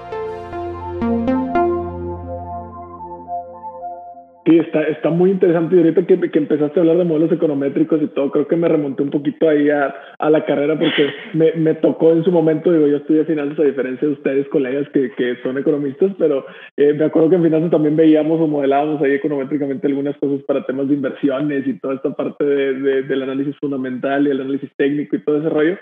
Sí, 4.45 4.59
está, 4.59 4.81
está 4.83 5.09
muy 5.09 5.31
interesante. 5.31 5.75
Y 5.75 5.79
ahorita 5.79 6.05
que, 6.05 6.19
que, 6.29 6.39
empezaste 6.39 6.77
a 6.77 6.81
hablar 6.81 6.97
de 6.97 7.05
modelos 7.05 7.31
econométricos 7.31 8.01
y 8.01 8.07
todo, 8.07 8.29
creo 8.29 8.45
que 8.45 8.57
me 8.57 8.67
remonté 8.67 9.01
un 9.01 9.09
poquito 9.09 9.47
ahí 9.47 9.69
a, 9.69 9.95
a 10.19 10.29
la 10.29 10.45
carrera 10.45 10.77
porque 10.77 11.07
me, 11.33 11.53
me, 11.53 11.75
tocó 11.75 12.11
en 12.11 12.25
su 12.25 12.31
momento, 12.31 12.71
digo, 12.71 12.87
yo 12.87 12.97
estudié 12.97 13.23
finanzas 13.23 13.59
a 13.59 13.63
diferencia 13.63 14.05
de 14.05 14.13
ustedes, 14.15 14.49
colegas 14.49 14.89
que, 14.89 15.11
que 15.11 15.37
son 15.43 15.57
economistas, 15.57 16.11
pero 16.17 16.45
eh, 16.75 16.91
me 16.93 17.05
acuerdo 17.05 17.29
que 17.29 17.35
en 17.37 17.43
finanzas 17.43 17.71
también 17.71 17.95
veíamos 17.95 18.41
o 18.41 18.47
modelábamos 18.47 19.01
ahí 19.01 19.13
econométricamente 19.13 19.87
algunas 19.87 20.17
cosas 20.17 20.43
para 20.43 20.65
temas 20.65 20.89
de 20.89 20.95
inversiones 20.95 21.65
y 21.65 21.79
toda 21.79 21.95
esta 21.95 22.09
parte 22.13 22.43
de, 22.43 22.73
de, 22.73 23.03
del 23.03 23.23
análisis 23.23 23.55
fundamental 23.59 24.27
y 24.27 24.31
el 24.31 24.41
análisis 24.41 24.69
técnico 24.75 25.15
y 25.15 25.23
todo 25.23 25.37
ese 25.37 25.49
rollo. 25.49 25.77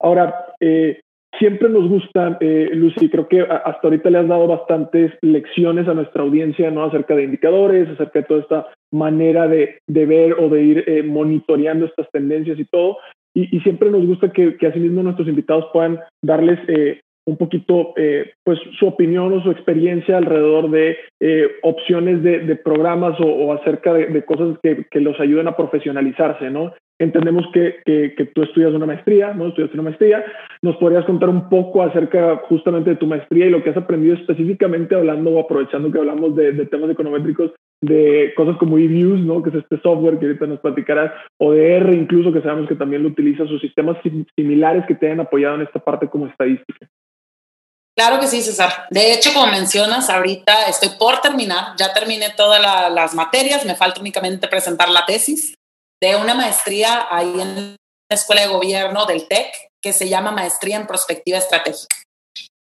Ahora, 0.00 0.34
eh, 0.58 1.00
siempre 1.40 1.68
nos 1.70 1.88
gusta, 1.88 2.36
eh, 2.40 2.70
Lucy, 2.74 3.08
creo 3.08 3.26
que 3.26 3.40
hasta 3.40 3.80
ahorita 3.82 4.10
le 4.10 4.18
has 4.18 4.28
dado 4.28 4.46
bastantes 4.46 5.12
lecciones 5.22 5.88
a 5.88 5.94
nuestra 5.94 6.22
audiencia, 6.22 6.70
¿no? 6.70 6.84
Acerca 6.84 7.16
de 7.16 7.24
indicadores, 7.24 7.88
acerca 7.88 8.20
de 8.20 8.26
toda 8.26 8.40
esta 8.40 8.66
manera 8.92 9.48
de, 9.48 9.78
de 9.88 10.06
ver 10.06 10.34
o 10.34 10.48
de 10.48 10.62
ir 10.62 10.84
eh, 10.86 11.02
monitoreando 11.02 11.86
estas 11.86 12.08
tendencias 12.12 12.58
y 12.58 12.64
todo. 12.66 12.98
Y, 13.34 13.60
siempre 13.60 13.90
nos 13.90 14.06
gusta 14.06 14.32
que, 14.32 14.56
que 14.56 14.66
asimismo 14.66 15.02
nuestros 15.02 15.28
invitados 15.28 15.66
puedan 15.72 16.00
darles 16.22 16.58
eh, 16.68 17.00
un 17.26 17.36
poquito 17.36 17.92
eh, 17.96 18.32
pues 18.44 18.58
su 18.78 18.86
opinión 18.86 19.32
o 19.32 19.42
su 19.42 19.50
experiencia 19.50 20.16
alrededor 20.16 20.70
de 20.70 20.96
eh, 21.20 21.48
opciones 21.62 22.22
de, 22.22 22.56
programas 22.56 23.18
o, 23.20 23.24
o 23.24 23.52
acerca 23.52 23.92
de, 23.92 24.24
cosas 24.24 24.58
que, 24.62 24.86
que, 24.90 25.00
los 25.00 25.18
ayuden 25.20 25.48
a 25.48 25.56
profesionalizarse, 25.56 26.50
¿no? 26.50 26.72
Entendemos 26.98 27.46
que, 27.54 27.76
que, 27.86 28.26
tú 28.34 28.42
estudias 28.42 28.74
una 28.74 28.84
maestría, 28.84 29.32
¿no? 29.32 29.48
Estudiaste 29.48 29.76
una 29.76 29.84
maestría. 29.84 30.22
¿Nos 30.60 30.76
podrías 30.76 31.06
contar 31.06 31.30
un 31.30 31.48
poco 31.48 31.82
acerca 31.82 32.36
justamente 32.48 32.90
de 32.90 32.96
tu 32.96 33.06
maestría 33.06 33.46
y 33.46 33.50
lo 33.50 33.62
que 33.62 33.70
has 33.70 33.76
aprendido 33.76 34.14
específicamente 34.16 34.94
hablando 34.94 35.30
o 35.30 35.40
aprovechando 35.40 35.90
que 35.90 35.98
hablamos 35.98 36.36
de, 36.36 36.52
de 36.52 36.66
temas 36.66 36.90
econométricos, 36.90 37.52
de 37.80 38.34
cosas 38.36 38.58
como 38.58 38.76
eViews, 38.76 39.20
¿no? 39.20 39.42
Que 39.42 39.48
es 39.48 39.56
este 39.56 39.80
software 39.80 40.18
que 40.18 40.26
ahorita 40.26 40.46
nos 40.46 40.60
platicarás, 40.60 41.12
o 41.38 41.52
de 41.52 41.76
R 41.76 41.94
incluso, 41.94 42.32
que 42.32 42.42
sabemos 42.42 42.68
que 42.68 42.74
también 42.74 43.02
lo 43.02 43.08
utiliza, 43.08 43.46
sus 43.46 43.60
sistemas 43.62 43.96
similares 44.36 44.84
que 44.86 44.94
te 44.94 45.06
hayan 45.06 45.20
apoyado 45.20 45.54
en 45.54 45.62
esta 45.62 45.78
parte 45.78 46.08
como 46.08 46.26
estadística. 46.26 46.86
Claro 48.00 48.18
que 48.18 48.28
sí, 48.28 48.40
César. 48.40 48.86
De 48.88 49.12
hecho, 49.12 49.30
como 49.34 49.48
mencionas, 49.48 50.08
ahorita 50.08 50.68
estoy 50.68 50.88
por 50.98 51.20
terminar, 51.20 51.74
ya 51.76 51.92
terminé 51.92 52.30
todas 52.30 52.58
la, 52.58 52.88
las 52.88 53.12
materias, 53.12 53.66
me 53.66 53.76
falta 53.76 54.00
únicamente 54.00 54.48
presentar 54.48 54.88
la 54.88 55.04
tesis 55.04 55.52
de 56.02 56.16
una 56.16 56.32
maestría 56.32 57.08
ahí 57.10 57.38
en 57.38 57.76
la 58.10 58.16
Escuela 58.16 58.40
de 58.40 58.48
Gobierno 58.48 59.04
del 59.04 59.28
TEC 59.28 59.52
que 59.82 59.92
se 59.92 60.08
llama 60.08 60.30
Maestría 60.30 60.76
en 60.76 60.86
Prospectiva 60.86 61.36
Estratégica. 61.36 61.94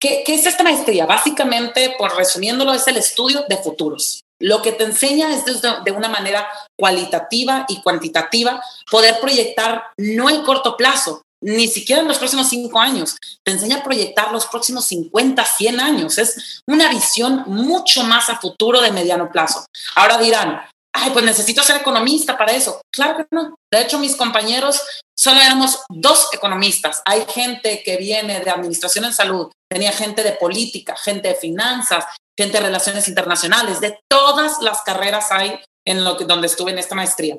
¿Qué, 0.00 0.22
¿Qué, 0.24 0.34
es 0.34 0.46
esta 0.46 0.64
maestría? 0.64 1.04
Básicamente, 1.04 1.94
por 1.98 2.16
resumiéndolo, 2.16 2.72
es 2.72 2.88
el 2.88 2.96
estudio 2.96 3.44
de 3.50 3.58
futuros. 3.58 4.22
Lo 4.40 4.62
que 4.62 4.72
te 4.72 4.84
enseña 4.84 5.34
es 5.34 5.44
desde, 5.44 5.68
de 5.84 5.90
una 5.90 6.08
manera 6.08 6.48
cualitativa 6.74 7.66
y 7.68 7.82
cuantitativa 7.82 8.62
poder 8.90 9.20
proyectar 9.20 9.88
no 9.98 10.30
en 10.30 10.42
corto 10.42 10.74
plazo, 10.78 11.20
ni 11.42 11.68
siquiera 11.68 12.02
en 12.02 12.08
los 12.08 12.18
próximos 12.18 12.48
cinco 12.48 12.80
años, 12.80 13.16
te 13.44 13.52
enseña 13.52 13.76
a 13.76 13.82
proyectar 13.82 14.32
los 14.32 14.46
próximos 14.46 14.86
50, 14.86 15.44
100 15.44 15.80
años. 15.80 16.18
Es 16.18 16.62
una 16.66 16.88
visión 16.88 17.44
mucho 17.46 18.02
más 18.04 18.28
a 18.28 18.38
futuro 18.38 18.80
de 18.80 18.90
mediano 18.90 19.30
plazo. 19.30 19.64
Ahora 19.94 20.18
dirán, 20.18 20.62
ay, 20.92 21.10
pues 21.10 21.24
necesito 21.24 21.62
ser 21.62 21.76
economista 21.76 22.36
para 22.36 22.52
eso. 22.52 22.80
Claro 22.92 23.16
que 23.16 23.26
no. 23.30 23.56
De 23.72 23.82
hecho, 23.82 23.98
mis 23.98 24.16
compañeros 24.16 24.80
solo 25.16 25.40
éramos 25.40 25.80
dos 25.90 26.28
economistas. 26.32 27.02
Hay 27.04 27.24
gente 27.28 27.82
que 27.84 27.96
viene 27.96 28.40
de 28.40 28.50
administración 28.50 29.04
en 29.04 29.12
salud, 29.12 29.50
tenía 29.70 29.92
gente 29.92 30.22
de 30.22 30.32
política, 30.32 30.96
gente 30.96 31.28
de 31.28 31.34
finanzas, 31.34 32.04
gente 32.38 32.58
de 32.58 32.64
relaciones 32.64 33.08
internacionales, 33.08 33.80
de 33.80 33.98
todas 34.08 34.62
las 34.62 34.82
carreras 34.82 35.30
hay 35.30 35.60
en 35.86 36.04
lo 36.04 36.16
que, 36.16 36.24
donde 36.24 36.46
estuve 36.46 36.70
en 36.70 36.78
esta 36.78 36.94
maestría. 36.94 37.38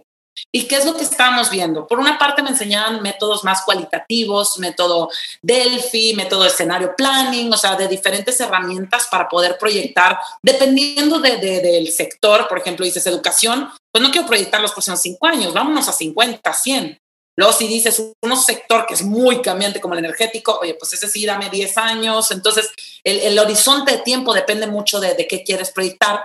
¿Y 0.51 0.67
qué 0.67 0.77
es 0.77 0.86
lo 0.86 0.95
que 0.95 1.03
estamos 1.03 1.49
viendo? 1.49 1.88
Por 1.88 1.99
una 1.99 2.17
parte 2.17 2.41
me 2.41 2.49
enseñaban 2.49 3.01
métodos 3.01 3.43
más 3.43 3.61
cualitativos, 3.63 4.57
método 4.57 5.09
Delphi, 5.41 6.13
método 6.15 6.45
escenario 6.45 6.95
planning, 6.95 7.51
o 7.53 7.57
sea, 7.57 7.75
de 7.75 7.88
diferentes 7.88 8.39
herramientas 8.39 9.07
para 9.11 9.27
poder 9.27 9.57
proyectar, 9.57 10.19
dependiendo 10.41 11.19
de, 11.19 11.38
de, 11.38 11.61
del 11.61 11.91
sector, 11.91 12.47
por 12.47 12.59
ejemplo, 12.59 12.86
dices 12.86 13.05
educación, 13.05 13.69
pues 13.91 14.01
no 14.01 14.11
quiero 14.11 14.27
proyectar 14.27 14.61
los 14.61 14.71
próximos 14.71 15.01
cinco 15.01 15.27
años, 15.27 15.53
vámonos 15.53 15.88
a 15.88 15.91
50, 15.91 16.53
100. 16.53 16.99
Luego 17.39 17.53
si 17.53 17.67
dices 17.69 18.03
un 18.21 18.38
sector 18.38 18.86
que 18.86 18.95
es 18.95 19.01
muy 19.01 19.41
cambiante 19.41 19.80
como 19.80 19.93
el 19.93 19.99
energético, 19.99 20.59
oye, 20.61 20.73
pues 20.73 20.91
ese 20.91 21.07
sí, 21.07 21.25
dame 21.25 21.49
10 21.49 21.77
años. 21.77 22.32
Entonces, 22.32 22.69
el, 23.01 23.17
el 23.19 23.39
horizonte 23.39 23.93
de 23.93 23.97
tiempo 23.99 24.34
depende 24.34 24.67
mucho 24.67 24.99
de, 24.99 25.13
de 25.13 25.25
qué 25.25 25.41
quieres 25.43 25.71
proyectar. 25.71 26.19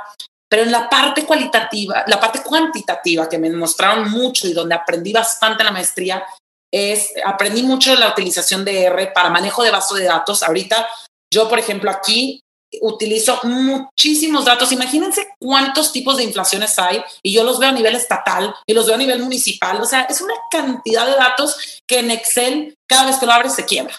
Pero 0.49 0.63
en 0.63 0.73
la 0.73 0.89
parte 0.89 1.25
cualitativa, 1.25 2.05
la 2.07 2.21
parte 2.21 2.43
cuantitativa 2.43 3.29
que 3.29 3.39
me 3.39 3.51
mostraron 3.51 4.11
mucho 4.11 4.47
y 4.47 4.53
donde 4.53 4.75
aprendí 4.75 5.13
bastante 5.13 5.63
en 5.63 5.67
la 5.67 5.73
maestría, 5.73 6.25
es, 6.73 7.11
aprendí 7.25 7.63
mucho 7.63 7.91
de 7.91 7.99
la 7.99 8.09
utilización 8.09 8.65
de 8.65 8.85
R 8.85 9.07
para 9.15 9.31
manejo 9.31 9.63
de 9.63 9.71
base 9.71 9.95
de 9.95 10.05
datos. 10.05 10.43
Ahorita 10.43 10.87
yo, 11.33 11.49
por 11.49 11.59
ejemplo, 11.59 11.91
aquí 11.91 12.41
utilizo 12.81 13.41
muchísimos 13.45 14.45
datos. 14.45 14.73
Imagínense 14.73 15.29
cuántos 15.41 15.93
tipos 15.93 16.17
de 16.17 16.25
inflaciones 16.25 16.79
hay 16.79 17.03
y 17.23 17.33
yo 17.33 17.45
los 17.45 17.59
veo 17.59 17.69
a 17.69 17.73
nivel 17.73 17.95
estatal 17.95 18.55
y 18.67 18.75
los 18.75 18.87
veo 18.87 18.97
a 18.97 18.99
nivel 18.99 19.21
municipal. 19.21 19.81
O 19.81 19.85
sea, 19.85 20.03
es 20.03 20.21
una 20.21 20.35
cantidad 20.51 21.07
de 21.07 21.17
datos 21.17 21.83
que 21.89 22.01
en 22.01 22.11
Excel 22.11 22.75
cada 22.89 23.07
vez 23.07 23.17
que 23.17 23.27
lo 23.27 23.33
abres 23.33 23.55
se 23.55 23.65
quiebra. 23.65 23.95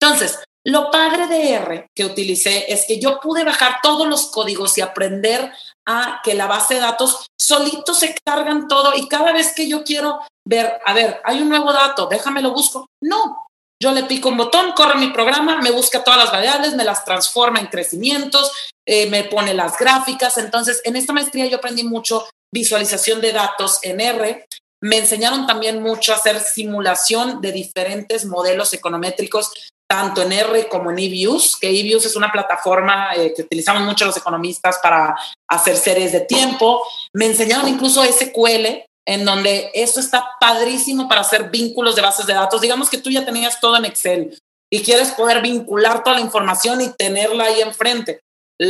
Entonces, 0.00 0.38
lo 0.64 0.90
padre 0.90 1.26
de 1.26 1.54
R 1.54 1.86
que 1.94 2.04
utilicé 2.04 2.72
es 2.72 2.84
que 2.86 3.00
yo 3.00 3.18
pude 3.20 3.44
bajar 3.44 3.80
todos 3.82 4.06
los 4.06 4.30
códigos 4.30 4.78
y 4.78 4.80
aprender 4.80 5.52
a 5.86 6.20
que 6.22 6.34
la 6.34 6.46
base 6.46 6.74
de 6.74 6.80
datos 6.80 7.26
solito 7.38 7.94
se 7.94 8.14
cargan 8.24 8.68
todo 8.68 8.92
y 8.96 9.08
cada 9.08 9.32
vez 9.32 9.54
que 9.54 9.68
yo 9.68 9.82
quiero 9.82 10.20
ver, 10.46 10.80
a 10.84 10.94
ver, 10.94 11.20
hay 11.24 11.40
un 11.40 11.48
nuevo 11.48 11.72
dato, 11.72 12.06
déjame 12.06 12.42
lo 12.42 12.52
busco. 12.52 12.86
No, 13.02 13.48
yo 13.82 13.90
le 13.90 14.04
pico 14.04 14.28
un 14.28 14.36
botón, 14.36 14.72
corre 14.72 14.94
mi 14.94 15.08
programa, 15.08 15.60
me 15.60 15.72
busca 15.72 16.04
todas 16.04 16.20
las 16.20 16.30
variables, 16.30 16.74
me 16.74 16.84
las 16.84 17.04
transforma 17.04 17.58
en 17.58 17.66
crecimientos, 17.66 18.52
eh, 18.86 19.08
me 19.08 19.24
pone 19.24 19.54
las 19.54 19.76
gráficas. 19.76 20.38
Entonces, 20.38 20.80
en 20.84 20.94
esta 20.94 21.12
maestría 21.12 21.46
yo 21.46 21.56
aprendí 21.56 21.82
mucho 21.82 22.24
visualización 22.54 23.20
de 23.20 23.32
datos 23.32 23.80
en 23.82 24.00
R. 24.00 24.46
Me 24.80 24.98
enseñaron 24.98 25.48
también 25.48 25.82
mucho 25.82 26.12
a 26.12 26.16
hacer 26.16 26.38
simulación 26.38 27.40
de 27.40 27.50
diferentes 27.50 28.24
modelos 28.24 28.72
econométricos 28.72 29.50
tanto 29.92 30.22
en 30.22 30.32
R 30.32 30.68
como 30.68 30.90
en 30.90 30.98
eViews, 30.98 31.54
que 31.60 31.68
eViews 31.68 32.06
es 32.06 32.16
una 32.16 32.32
plataforma 32.32 33.14
eh, 33.14 33.34
que 33.36 33.42
utilizamos 33.42 33.82
mucho 33.82 34.06
los 34.06 34.16
economistas 34.16 34.78
para 34.82 35.14
hacer 35.46 35.76
series 35.76 36.12
de 36.12 36.20
tiempo. 36.20 36.82
Me 37.12 37.26
enseñaron 37.26 37.68
incluso 37.68 38.02
SQL, 38.02 38.86
en 39.06 39.24
donde 39.26 39.70
eso 39.74 40.00
está 40.00 40.30
padrísimo 40.40 41.10
para 41.10 41.20
hacer 41.20 41.50
vínculos 41.50 41.94
de 41.94 42.00
bases 42.00 42.24
de 42.24 42.32
datos. 42.32 42.62
Digamos 42.62 42.88
que 42.88 42.96
tú 42.96 43.10
ya 43.10 43.26
tenías 43.26 43.60
todo 43.60 43.76
en 43.76 43.84
Excel 43.84 44.34
y 44.72 44.80
quieres 44.82 45.10
poder 45.10 45.42
vincular 45.42 46.02
toda 46.02 46.16
la 46.16 46.22
información 46.22 46.80
y 46.80 46.88
tenerla 46.94 47.44
ahí 47.44 47.60
enfrente. 47.60 48.20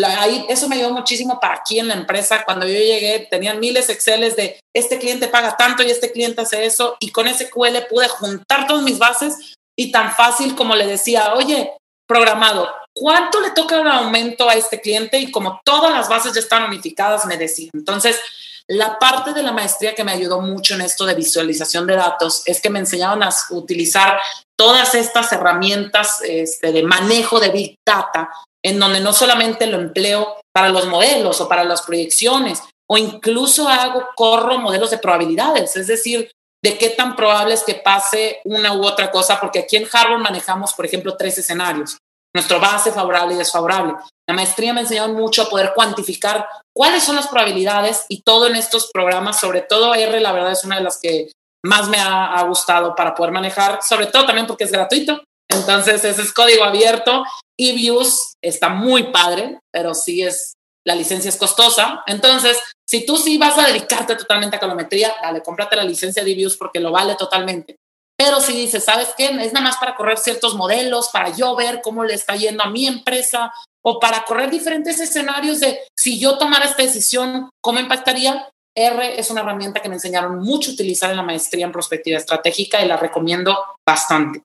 ahí, 0.05 0.45
eso 0.49 0.69
me 0.69 0.75
ayudó 0.75 0.91
muchísimo 0.91 1.39
para 1.39 1.55
aquí 1.55 1.79
en 1.79 1.87
la 1.87 1.95
empresa. 1.95 2.43
Cuando 2.45 2.67
yo 2.67 2.75
llegué, 2.75 3.29
tenían 3.31 3.61
miles 3.61 3.89
Exceles 3.91 4.35
de 4.35 4.59
este 4.75 4.99
cliente 4.99 5.29
paga 5.29 5.57
tanto 5.57 5.85
y 5.85 5.91
este 5.93 6.11
cliente 6.11 6.41
hace 6.41 6.65
eso. 6.65 6.97
Y 6.99 7.13
con 7.13 7.29
ese 7.29 7.49
QL 7.49 7.87
pude 7.89 8.09
juntar 8.09 8.67
todas 8.67 8.83
mis 8.83 8.99
bases 8.99 9.55
y 9.79 9.91
tan 9.91 10.13
fácil 10.13 10.55
como 10.55 10.75
le 10.75 10.87
decía, 10.87 11.35
oye, 11.35 11.73
programado, 12.07 12.69
¿cuánto 12.95 13.41
le 13.41 13.51
toca 13.51 13.81
el 13.81 13.87
aumento 13.87 14.49
a 14.49 14.55
este 14.55 14.81
cliente? 14.81 15.19
Y 15.19 15.31
como 15.31 15.61
todas 15.65 15.93
las 15.93 16.09
bases 16.09 16.35
ya 16.35 16.41
están 16.41 16.65
unificadas, 16.65 17.25
me 17.27 17.37
decía. 17.37 17.71
Entonces, 17.73 18.21
la 18.69 18.99
parte 18.99 19.33
de 19.33 19.43
la 19.43 19.53
maestría 19.53 19.95
que 19.95 20.05
me 20.05 20.13
ayudó 20.13 20.41
mucho 20.41 20.75
en 20.75 20.83
esto 20.83 21.05
de 21.05 21.15
visualización 21.15 21.87
de 21.87 21.97
datos 21.97 22.43
es 22.47 22.61
que 22.61 22.71
me 22.71 22.79
enseñaron 22.79 23.23
a 23.23 23.31
utilizar 23.51 24.21
todas 24.57 24.95
estas 24.95 25.33
herramientas 25.33 26.21
este, 26.23 26.73
de 26.73 26.83
manejo 26.83 27.41
de 27.41 27.51
Big 27.51 27.75
Data, 27.87 28.31
en 28.65 28.79
donde 28.79 29.01
no 29.01 29.13
solamente 29.13 29.67
lo 29.67 29.79
empleo 29.79 30.37
para 30.55 30.69
los 30.69 30.87
modelos 30.87 31.41
o 31.41 31.49
para 31.49 31.65
las 31.65 31.83
proyecciones, 31.83 32.63
o 32.89 32.99
incluso 32.99 33.69
hago, 33.69 34.07
corro 34.15 34.59
modelos 34.59 34.91
de 34.91 34.99
probabilidades, 34.99 35.77
es 35.77 35.87
decir, 35.87 36.31
de 36.63 36.79
qué 36.79 36.91
tan 36.91 37.17
probable 37.17 37.55
es 37.55 37.65
que 37.65 37.75
pase 37.75 38.41
una 38.45 38.73
u 38.73 38.85
otra 38.85 39.11
cosa, 39.11 39.41
porque 39.41 39.61
aquí 39.61 39.77
en 39.77 39.89
Harvard 39.93 40.21
manejamos, 40.21 40.75
por 40.75 40.87
ejemplo, 40.87 41.17
tres 41.17 41.37
escenarios. 41.39 41.99
Nuestro 42.35 42.61
base 42.61 42.93
favorable 42.93 43.35
y 43.35 43.39
desfavorable. 43.39 43.95
La 44.27 44.35
maestría 44.35 44.73
me 44.73 44.83
enseñó 44.83 45.09
mucho 45.09 45.43
a 45.43 45.49
poder 45.51 45.73
cuantificar 45.75 46.47
cuáles 46.75 47.03
son 47.03 47.17
las 47.17 47.29
probabilidades 47.29 48.07
y 48.09 48.23
todo 48.23 48.47
en 48.47 48.57
estos 48.57 48.91
programas, 48.93 49.39
sobre 49.41 49.61
todo 49.63 49.95
R, 49.95 50.21
la 50.21 50.33
verdad 50.33 50.53
es 50.53 50.65
una 50.65 50.77
de 50.77 50.85
las 50.85 50.99
que 50.99 51.31
más 51.65 51.89
me 51.89 51.99
ha, 51.99 52.35
ha 52.35 52.43
gustado 52.45 52.95
para 52.95 53.15
poder 53.15 53.33
manejar, 53.33 53.81
sobre 53.83 54.07
todo 54.07 54.25
también 54.25 54.47
porque 54.47 54.65
es 54.65 54.73
gratuito. 54.73 55.23
Entonces, 55.53 56.05
ese 56.05 56.23
es 56.23 56.33
código 56.33 56.65
abierto. 56.65 57.25
y 57.59 57.73
Views 57.73 58.35
está 58.43 58.71
muy 58.71 59.13
padre, 59.13 59.61
pero 59.71 59.95
sí 59.95 60.23
es, 60.23 60.55
la 60.87 60.95
licencia 60.95 61.29
es 61.29 61.37
costosa. 61.37 62.03
Entonces, 62.07 62.59
si 62.93 63.07
tú 63.07 63.17
sí 63.17 63.39
vas 63.39 63.59
a 63.59 63.67
dedicarte 63.69 64.17
totalmente 64.17 64.57
a 64.57 64.61
calometría, 64.61 65.15
dale, 65.23 65.43
cómprate 65.43 65.77
la 65.77 65.83
licencia 65.83 66.23
de 66.23 66.35
Views 66.35 66.59
porque 66.59 66.79
lo 66.79 66.93
vale 66.93 67.15
totalmente. 67.15 67.77
Pero 68.19 68.39
si 68.39 68.53
dices, 68.53 68.85
¿sabes 68.85 69.15
qué? 69.17 69.29
Es 69.29 69.55
nada 69.55 69.65
más 69.65 69.79
para 69.79 69.95
correr 69.95 70.19
ciertos 70.19 70.55
modelos, 70.55 71.09
para 71.11 71.35
yo 71.35 71.57
ver 71.57 71.81
cómo 71.83 72.05
le 72.05 72.13
está 72.13 72.37
yendo 72.37 72.63
a 72.63 72.69
mi 72.69 72.87
empresa 72.87 73.51
o 73.83 73.99
para 73.99 74.25
correr 74.25 74.51
diferentes 74.51 75.01
escenarios 75.01 75.61
de 75.61 75.79
si 75.97 76.21
yo 76.21 76.37
tomara 76.37 76.67
esta 76.67 76.83
decisión, 76.83 77.49
¿cómo 77.63 77.81
impactaría? 77.81 78.51
R 78.77 79.19
es 79.19 79.31
una 79.31 79.41
herramienta 79.41 79.81
que 79.81 79.89
me 79.89 79.95
enseñaron 79.95 80.41
mucho 80.41 80.71
a 80.71 80.75
utilizar 80.75 81.11
en 81.11 81.17
la 81.17 81.23
maestría 81.23 81.65
en 81.65 81.73
prospectiva 81.73 82.19
estratégica 82.19 82.85
y 82.85 82.89
la 82.89 82.99
recomiendo 82.99 83.57
bastante. 83.89 84.43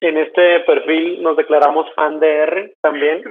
En 0.00 0.18
este 0.18 0.60
perfil 0.60 1.20
nos 1.20 1.36
declaramos 1.36 1.92
fan 1.96 2.20
de 2.20 2.28
R 2.30 2.74
también 2.80 3.24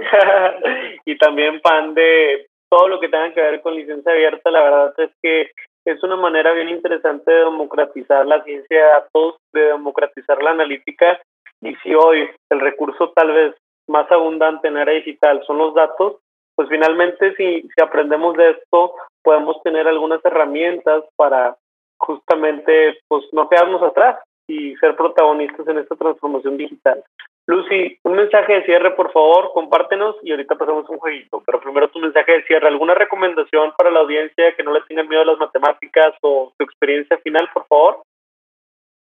y 1.05 1.17
también 1.17 1.61
fan 1.61 1.93
de 1.93 2.47
todo 2.73 2.87
lo 2.87 2.99
que 2.99 3.07
tenga 3.07 3.31
que 3.31 3.41
ver 3.41 3.61
con 3.61 3.75
licencia 3.75 4.11
abierta. 4.11 4.49
La 4.49 4.63
verdad 4.63 4.93
es 4.97 5.11
que 5.21 5.51
es 5.85 6.01
una 6.01 6.15
manera 6.15 6.53
bien 6.53 6.69
interesante 6.69 7.31
de 7.31 7.45
democratizar 7.45 8.25
la 8.25 8.43
ciencia 8.43 8.77
de 8.77 8.83
datos, 8.83 9.35
de 9.53 9.61
democratizar 9.61 10.41
la 10.41 10.51
analítica. 10.51 11.21
Y 11.61 11.75
si 11.83 11.93
hoy 11.93 12.27
el 12.49 12.59
recurso 12.59 13.11
tal 13.15 13.31
vez 13.31 13.55
más 13.87 14.11
abundante 14.11 14.69
en 14.69 14.77
área 14.77 14.95
digital 14.95 15.43
son 15.45 15.59
los 15.59 15.75
datos, 15.75 16.17
pues 16.55 16.67
finalmente 16.67 17.35
si, 17.35 17.61
si 17.61 17.83
aprendemos 17.83 18.35
de 18.37 18.49
esto, 18.51 18.95
podemos 19.21 19.61
tener 19.61 19.87
algunas 19.87 20.25
herramientas 20.25 21.03
para 21.15 21.55
justamente 21.99 22.97
pues 23.07 23.23
no 23.33 23.49
quedarnos 23.49 23.83
atrás 23.83 24.17
y 24.47 24.75
ser 24.77 24.95
protagonistas 24.95 25.67
en 25.67 25.77
esta 25.77 25.95
transformación 25.95 26.57
digital. 26.57 27.03
Lucy, 27.45 27.99
un 28.03 28.13
mensaje 28.13 28.53
de 28.53 28.65
cierre, 28.65 28.91
por 28.91 29.11
favor, 29.11 29.51
compártenos 29.53 30.15
y 30.23 30.31
ahorita 30.31 30.55
pasamos 30.55 30.89
un 30.89 30.97
jueguito. 30.97 31.43
Pero 31.45 31.59
primero 31.59 31.89
tu 31.89 31.99
mensaje 31.99 32.31
de 32.31 32.43
cierre, 32.43 32.67
¿alguna 32.67 32.95
recomendación 32.95 33.73
para 33.77 33.91
la 33.91 33.99
audiencia 33.99 34.55
que 34.55 34.63
no 34.63 34.73
le 34.73 34.81
tengan 34.87 35.09
miedo 35.09 35.23
a 35.23 35.25
las 35.25 35.37
matemáticas 35.37 36.13
o 36.21 36.53
tu 36.57 36.63
experiencia 36.63 37.17
final, 37.17 37.49
por 37.53 37.67
favor? 37.67 38.03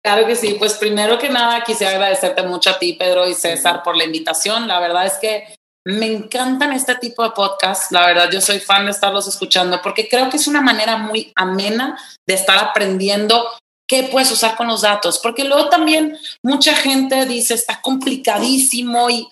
Claro 0.02 0.26
que 0.26 0.34
sí, 0.34 0.56
pues 0.58 0.78
primero 0.78 1.18
que 1.18 1.28
nada 1.28 1.62
quisiera 1.62 1.92
agradecerte 1.92 2.42
mucho 2.42 2.70
a 2.70 2.78
ti, 2.78 2.96
Pedro 2.98 3.28
y 3.28 3.34
César, 3.34 3.82
por 3.84 3.96
la 3.96 4.04
invitación. 4.04 4.66
La 4.66 4.80
verdad 4.80 5.06
es 5.06 5.18
que 5.18 5.44
me 5.84 6.06
encantan 6.06 6.72
este 6.72 6.94
tipo 6.96 7.22
de 7.22 7.30
podcasts. 7.30 7.92
La 7.92 8.06
verdad, 8.06 8.30
yo 8.32 8.40
soy 8.40 8.60
fan 8.60 8.86
de 8.86 8.92
estarlos 8.92 9.28
escuchando 9.28 9.80
porque 9.82 10.08
creo 10.08 10.30
que 10.30 10.38
es 10.38 10.48
una 10.48 10.60
manera 10.60 10.96
muy 10.96 11.32
amena 11.36 11.98
de 12.26 12.34
estar 12.34 12.58
aprendiendo 12.58 13.44
qué 13.92 14.04
puedes 14.04 14.30
usar 14.30 14.56
con 14.56 14.68
los 14.68 14.80
datos, 14.80 15.18
porque 15.18 15.44
luego 15.44 15.68
también 15.68 16.16
mucha 16.42 16.74
gente 16.74 17.26
dice 17.26 17.52
está 17.52 17.82
complicadísimo 17.82 19.10
y 19.10 19.28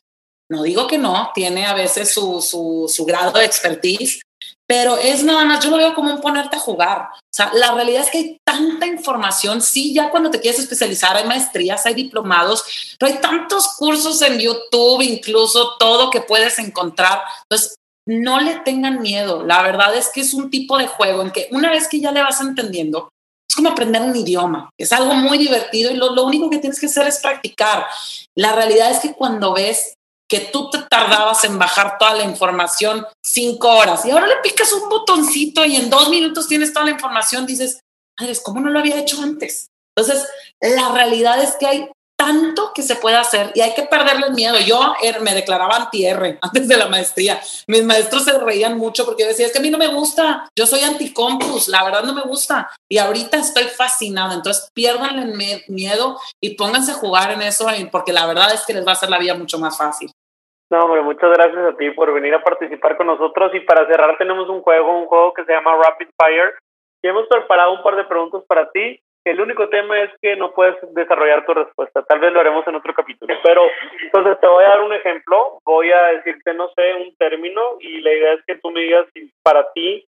no 0.51 0.65
digo 0.65 0.87
que 0.87 0.99
no, 0.99 1.31
tiene 1.35 1.65
a 1.65 1.73
veces 1.73 2.13
su, 2.13 2.43
su, 2.43 3.05
grado 3.07 3.39
de 3.39 3.47
expertise, 3.47 4.21
pero 4.69 4.99
es 4.99 5.25
nada 5.25 5.47
más, 5.47 5.65
yo 5.65 5.71
lo 5.71 5.79
veo 5.79 5.95
como 5.95 6.13
un 6.13 6.21
ponerte 6.21 6.57
a 6.57 6.61
jugar. 6.61 7.09
O 7.11 7.35
sea, 7.35 7.51
la 7.55 7.73
realidad 7.73 8.03
es 8.03 8.11
que 8.11 8.19
hay 8.19 8.39
tanta 8.45 8.87
información, 8.87 9.63
sí, 9.63 9.95
ya 9.95 10.11
cuando 10.11 10.31
te 10.31 10.41
quieres 10.41 10.61
especializar 10.61 11.17
hay 11.17 11.25
maestrías, 11.25 11.87
hay 11.87 11.95
diplomados, 11.95 12.63
pero 12.99 13.15
hay 13.15 13.19
tantos 13.19 13.77
cursos 13.79 14.21
en 14.21 14.41
YouTube, 14.41 15.01
incluso 15.01 15.77
todo 15.79 16.11
que 16.11 16.21
puedes 16.21 16.59
encontrar. 16.59 17.23
Entonces, 17.45 17.77
no 18.07 18.41
le 18.41 18.57
tengan 18.57 19.01
miedo. 19.01 19.43
La 19.43 19.63
verdad 19.63 19.97
es 19.97 20.11
que 20.11 20.21
es 20.21 20.35
un 20.35 20.51
tipo 20.51 20.77
de 20.77 20.87
juego 20.87 21.23
en 21.23 21.31
que 21.31 21.49
una 21.51 21.71
vez 21.71 21.89
que 21.89 22.01
ya 22.01 22.13
le 22.13 22.23
vas 22.23 22.43
entendiendo, 22.43 23.09
aprender 23.69 24.03
un 24.03 24.17
idioma, 24.17 24.71
es 24.79 24.93
algo 24.93 25.15
muy 25.15 25.39
divertido 25.39 25.91
y 25.91 25.97
lo, 25.97 26.15
lo, 26.15 26.25
único 26.25 26.49
que 26.51 26.59
tienes 26.59 26.81
que 26.81 26.87
hacer 26.87 27.07
es 27.07 27.19
practicar. 27.19 27.87
La 28.35 28.53
realidad 28.53 28.91
es 28.91 29.01
que 29.01 29.13
cuando 29.13 29.53
ves 29.53 29.95
que 30.29 30.41
tú 30.41 30.71
te 30.71 30.79
tardabas 30.89 31.45
en 31.45 31.59
bajar 31.59 31.99
toda 31.99 32.15
la 32.15 32.23
información 32.23 33.05
cinco 33.21 33.69
horas 33.69 34.05
y 34.05 34.13
ahora 34.13 34.29
le 34.29 34.37
picas 34.37 34.73
un 34.73 34.89
botoncito 34.89 35.65
y 35.65 35.77
en 35.77 35.91
dos 35.91 36.09
minutos 36.09 36.47
tienes 36.47 36.73
toda 36.73 36.87
la 36.87 36.93
información, 36.93 37.47
dices, 37.47 37.81
madres, 38.19 38.41
¿cómo 38.41 38.61
no 38.61 38.71
lo 38.71 38.79
había 38.79 39.01
hecho 39.01 39.21
antes? 39.21 39.71
Entonces, 39.97 40.27
la 40.61 40.93
realidad 40.93 41.43
es 41.43 41.57
que 41.57 41.67
hay 41.67 41.91
tanto 42.21 42.73
que 42.75 42.83
se 42.83 42.97
puede 42.97 43.17
hacer 43.17 43.51
y 43.55 43.63
hay 43.63 43.73
que 43.73 43.85
perderle 43.85 44.27
el 44.27 44.35
miedo. 44.35 44.57
Yo 44.67 44.93
er, 45.03 45.23
me 45.23 45.33
declaraba 45.33 45.77
anti-R 45.77 46.39
antes 46.43 46.69
de 46.69 46.77
la 46.77 46.87
maestría. 46.87 47.41
Mis 47.67 47.83
maestros 47.83 48.27
se 48.27 48.39
reían 48.39 48.77
mucho 48.77 49.07
porque 49.07 49.23
yo 49.23 49.29
decía, 49.29 49.47
es 49.47 49.53
que 49.53 49.59
a 49.59 49.63
mí 49.63 49.71
no 49.71 49.79
me 49.79 49.87
gusta, 49.89 50.47
yo 50.55 50.67
soy 50.67 50.81
anti-compus, 50.81 51.69
la 51.69 51.83
verdad 51.83 52.03
no 52.05 52.13
me 52.13 52.21
gusta. 52.21 52.69
Y 52.91 52.99
ahorita 52.99 53.39
estoy 53.39 53.65
fascinada, 53.65 54.35
entonces 54.35 54.71
pierdan 54.75 55.19
el 55.19 55.33
miedo 55.69 56.19
y 56.43 56.57
pónganse 56.57 56.93
a 56.93 56.97
jugar 56.97 57.31
en 57.31 57.41
eso 57.41 57.67
porque 57.91 58.13
la 58.13 58.27
verdad 58.27 58.53
es 58.53 58.67
que 58.67 58.75
les 58.75 58.87
va 58.87 58.91
a 58.91 58.95
hacer 58.95 59.09
la 59.09 59.19
vida 59.19 59.35
mucho 59.35 59.59
más 59.59 59.79
fácil. 59.79 60.11
No, 60.71 60.85
hombre, 60.85 61.01
muchas 61.01 61.31
gracias 61.31 61.73
a 61.73 61.77
ti 61.79 61.91
por 61.93 62.13
venir 62.13 62.35
a 62.35 62.45
participar 62.45 62.99
con 62.99 63.07
nosotros 63.07 63.51
y 63.55 63.61
para 63.61 63.87
cerrar 63.87 64.19
tenemos 64.19 64.47
un 64.51 64.61
juego, 64.61 65.01
un 65.01 65.07
juego 65.07 65.33
que 65.33 65.45
se 65.45 65.53
llama 65.53 65.75
Rapid 65.75 66.09
Fire 66.21 66.53
y 67.03 67.09
hemos 67.09 67.27
preparado 67.29 67.73
un 67.73 67.83
par 67.83 67.97
de 67.97 68.05
preguntas 68.05 68.43
para 68.47 68.71
ti 68.71 69.01
el 69.31 69.41
único 69.41 69.69
tema 69.69 70.01
es 70.01 70.11
que 70.21 70.37
no 70.37 70.53
puedes 70.53 70.77
desarrollar 70.95 71.47
tu 71.47 71.55
respuesta. 71.55 72.03
Tal 72.03 72.21
vez 72.21 72.33
lo 72.33 72.41
haremos 72.41 72.67
en 72.67 72.75
otro 72.75 72.93
capítulo. 72.95 73.35
Pero 73.43 73.63
entonces 74.03 74.39
te 74.41 74.47
voy 74.47 74.65
a 74.65 74.69
dar 74.69 74.83
un 74.83 74.93
ejemplo. 74.93 75.59
Voy 75.65 75.91
a 75.91 76.03
decirte, 76.17 76.55
no 76.55 76.69
sé, 76.77 76.95
un 76.95 77.15
término 77.17 77.63
y 77.81 78.01
la 78.01 78.13
idea 78.13 78.33
es 78.35 78.41
que 78.47 78.57
tú 78.57 78.71
me 78.71 78.81
digas 78.81 79.07
si 79.15 79.31
para 79.43 79.71
ti 79.73 80.05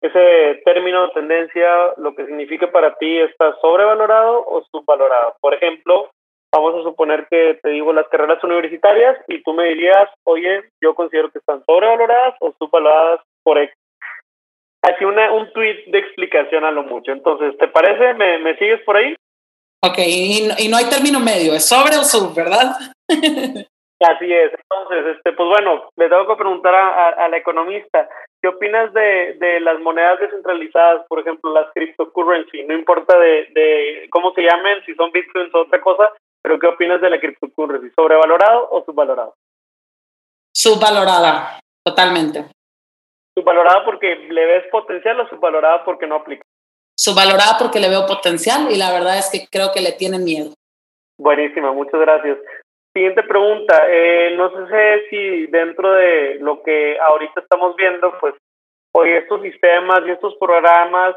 ese 0.00 0.60
término 0.64 1.06
de 1.06 1.12
tendencia, 1.12 1.94
lo 1.96 2.14
que 2.14 2.26
significa 2.26 2.70
para 2.70 2.96
ti, 2.96 3.20
está 3.20 3.54
sobrevalorado 3.60 4.44
o 4.48 4.62
subvalorado. 4.64 5.36
Por 5.40 5.54
ejemplo, 5.54 6.10
vamos 6.52 6.74
a 6.74 6.82
suponer 6.82 7.28
que 7.30 7.58
te 7.62 7.70
digo 7.70 7.92
las 7.92 8.08
carreras 8.08 8.42
universitarias 8.42 9.16
y 9.28 9.42
tú 9.42 9.54
me 9.54 9.68
dirías, 9.68 10.08
oye, 10.24 10.64
yo 10.82 10.94
considero 10.94 11.30
que 11.30 11.38
están 11.38 11.64
sobrevaloradas 11.64 12.34
o 12.40 12.52
subvaloradas 12.58 13.20
por 13.44 13.58
X 13.58 13.74
así 14.82 15.04
una, 15.04 15.32
un 15.32 15.52
tweet 15.52 15.84
de 15.86 15.98
explicación 15.98 16.64
a 16.64 16.70
lo 16.70 16.82
mucho. 16.82 17.12
Entonces, 17.12 17.56
¿te 17.58 17.68
parece? 17.68 18.14
¿Me, 18.14 18.38
me 18.38 18.56
sigues 18.56 18.80
por 18.82 18.96
ahí? 18.96 19.14
Ok, 19.84 19.98
y 19.98 20.46
no, 20.46 20.54
y 20.58 20.68
no 20.68 20.76
hay 20.76 20.84
término 20.84 21.18
medio, 21.18 21.54
es 21.54 21.68
sobre 21.68 21.96
o 21.96 22.04
sub, 22.04 22.34
¿verdad? 22.34 22.76
Así 24.04 24.32
es. 24.32 24.52
Entonces, 24.52 25.16
este, 25.16 25.32
pues 25.32 25.48
bueno, 25.48 25.88
le 25.96 26.08
tengo 26.08 26.26
que 26.26 26.36
preguntar 26.36 26.74
a, 26.74 27.08
a, 27.10 27.28
la 27.28 27.36
economista, 27.36 28.08
¿qué 28.40 28.48
opinas 28.48 28.92
de, 28.92 29.36
de, 29.38 29.60
las 29.60 29.78
monedas 29.80 30.18
descentralizadas, 30.20 31.06
por 31.08 31.20
ejemplo, 31.20 31.52
las 31.52 31.72
cryptocurrency? 31.72 32.64
No 32.64 32.74
importa 32.74 33.16
de, 33.18 33.48
de 33.54 34.08
cómo 34.10 34.32
se 34.34 34.42
llamen, 34.42 34.84
si 34.86 34.94
son 34.94 35.12
bitcoins 35.12 35.54
o 35.54 35.62
otra 35.62 35.80
cosa, 35.80 36.12
pero 36.42 36.58
¿qué 36.58 36.66
opinas 36.66 37.00
de 37.00 37.10
la 37.10 37.20
cryptocurrency? 37.20 37.90
¿Sobrevalorado 37.94 38.68
o 38.70 38.84
subvalorado? 38.84 39.34
Subvalorada, 40.52 41.60
totalmente. 41.84 42.46
¿Subvalorada 43.34 43.84
porque 43.84 44.16
le 44.16 44.46
ves 44.46 44.64
potencial 44.70 45.20
o 45.20 45.28
subvalorada 45.28 45.84
porque 45.84 46.06
no 46.06 46.16
aplica? 46.16 46.42
Subvalorada 46.96 47.56
porque 47.58 47.80
le 47.80 47.88
veo 47.88 48.06
potencial 48.06 48.70
y 48.70 48.76
la 48.76 48.92
verdad 48.92 49.18
es 49.18 49.30
que 49.30 49.46
creo 49.50 49.72
que 49.72 49.80
le 49.80 49.92
tienen 49.92 50.24
miedo. 50.24 50.54
Buenísima, 51.18 51.72
muchas 51.72 52.00
gracias. 52.00 52.38
Siguiente 52.92 53.22
pregunta. 53.22 53.84
Eh, 53.88 54.34
no 54.36 54.50
sé 54.66 55.04
si 55.08 55.46
dentro 55.46 55.92
de 55.92 56.36
lo 56.40 56.62
que 56.62 56.98
ahorita 57.00 57.40
estamos 57.40 57.74
viendo, 57.76 58.12
pues 58.20 58.34
hoy 58.94 59.12
estos 59.12 59.40
sistemas 59.40 60.02
y 60.06 60.10
estos 60.10 60.36
programas 60.36 61.14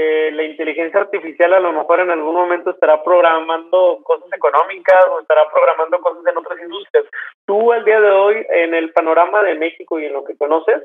eh, 0.00 0.30
la 0.32 0.44
inteligencia 0.44 1.00
artificial 1.00 1.54
a 1.54 1.58
lo 1.60 1.72
mejor 1.72 1.98
en 1.98 2.10
algún 2.10 2.34
momento 2.34 2.70
estará 2.70 3.02
programando 3.02 3.98
cosas 4.04 4.28
económicas 4.32 5.04
o 5.10 5.20
estará 5.20 5.42
programando 5.50 5.98
cosas 5.98 6.22
en 6.24 6.38
otras 6.38 6.60
industrias. 6.60 7.06
Tú 7.46 7.72
al 7.72 7.84
día 7.84 8.00
de 8.00 8.10
hoy, 8.10 8.46
en 8.50 8.74
el 8.74 8.92
panorama 8.92 9.42
de 9.42 9.54
México 9.54 9.98
y 9.98 10.04
en 10.04 10.12
lo 10.12 10.22
que 10.22 10.36
conoces, 10.36 10.84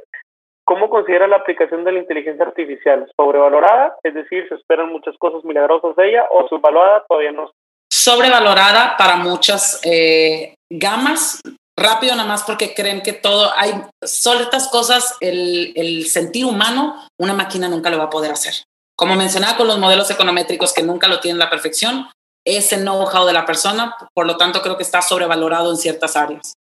¿cómo 0.66 0.89
consideras 0.89 1.30
la 1.30 1.38
aplicación 1.38 1.84
de 1.84 1.91
la 1.91 1.99
inteligencia 1.99 2.45
artificial? 2.45 3.09
¿Sobrevalorada? 3.16 3.97
Es 4.03 4.14
decir, 4.14 4.47
¿se 4.49 4.55
esperan 4.55 4.91
muchas 4.91 5.16
cosas 5.18 5.43
milagrosas 5.43 5.95
de 5.95 6.09
ella 6.09 6.26
o 6.32 6.47
subvalorada? 6.47 7.05
Todavía 7.07 7.32
no. 7.32 7.51
Sobrevalorada 7.91 8.95
para 8.97 9.18
muchas 9.18 9.82
eh, 9.84 10.55
gamas 10.70 11.41
rápido 11.78 12.16
nada 12.16 12.28
más 12.28 12.43
porque 12.43 12.74
creen 12.76 13.01
que 13.01 13.14
todo 13.14 13.51
hay 13.55 13.72
estas 14.01 14.70
cosas 14.70 15.18
el, 15.22 15.74
el 15.76 16.05
sentir 16.05 16.45
humano 16.45 16.95
una 17.20 17.34
máquina 17.34 17.68
nunca 17.68 17.89
lo 17.89 17.97
va 17.97 18.03
a 18.03 18.09
poder 18.11 18.32
hacer 18.32 18.53
como 18.95 19.16
mencionaba 19.16 19.57
con 19.57 19.68
los 19.68 19.80
modelos 19.80 20.09
econométricos 20.11 20.74
que 20.74 20.84
nunca 20.84 21.07
lo 21.07 21.20
tienen 21.20 21.39
la 21.39 21.49
perfección, 21.49 22.09
ese 22.45 22.78
know-how 22.78 23.26
de 23.26 23.34
la 23.34 23.45
persona, 23.45 23.95
por 24.14 24.26
lo 24.26 24.38
tanto 24.38 24.61
creo 24.61 24.78
que 24.78 24.84
está 24.84 25.01
sobrevalorado 25.01 25.72
en 25.72 25.78
ciertas 25.78 26.16
áreas. 26.16 26.53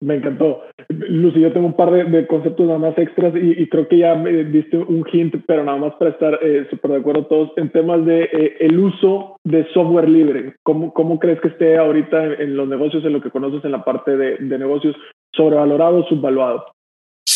Me 0.00 0.16
encantó. 0.16 0.62
Lucy, 0.88 1.40
yo 1.40 1.52
tengo 1.52 1.66
un 1.66 1.76
par 1.76 1.90
de, 1.90 2.26
conceptos 2.26 2.66
nada 2.66 2.78
más 2.78 2.98
extras 2.98 3.32
y, 3.34 3.66
creo 3.68 3.88
que 3.88 3.98
ya 3.98 4.14
me 4.14 4.44
diste 4.44 4.76
un 4.76 5.04
hint, 5.10 5.36
pero 5.46 5.64
nada 5.64 5.78
más 5.78 5.94
para 5.94 6.10
estar 6.10 6.38
eh, 6.42 6.66
súper 6.70 6.90
de 6.92 6.96
acuerdo 6.98 7.26
todos 7.26 7.52
en 7.56 7.70
temas 7.70 8.04
de 8.04 8.24
eh, 8.24 8.56
el 8.60 8.78
uso 8.78 9.36
de 9.44 9.66
software 9.72 10.08
libre. 10.08 10.54
¿Cómo, 10.62 10.92
¿Cómo 10.92 11.18
crees 11.18 11.40
que 11.40 11.48
esté 11.48 11.78
ahorita 11.78 12.24
en, 12.34 12.56
los 12.56 12.68
negocios, 12.68 13.04
en 13.04 13.14
lo 13.14 13.22
que 13.22 13.30
conoces 13.30 13.64
en 13.64 13.72
la 13.72 13.84
parte 13.84 14.16
de, 14.16 14.36
de 14.36 14.58
negocios, 14.58 14.94
sobrevalorado 15.34 16.00
o 16.00 16.08
subvaluado? 16.08 16.66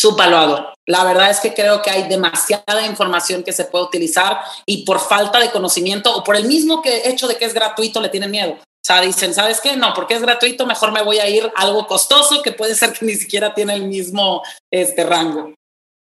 subvaluado. 0.01 0.73
La 0.87 1.03
verdad 1.03 1.29
es 1.29 1.39
que 1.39 1.53
creo 1.53 1.81
que 1.81 1.91
hay 1.91 2.07
demasiada 2.09 2.85
información 2.87 3.43
que 3.43 3.51
se 3.51 3.65
puede 3.65 3.85
utilizar 3.85 4.39
y 4.65 4.83
por 4.85 4.99
falta 4.99 5.39
de 5.39 5.51
conocimiento 5.51 6.15
o 6.15 6.23
por 6.23 6.35
el 6.35 6.47
mismo 6.47 6.81
que 6.81 7.09
hecho 7.09 7.27
de 7.27 7.35
que 7.35 7.45
es 7.45 7.53
gratuito 7.53 8.01
le 8.01 8.09
tienen 8.09 8.31
miedo. 8.31 8.57
O 8.81 8.83
sea, 8.83 8.99
dicen, 9.01 9.33
¿sabes 9.35 9.61
qué? 9.61 9.77
No, 9.77 9.93
porque 9.95 10.15
es 10.15 10.23
gratuito, 10.23 10.65
mejor 10.65 10.91
me 10.91 11.03
voy 11.03 11.17
a 11.17 11.29
ir 11.29 11.43
algo 11.55 11.85
costoso 11.85 12.41
que 12.41 12.51
puede 12.51 12.73
ser 12.73 12.89
que 12.97 13.05
ni 13.05 13.13
siquiera 13.13 13.53
tiene 13.53 13.75
el 13.75 13.87
mismo 13.87 14.41
este 14.71 15.05
rango. 15.05 15.53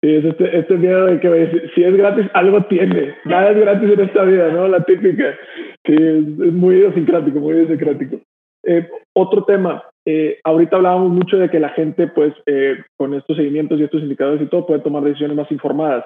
Sí, 0.03 0.15
es 0.15 0.25
este, 0.25 0.59
este 0.59 0.75
miedo 0.75 1.07
de 1.07 1.21
que 1.21 1.71
si 1.75 1.85
es 1.85 1.97
gratis, 1.97 2.27
algo 2.35 2.65
tiene. 2.65 3.15
Nada 3.25 3.51
es 3.51 3.59
gratis 3.59 3.91
en 3.93 4.01
esta 4.01 4.25
vida, 4.25 4.49
¿no? 4.49 4.67
La 4.67 4.83
típica. 4.83 5.37
Sí, 5.85 5.95
es, 5.95 6.53
muy 6.53 6.75
idiosincrático, 6.75 7.39
muy 7.39 7.55
idiosincrático. 7.55 8.21
Eh, 8.65 8.89
otro 9.15 9.45
tema, 9.45 9.85
eh, 10.05 10.41
ahorita 10.43 10.77
hablábamos 10.77 11.13
mucho 11.13 11.37
de 11.37 11.49
que 11.49 11.61
la 11.61 11.69
gente, 11.69 12.09
pues, 12.09 12.35
eh, 12.47 12.79
con 12.97 13.15
estos 13.15 13.37
seguimientos 13.37 13.79
y 13.79 13.85
estos 13.85 14.03
indicadores 14.03 14.43
y 14.43 14.47
todo, 14.47 14.67
puede 14.67 14.81
tomar 14.81 15.05
decisiones 15.05 15.37
más 15.37 15.51
informadas. 15.53 16.05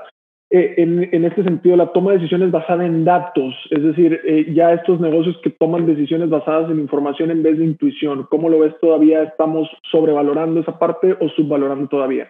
Eh, 0.53 0.75
en, 0.79 1.25
este 1.25 1.45
sentido, 1.45 1.77
la 1.77 1.93
toma 1.93 2.11
de 2.11 2.19
decisiones 2.19 2.51
basada 2.51 2.85
en 2.85 3.05
datos, 3.05 3.55
es 3.71 3.83
decir, 3.85 4.21
ya 4.53 4.73
estos 4.73 4.99
negocios 4.99 5.37
que 5.45 5.51
toman 5.51 5.87
decisiones 5.87 6.29
basadas 6.29 6.69
en 6.71 6.81
información 6.81 7.31
en 7.31 7.45
vez 7.45 7.57
de 7.57 7.65
intuición, 7.65 8.27
¿cómo 8.29 8.49
lo 8.49 8.59
ves 8.59 8.75
todavía? 8.81 9.23
¿Estamos 9.23 9.69
sobrevalorando 9.93 10.61
esa 10.61 10.77
parte 10.77 11.17
o 11.21 11.29
subvalorando 11.29 11.89
todavía? 11.89 12.29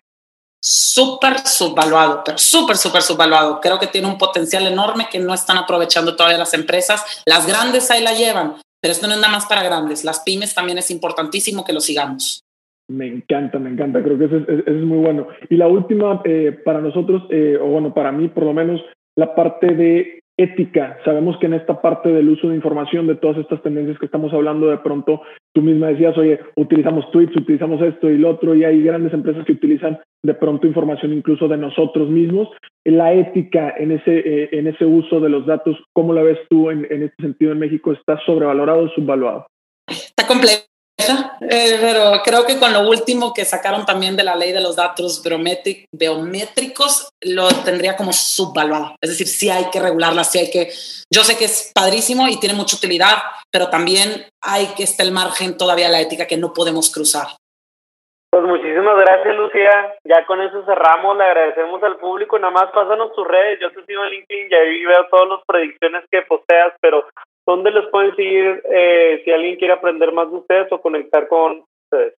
Súper 0.63 1.39
subvaluado, 1.39 2.23
pero 2.23 2.37
súper, 2.37 2.77
súper 2.77 3.01
subvaluado. 3.01 3.59
Creo 3.63 3.79
que 3.79 3.87
tiene 3.87 4.09
un 4.09 4.19
potencial 4.19 4.67
enorme 4.67 5.09
que 5.11 5.19
no 5.19 5.33
están 5.33 5.57
aprovechando 5.57 6.15
todavía 6.15 6.37
las 6.37 6.53
empresas. 6.53 7.23
Las 7.25 7.47
grandes 7.47 7.91
ahí 7.91 8.03
la 8.03 8.13
llevan, 8.13 8.57
pero 8.83 8.93
esto 8.93 9.07
no 9.07 9.15
es 9.15 9.21
nada 9.21 9.33
más 9.33 9.47
para 9.47 9.63
grandes, 9.63 10.05
las 10.05 10.21
pymes 10.21 10.55
también 10.55 10.77
es 10.77 10.91
importantísimo 10.91 11.65
que 11.65 11.73
lo 11.73 11.81
sigamos. 11.81 12.43
Me 12.91 13.07
encanta, 13.07 13.61
me 13.61 13.71
encanta, 13.71 14.03
creo 14.03 14.19
que 14.19 14.25
eso 14.25 14.37
es, 14.37 14.83
muy 14.83 14.99
bueno. 14.99 15.29
Y 15.49 15.57
la 15.57 15.69
última, 15.69 16.23
eh, 16.25 16.59
para 16.65 16.81
nosotros, 16.81 17.23
eh, 17.31 17.57
o 17.61 17.67
bueno, 17.67 17.95
para 17.95 18.11
mí 18.11 18.27
por 18.29 18.45
lo 18.45 18.53
menos, 18.53 18.85
la 19.17 19.33
parte 19.37 19.75
de 19.77 20.21
ética. 20.37 20.99
Sabemos 21.05 21.37
que 21.39 21.47
en 21.47 21.55
esta 21.55 21.81
parte 21.81 22.09
del 22.09 22.29
uso 22.31 22.49
de 22.49 22.57
información, 22.57 23.07
de 23.07 23.15
todas 23.15 23.37
estas 23.37 23.63
tendencias 23.63 23.97
que 23.99 24.07
estamos 24.07 24.33
hablando, 24.33 24.69
de 24.69 24.79
pronto 24.79 25.23
tú 25.55 25.63
misma 25.63 25.89
decías, 25.89 26.19
oye, 26.19 26.41
utilizamos 26.57 27.09
tweets, 27.13 27.37
utilizamos 27.37 27.81
esto 27.83 28.11
y 28.11 28.19
lo 28.19 28.31
otro, 28.31 28.57
y 28.57 28.65
hay 28.65 28.83
grandes 28.83 29.13
empresas 29.13 29.45
que 29.45 29.53
utilizan 29.53 30.01
de 30.25 30.35
pronto 30.35 30.67
información 30.67 31.13
incluso 31.13 31.47
de 31.47 31.59
nosotros 31.59 32.09
mismos. 32.09 32.49
La 32.85 33.13
ética 33.13 33.73
en 33.79 33.93
ese, 33.93 34.49
eh, 34.53 34.87
uso 34.87 35.21
de 35.21 35.29
los 35.29 35.47
datos, 35.47 35.77
¿cómo 35.93 36.13
la 36.13 36.23
ves 36.23 36.39
tú 36.49 36.71
en, 36.71 36.87
en 36.91 37.05
este 37.05 37.23
sentido 37.23 37.53
en 37.53 37.61
México? 37.61 37.93
¿Está 37.93 38.19
sobrevalorado 38.27 38.85
o 38.85 38.89
subvaluado? 38.89 39.47
Está 39.87 40.27
complejo 40.27 40.71
eh, 41.09 41.79
pero 41.81 42.23
creo 42.25 42.45
que 42.47 42.59
con 42.59 42.73
lo 42.73 42.89
último 42.89 43.33
que 43.33 43.45
sacaron 43.45 43.87
también 43.87 44.17
de 44.17 44.25
la 44.25 44.37
ley 44.37 44.53
de 44.53 44.61
los 44.61 44.77
datos 44.77 45.23
biométricos, 45.23 47.09
lo 47.21 47.49
tendría 47.65 47.97
como 47.97 48.13
subvaluado. 48.13 48.97
Es 49.01 49.11
decir, 49.11 49.27
sí 49.27 49.51
hay 49.51 49.71
que 49.71 49.81
regularla, 49.81 50.25
sí 50.25 50.39
hay 50.39 50.51
que... 50.51 50.71
Yo 51.13 51.25
sé 51.25 51.37
que 51.37 51.47
es 51.47 51.73
padrísimo 51.75 52.29
y 52.29 52.39
tiene 52.39 52.55
mucha 52.55 52.77
utilidad, 52.77 53.17
pero 53.51 53.69
también 53.69 54.27
hay 54.43 54.67
que 54.77 54.85
estar 54.85 55.07
el 55.07 55.13
margen 55.13 55.57
todavía 55.57 55.89
la 55.89 56.01
ética 56.01 56.27
que 56.27 56.37
no 56.37 56.53
podemos 56.53 56.93
cruzar. 56.93 57.29
Pues 58.31 58.45
muchísimas 58.45 58.97
gracias, 58.97 59.35
Lucía. 59.35 59.97
Ya 60.05 60.25
con 60.25 60.41
eso 60.41 60.65
cerramos. 60.65 61.17
Le 61.17 61.25
agradecemos 61.25 61.83
al 61.83 61.97
público. 61.97 62.39
Nada 62.39 62.53
más 62.53 62.71
pásanos 62.71 63.13
tus 63.13 63.27
redes. 63.27 63.59
Yo 63.61 63.73
te 63.73 63.85
sigo 63.85 64.05
en 64.05 64.11
LinkedIn 64.11 64.49
y 64.51 64.55
ahí 64.55 64.85
veo 64.85 65.07
todas 65.11 65.29
las 65.29 65.41
predicciones 65.45 66.05
que 66.13 66.23
posteas, 66.23 66.73
pero 66.81 67.09
¿Dónde 67.51 67.73
les 67.73 67.91
pueden 67.91 68.15
seguir 68.15 68.63
eh, 68.73 69.23
si 69.25 69.31
alguien 69.33 69.57
quiere 69.57 69.75
aprender 69.75 70.13
más 70.13 70.31
de 70.31 70.37
ustedes 70.37 70.71
o 70.71 70.81
conectar 70.81 71.27
con 71.27 71.65
ustedes? 71.85 72.15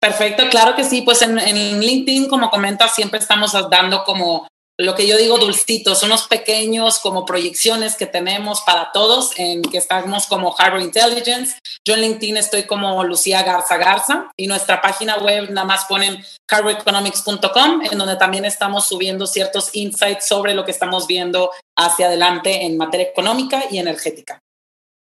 Perfecto, 0.00 0.44
claro 0.50 0.74
que 0.74 0.84
sí. 0.84 1.02
Pues 1.02 1.20
en, 1.20 1.38
en 1.38 1.80
LinkedIn, 1.80 2.28
como 2.28 2.48
comentas, 2.48 2.94
siempre 2.94 3.18
estamos 3.18 3.52
dando 3.70 4.04
como 4.04 4.48
lo 4.78 4.94
que 4.94 5.06
yo 5.06 5.16
digo 5.16 5.38
dulcitos, 5.38 6.02
unos 6.02 6.26
pequeños 6.28 6.98
como 7.00 7.24
proyecciones 7.24 7.96
que 7.96 8.06
tenemos 8.06 8.62
para 8.62 8.90
todos, 8.92 9.38
en 9.38 9.62
que 9.62 9.78
estamos 9.78 10.26
como 10.26 10.54
Harbor 10.58 10.80
Intelligence. 10.80 11.58
Yo 11.86 11.94
en 11.94 12.00
LinkedIn 12.00 12.36
estoy 12.36 12.64
como 12.64 13.04
Lucía 13.04 13.42
Garza 13.42 13.76
Garza 13.76 14.30
y 14.36 14.46
nuestra 14.46 14.80
página 14.80 15.18
web 15.18 15.50
nada 15.50 15.66
más 15.66 15.84
ponen 15.86 16.18
harboroeconomics.com, 16.50 17.82
en 17.90 17.98
donde 17.98 18.16
también 18.16 18.44
estamos 18.44 18.88
subiendo 18.88 19.26
ciertos 19.26 19.74
insights 19.74 20.26
sobre 20.26 20.54
lo 20.54 20.64
que 20.64 20.70
estamos 20.70 21.06
viendo 21.06 21.50
hacia 21.76 22.06
adelante 22.06 22.64
en 22.64 22.76
materia 22.76 23.06
económica 23.06 23.64
y 23.70 23.78
energética. 23.78 24.40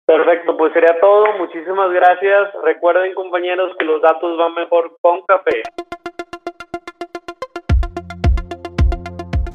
Perfecto, 0.06 0.58
pues 0.58 0.74
sería 0.74 1.00
todo. 1.00 1.26
Muchísimas 1.38 1.92
gracias. 1.92 2.50
Recuerden 2.64 3.14
compañeros 3.14 3.72
que 3.78 3.86
los 3.86 4.02
datos 4.02 4.38
van 4.38 4.54
mejor 4.56 4.98
con 5.02 5.22
café. 5.26 5.64